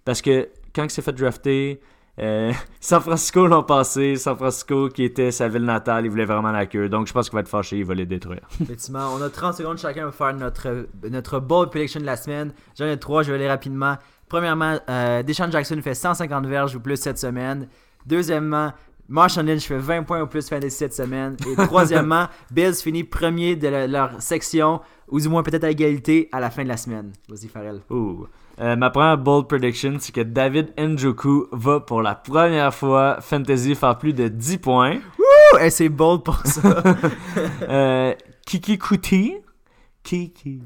Parce 0.04 0.20
que 0.20 0.48
quand 0.74 0.84
il 0.84 0.90
s'est 0.90 1.02
fait 1.02 1.12
drafter, 1.12 1.80
euh, 2.18 2.52
San 2.80 3.00
Francisco 3.00 3.46
l'ont 3.46 3.62
passé. 3.62 4.16
San 4.16 4.36
Francisco, 4.36 4.88
qui 4.88 5.04
était 5.04 5.30
sa 5.30 5.48
ville 5.48 5.64
natale, 5.64 6.04
il 6.04 6.10
voulait 6.10 6.24
vraiment 6.24 6.52
la 6.52 6.66
queue. 6.66 6.88
Donc, 6.88 7.06
je 7.06 7.12
pense 7.12 7.28
qu'il 7.28 7.34
va 7.34 7.40
être 7.40 7.48
fâché, 7.48 7.78
il 7.78 7.84
va 7.84 7.94
les 7.94 8.06
détruire. 8.06 8.46
Effectivement, 8.60 9.14
on 9.14 9.22
a 9.22 9.30
30 9.30 9.54
secondes 9.54 9.78
chacun 9.78 10.04
pour 10.04 10.14
faire 10.14 10.34
notre, 10.34 10.86
notre 11.08 11.40
bold 11.40 11.70
prediction 11.70 12.00
de 12.00 12.06
la 12.06 12.16
semaine. 12.16 12.52
J'en 12.78 12.86
ai 12.86 12.98
trois, 12.98 13.22
je 13.22 13.30
vais 13.30 13.38
aller 13.38 13.48
rapidement. 13.48 13.96
Premièrement, 14.28 14.78
euh, 14.88 15.22
Deshaun 15.22 15.50
Jackson 15.50 15.80
fait 15.82 15.94
150 15.94 16.46
verges 16.46 16.74
ou 16.74 16.80
plus 16.80 16.96
cette 16.96 17.18
semaine. 17.18 17.68
Deuxièmement, 18.06 18.72
Marshawn 19.08 19.46
Lynch 19.46 19.66
fait 19.66 19.78
20 19.78 20.04
points 20.04 20.22
au 20.22 20.26
plus 20.26 20.48
fantasy 20.48 20.76
cette 20.76 20.94
semaine. 20.94 21.36
Et 21.46 21.54
troisièmement, 21.66 22.28
Bills 22.50 22.74
finit 22.76 23.04
premier 23.04 23.56
de 23.56 23.68
leur 23.68 24.20
section, 24.22 24.80
ou 25.08 25.20
du 25.20 25.28
moins 25.28 25.42
peut-être 25.42 25.64
à 25.64 25.70
égalité, 25.70 26.28
à 26.32 26.40
la 26.40 26.50
fin 26.50 26.62
de 26.62 26.68
la 26.68 26.76
semaine. 26.78 27.12
Vas-y, 27.28 27.48
Farrell. 27.48 27.80
Ouh. 27.90 28.26
Euh, 28.60 28.76
ma 28.76 28.90
première 28.90 29.18
bold 29.18 29.46
prediction, 29.48 29.96
c'est 29.98 30.12
que 30.12 30.20
David 30.20 30.72
Njoku 30.78 31.46
va 31.52 31.80
pour 31.80 32.02
la 32.02 32.14
première 32.14 32.72
fois 32.74 33.16
fantasy 33.20 33.74
faire 33.74 33.96
plus 33.98 34.12
de 34.12 34.28
10 34.28 34.58
points. 34.58 34.96
Ouh, 35.18 35.58
hey, 35.58 35.70
c'est 35.70 35.88
bold 35.88 36.22
pour 36.22 36.38
ça. 36.44 36.62
Euh, 37.68 38.14
Kiki 38.46 38.78
Kuti. 38.78 39.36
Kiki. 40.02 40.60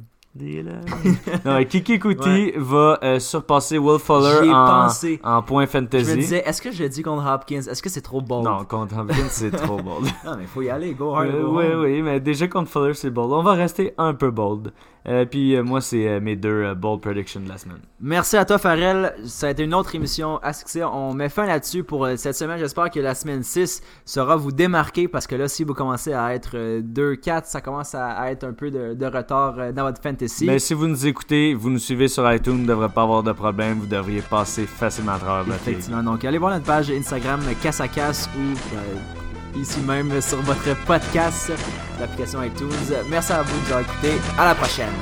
non, 1.45 1.65
Kiki 1.65 1.99
Kuti 1.99 2.29
Ouais. 2.29 2.55
va 2.57 2.99
euh, 3.03 3.19
surpasser 3.19 3.79
Will 3.79 3.99
Fuller 3.99 4.51
en, 4.51 5.43
points 5.43 5.65
Je 5.65 5.71
fantasy. 5.71 6.11
me 6.11 6.17
disais, 6.17 6.43
est-ce 6.45 6.61
que 6.61 6.71
je 6.73 6.85
dis 6.85 7.03
contre 7.03 7.27
Hopkins? 7.27 7.61
Est-ce 7.71 7.83
que 7.83 7.89
c'est 7.89 8.01
trop 8.03 8.21
bold? 8.21 8.45
Non, 8.45 8.65
contre 8.65 8.99
Hopkins, 8.99 9.29
c'est 9.29 9.51
trop 9.51 9.77
bold. 9.77 10.07
Non, 10.25 10.37
mais 10.37 10.47
faut 10.47 10.63
y 10.63 10.71
aller, 10.71 10.93
go 10.95 11.15
hard. 11.15 11.29
Euh, 11.29 11.43
go 11.43 11.59
oui, 11.59 11.65
home. 11.67 11.81
oui, 11.83 12.03
mais 12.03 12.21
déjà 12.21 12.49
contre 12.49 12.71
Fuller, 12.71 12.95
c'est 12.95 13.11
bold. 13.11 13.33
On 13.33 13.43
va 13.43 13.53
rester 13.53 13.95
un 13.99 14.15
peu 14.15 14.31
bold. 14.31 14.73
Euh, 15.09 15.25
puis 15.25 15.55
euh, 15.55 15.63
moi, 15.63 15.81
c'est 15.81 16.09
euh, 16.09 16.21
mes 16.21 16.35
deux 16.35 16.65
euh, 16.65 16.75
bold 16.75 17.01
predictions 17.01 17.41
de 17.41 17.49
la 17.49 17.59
semaine. 17.59 17.79
Merci 18.01 18.37
à 18.37 18.45
toi, 18.45 18.59
Farrell. 18.59 19.15
Ça 19.25 19.47
a 19.47 19.51
été 19.51 19.63
une 19.63 19.75
autre 19.75 19.95
émission 19.95 20.39
à 20.43 20.53
succès. 20.53 20.83
On 20.83 21.15
met 21.15 21.29
fin 21.29 21.47
là-dessus 21.47 21.85
pour 21.85 22.09
cette 22.17 22.35
semaine. 22.35 22.59
J'espère 22.59 22.91
que 22.91 22.99
la 22.99 23.15
semaine 23.15 23.43
6 23.43 23.83
sera 24.05 24.37
vous 24.37 24.51
démarquer 24.51 25.07
parce 25.07 25.27
que 25.27 25.37
là, 25.37 25.47
si 25.47 25.63
vous 25.63 25.75
commencez 25.75 26.13
à 26.13 26.35
être 26.35 26.57
euh, 26.57 26.83
2-4, 26.83 27.45
ça 27.45 27.61
commence 27.61 27.95
à, 27.95 28.31
être 28.31 28.45
un 28.45 28.53
peu 28.53 28.71
de, 28.71 28.95
de 28.95 29.07
retard 29.07 29.73
dans 29.73 29.85
votre 29.85 30.03
fantasy. 30.03 30.47
Mais 30.47 30.59
si 30.59 30.75
vous 30.75 30.89
nous 30.89 31.07
écoutez, 31.07 31.55
vous 31.55 31.71
nous 31.71 31.79
suivez 31.79 32.09
sur 32.09 32.31
iTunes, 32.33 32.55
vous 32.55 32.63
ne 32.63 32.69
devrez 32.69 32.89
pas 32.89 33.03
avoir 33.03 33.23
de 33.23 33.33
problème. 33.33 33.79
Vous 33.79 33.87
devriez 33.87 34.23
passer 34.23 34.67
facilement 34.67 35.13
à 35.13 35.19
travers 35.19 35.45
votre. 35.45 35.57
Effectivement. 35.57 36.03
Donc, 36.03 36.25
allez 36.25 36.39
voir 36.39 36.53
notre 36.53 36.67
page 36.67 36.91
Instagram 36.91 37.41
Casse 37.63 37.81
à 37.81 37.89
Casse 37.89 38.29
ou 38.37 39.36
ici 39.57 39.81
même 39.81 40.21
sur 40.21 40.41
votre 40.43 40.75
podcast, 40.85 41.53
l'application 42.01 42.43
iTunes. 42.43 42.71
Merci 43.09 43.33
à 43.33 43.43
vous 43.43 43.59
de 43.59 43.67
nous 43.67 43.73
avoir. 43.73 44.39
À 44.39 44.45
la 44.47 44.55
prochaine. 44.55 44.93